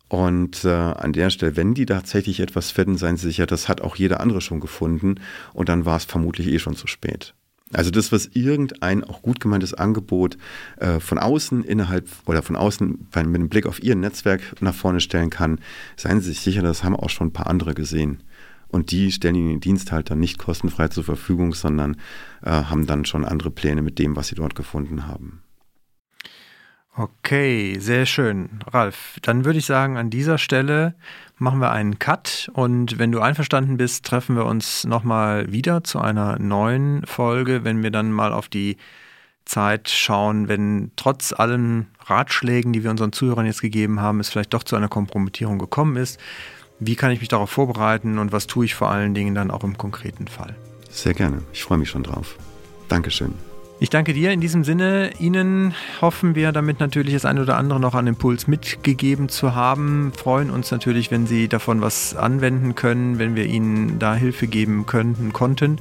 Und 0.09 0.63
äh, 0.63 0.69
an 0.69 1.11
der 1.13 1.29
Stelle, 1.29 1.57
wenn 1.57 1.73
die 1.73 1.85
tatsächlich 1.85 2.39
etwas 2.39 2.71
finden, 2.71 2.97
seien 2.97 3.17
Sie 3.17 3.27
sicher, 3.27 3.45
das 3.45 3.67
hat 3.67 3.81
auch 3.81 3.95
jeder 3.95 4.21
andere 4.21 4.41
schon 4.41 4.59
gefunden 4.59 5.15
und 5.53 5.69
dann 5.69 5.85
war 5.85 5.97
es 5.97 6.05
vermutlich 6.05 6.47
eh 6.47 6.59
schon 6.59 6.75
zu 6.75 6.87
spät. 6.87 7.33
Also 7.73 7.91
das, 7.91 8.13
was 8.13 8.27
irgendein 8.27 9.03
auch 9.03 9.21
gut 9.21 9.41
gemeintes 9.41 9.73
Angebot 9.73 10.37
äh, 10.77 11.01
von 11.01 11.17
außen 11.17 11.65
innerhalb 11.65 12.07
oder 12.25 12.41
von 12.41 12.55
außen 12.55 12.87
mit 12.87 13.17
einem 13.17 13.49
Blick 13.49 13.65
auf 13.65 13.83
Ihr 13.83 13.95
Netzwerk 13.95 14.61
nach 14.61 14.73
vorne 14.73 15.01
stellen 15.01 15.29
kann, 15.29 15.59
seien 15.97 16.21
Sie 16.21 16.29
sich 16.29 16.39
sicher, 16.39 16.61
das 16.61 16.85
haben 16.85 16.95
auch 16.95 17.09
schon 17.09 17.27
ein 17.27 17.33
paar 17.33 17.47
andere 17.47 17.73
gesehen. 17.73 18.23
Und 18.69 18.91
die 18.91 19.11
stellen 19.11 19.35
ihnen 19.35 19.49
den 19.49 19.59
Dienst 19.59 19.91
halt 19.91 20.09
dann 20.09 20.19
nicht 20.19 20.37
kostenfrei 20.39 20.89
zur 20.89 21.03
Verfügung, 21.03 21.53
sondern 21.53 21.97
äh, 22.41 22.51
haben 22.51 22.85
dann 22.85 23.05
schon 23.05 23.25
andere 23.25 23.51
Pläne 23.51 23.81
mit 23.81 23.99
dem, 23.99 24.15
was 24.15 24.27
sie 24.27 24.35
dort 24.35 24.55
gefunden 24.55 25.07
haben. 25.07 25.41
Okay, 26.99 27.77
sehr 27.79 28.07
schön. 28.07 28.49
Ralf, 28.71 29.19
dann 29.21 29.45
würde 29.45 29.59
ich 29.59 29.67
sagen, 29.67 29.97
an 29.97 30.09
dieser 30.09 30.39
Stelle 30.39 30.95
machen 31.37 31.59
wir 31.59 31.71
einen 31.71 31.99
Cut 31.99 32.49
und 32.53 32.97
wenn 32.97 33.11
du 33.11 33.19
einverstanden 33.19 33.77
bist, 33.77 34.03
treffen 34.03 34.35
wir 34.35 34.45
uns 34.45 34.83
nochmal 34.83 35.51
wieder 35.51 35.83
zu 35.83 35.99
einer 35.99 36.39
neuen 36.39 37.05
Folge, 37.05 37.63
wenn 37.63 37.83
wir 37.83 37.91
dann 37.91 38.11
mal 38.11 38.33
auf 38.33 38.49
die 38.49 38.77
Zeit 39.45 39.89
schauen, 39.89 40.47
wenn 40.47 40.91
trotz 40.95 41.33
allen 41.33 41.85
Ratschlägen, 42.03 42.73
die 42.73 42.83
wir 42.83 42.89
unseren 42.89 43.13
Zuhörern 43.13 43.45
jetzt 43.45 43.61
gegeben 43.61 44.01
haben, 44.01 44.19
es 44.19 44.29
vielleicht 44.29 44.55
doch 44.55 44.63
zu 44.63 44.75
einer 44.75 44.89
Kompromittierung 44.89 45.59
gekommen 45.59 45.97
ist. 45.97 46.19
Wie 46.79 46.95
kann 46.95 47.11
ich 47.11 47.19
mich 47.19 47.29
darauf 47.29 47.51
vorbereiten 47.51 48.17
und 48.17 48.31
was 48.31 48.47
tue 48.47 48.65
ich 48.65 48.73
vor 48.73 48.89
allen 48.89 49.13
Dingen 49.13 49.35
dann 49.35 49.51
auch 49.51 49.63
im 49.63 49.77
konkreten 49.77 50.27
Fall? 50.27 50.55
Sehr 50.89 51.13
gerne. 51.13 51.43
Ich 51.53 51.63
freue 51.63 51.77
mich 51.77 51.89
schon 51.89 52.01
drauf. 52.01 52.37
Dankeschön. 52.87 53.35
Ich 53.79 53.91
danke 53.91 54.13
dir 54.13 54.31
in 54.31 54.41
diesem 54.41 54.63
Sinne. 54.63 55.11
Ihnen 55.19 55.75
hoffen 56.01 56.33
wir 56.33 56.51
damit 56.51 56.79
natürlich 56.79 57.13
das 57.13 57.25
eine 57.25 57.43
oder 57.43 57.57
andere 57.57 57.79
noch 57.79 57.93
an 57.93 58.07
Impuls 58.07 58.47
mitgegeben 58.47 59.29
zu 59.29 59.53
haben. 59.53 60.11
Freuen 60.17 60.49
uns 60.49 60.71
natürlich, 60.71 61.11
wenn 61.11 61.27
Sie 61.27 61.47
davon 61.47 61.79
was 61.79 62.15
anwenden 62.15 62.73
können, 62.73 63.19
wenn 63.19 63.35
wir 63.35 63.45
Ihnen 63.45 63.99
da 63.99 64.15
Hilfe 64.15 64.47
geben 64.47 64.87
könnten, 64.87 65.31
konnten. 65.31 65.77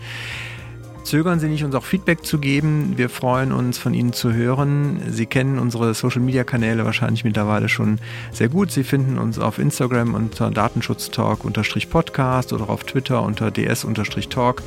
Zögern 1.04 1.40
Sie 1.40 1.48
nicht, 1.48 1.64
uns 1.64 1.74
auch 1.74 1.84
Feedback 1.84 2.22
zu 2.22 2.38
geben. 2.38 2.92
Wir 2.96 3.08
freuen 3.08 3.52
uns, 3.52 3.78
von 3.78 3.94
Ihnen 3.94 4.12
zu 4.12 4.34
hören. 4.34 5.00
Sie 5.08 5.24
kennen 5.24 5.58
unsere 5.58 5.94
Social-Media-Kanäle 5.94 6.84
wahrscheinlich 6.84 7.24
mittlerweile 7.24 7.70
schon 7.70 7.98
sehr 8.30 8.50
gut. 8.50 8.72
Sie 8.72 8.84
finden 8.84 9.16
uns 9.16 9.38
auf 9.38 9.58
Instagram 9.58 10.12
unter 10.12 10.50
Datenschutztalk-podcast 10.50 12.52
oder 12.52 12.68
auf 12.68 12.84
Twitter 12.84 13.22
unter 13.22 13.50
ds-talk 13.50 14.62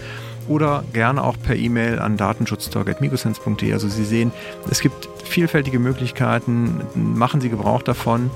oder 0.50 0.84
gerne 0.92 1.24
auch 1.24 1.38
per 1.42 1.56
E-Mail 1.56 2.00
an 2.00 2.18
datenschutztalk.migosense.de. 2.18 3.72
Also 3.72 3.88
Sie 3.88 4.04
sehen, 4.04 4.32
es 4.70 4.82
gibt 4.82 5.08
vielfältige 5.24 5.80
Möglichkeiten. 5.80 6.82
Machen 6.96 7.40
Sie 7.40 7.50
Gebrauch 7.50 7.84
davon. 7.84 8.30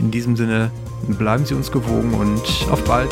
In 0.00 0.10
diesem 0.10 0.36
Sinne 0.36 0.70
bleiben 1.06 1.46
Sie 1.46 1.54
uns 1.54 1.72
gewogen 1.72 2.12
und 2.12 2.70
auf 2.70 2.84
bald. 2.84 3.10